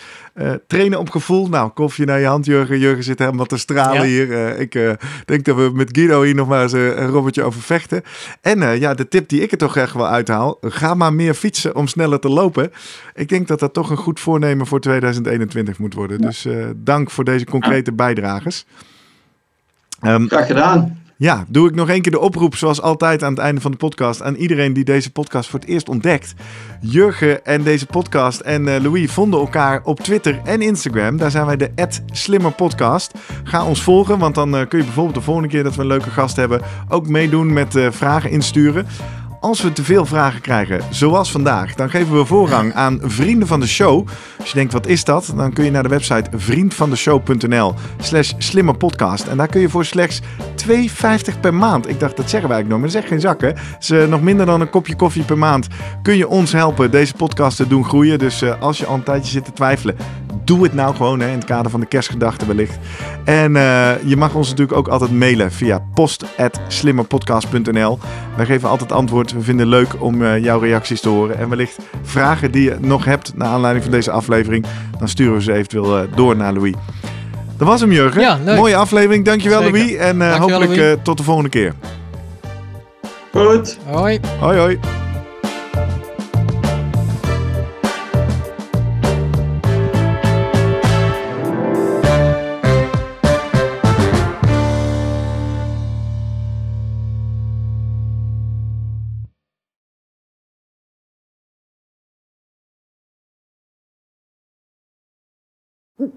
trainen 0.68 1.00
op 1.00 1.10
gevoel. 1.10 1.48
Nou, 1.48 1.70
koffie 1.70 2.06
naar 2.06 2.20
je 2.20 2.28
hand, 2.28 2.46
Jurgen. 2.46 2.80
Jurgen 2.80 3.04
zit 3.04 3.20
helemaal 3.20 3.46
te 3.46 3.58
stralen 3.58 4.08
ja. 4.08 4.26
hier. 4.26 4.60
ik 4.60 4.98
denk 5.26 5.46
dat 5.46 5.56
we 5.56 5.72
met 5.74 5.90
Guido 5.92 6.22
hier 6.22 6.36
nog 6.36 6.48
maar 6.48 6.62
eens 6.62 6.72
een 6.72 7.08
robbertje 7.08 7.44
over 7.44 7.62
vechten. 7.62 8.02
En 8.42 8.80
ja, 8.80 8.94
de 8.94 9.08
tip 9.08 9.30
die 9.30 9.42
ik 9.42 9.52
er 9.52 9.58
toch 9.58 9.78
echt 9.78 9.94
wel 9.94 10.08
uithaal. 10.08 10.58
Ga 10.62 10.94
maar 10.94 11.14
meer 11.14 11.34
fietsen 11.34 11.76
om 11.76 11.88
sneller 11.88 12.20
te 12.20 12.25
lopen. 12.30 12.72
Ik 13.14 13.30
denk 13.30 13.48
dat 13.48 13.60
dat 13.60 13.74
toch 13.74 13.90
een 13.90 13.98
goed 13.98 14.20
voornemen 14.20 14.68
voor 14.68 14.80
2021 14.80 15.80
moet 15.80 15.94
worden. 15.94 16.22
Dus 16.22 16.46
uh, 16.46 16.66
dank 16.76 17.12
voor 17.12 17.24
deze 17.24 17.46
concrete 17.46 17.94
bijdragers. 17.94 18.66
Um, 20.02 20.28
Graag 20.28 20.48
gedaan. 20.48 21.04
Ja, 21.18 21.46
doe 21.48 21.70
ik 21.70 21.76
nog 21.76 21.90
één 21.90 22.02
keer 22.02 22.12
de 22.12 22.20
oproep, 22.20 22.56
zoals 22.56 22.82
altijd 22.82 23.24
aan 23.24 23.32
het 23.32 23.42
einde 23.42 23.62
van 23.62 23.72
de 23.72 23.78
podcast, 23.78 24.22
aan 24.22 24.36
iedereen 24.36 24.74
die 24.74 24.84
deze 24.84 25.12
podcast 25.12 25.50
voor 25.50 25.60
het 25.60 25.70
eerst 25.70 25.90
ontdekt. 25.90 26.34
Jurgen 26.82 27.46
en 27.46 27.64
deze 27.64 27.86
podcast 27.86 28.40
en 28.40 28.68
uh, 28.68 28.76
Louis 28.82 29.12
vonden 29.12 29.40
elkaar 29.40 29.82
op 29.84 30.00
Twitter 30.00 30.42
en 30.44 30.62
Instagram. 30.62 31.18
Daar 31.18 31.32
zijn 31.32 31.46
wij 31.46 31.58
de 31.58 31.72
@slimmerpodcast. 32.12 33.12
Ga 33.44 33.66
ons 33.66 33.84
volgen, 33.84 34.20
want 34.20 34.36
dan 34.36 34.56
uh, 34.56 34.68
kun 34.68 34.80
je 34.80 34.86
bijvoorbeeld 34.86 35.16
de 35.16 35.22
volgende 35.22 35.50
keer 35.50 35.64
dat 35.64 35.76
we 35.76 35.82
een 35.82 35.88
leuke 35.88 36.10
gast 36.10 36.36
hebben 36.36 36.62
ook 36.90 37.08
meedoen 37.08 37.54
met 37.54 37.76
uh, 37.76 37.92
vragen 37.92 38.30
insturen. 38.30 38.88
Als 39.46 39.62
we 39.62 39.74
te 39.74 39.84
veel 39.84 40.06
vragen 40.06 40.42
krijgen, 40.42 40.82
zoals 40.90 41.32
vandaag, 41.32 41.76
dan 41.76 41.90
geven 41.90 42.18
we 42.18 42.26
voorrang 42.26 42.74
aan 42.74 43.00
vrienden 43.04 43.48
van 43.48 43.60
de 43.60 43.68
show. 43.68 44.08
Als 44.40 44.50
je 44.50 44.56
denkt, 44.56 44.74
wat 44.74 44.88
is 44.88 45.04
dat? 45.04 45.34
Dan 45.36 45.54
kun 45.54 45.64
je 45.64 45.72
naar 45.72 45.84
de 45.84 45.90
website 45.90 46.30
vriendvandeshow.nl 46.34 47.74
slash 48.00 48.34
slimmerpodcast. 48.38 49.28
En 49.28 49.38
daar 49.38 49.48
kun 49.48 49.62
je 49.62 49.70
voor 49.70 49.86
slechts 49.86 50.22
2,50 50.68 51.40
per 51.42 51.54
maand. 51.54 51.90
Ik 51.90 52.00
dacht, 52.00 52.18
dat 52.18 52.30
zeggen 52.30 52.50
wij 52.50 52.58
eigenlijk 52.58 52.68
nog, 52.68 52.80
maar 52.80 52.88
dat 52.88 52.90
is 52.90 52.96
echt 52.96 53.08
geen 53.08 53.20
zakken. 53.20 53.56
Uh, 53.90 54.08
nog 54.08 54.22
minder 54.22 54.46
dan 54.46 54.62
een 54.62 54.70
kopje 54.70 54.96
koffie 54.96 55.24
per 55.24 55.38
maand 55.38 55.68
kun 56.02 56.18
je 56.18 56.28
ons 56.28 56.52
helpen 56.52 56.92
deze 56.92 57.14
podcast 57.14 57.58
te 57.58 57.68
doen 57.68 57.86
groeien. 57.86 58.20
Dus 58.20 58.42
uh, 58.42 58.62
als 58.62 58.78
je 58.78 58.86
al 58.86 58.96
een 58.96 59.04
tijdje 59.04 59.32
zit 59.32 59.46
te 59.46 59.54
twijfelen, 59.54 59.96
doe 60.44 60.64
het 60.64 60.74
nou 60.74 60.96
gewoon 60.96 61.20
hè, 61.20 61.28
in 61.28 61.36
het 61.36 61.46
kader 61.46 61.72
van 61.72 61.80
de 61.80 61.86
kerstgedachten 61.86 62.48
wellicht. 62.48 62.78
En 63.24 63.56
uh, 63.56 64.04
je 64.04 64.18
mag 64.18 64.36
ons 64.36 64.50
natuurlijk 64.50 64.78
ook 64.78 64.88
altijd 64.88 65.12
mailen 65.12 65.52
via 65.52 65.82
post.slimmerpodcast.nl. 65.94 68.00
Wij 68.36 68.46
geven 68.46 68.70
altijd 68.70 68.92
antwoord. 68.92 69.32
We 69.32 69.42
vinden 69.42 69.72
het 69.72 69.76
leuk 69.76 70.02
om 70.02 70.22
uh, 70.22 70.44
jouw 70.44 70.60
reacties 70.60 71.02
te 71.02 71.10
horen. 71.10 71.38
En 71.38 71.50
wellicht 71.50 71.78
vragen 72.04 72.52
die 72.52 72.64
je 72.64 72.76
nog 72.80 73.06
hebt 73.06 73.32
naar 73.36 73.48
aanleiding 73.48 73.84
van 73.84 73.94
deze 73.94 74.12
aflevering. 74.12 74.66
Dan 75.00 75.08
sturen 75.08 75.34
we 75.34 75.42
ze 75.42 75.54
eventueel 75.54 75.98
uh, 75.98 76.04
door 76.16 76.36
naar 76.36 76.54
Louis. 76.54 76.74
Dat 77.58 77.68
was 77.68 77.82
hem, 77.82 77.92
Jurgen. 77.92 78.22
Ja, 78.22 78.40
leuk. 78.44 78.58
Mooie 78.58 78.76
aflevering. 78.76 79.26
Dankjewel, 79.26 79.62
Zeker. 79.62 79.78
Louis. 79.78 79.96
En 79.96 80.20
Dankjewel, 80.20 80.50
hopelijk 80.50 80.76
Louis. 80.76 80.98
tot 81.04 81.18
de 81.18 81.24
volgende 81.24 81.50
keer. 81.50 81.74
Goed. 83.32 83.78
Hoi. 83.86 84.20
Hoi, 84.40 84.58
hoi. 84.60 84.80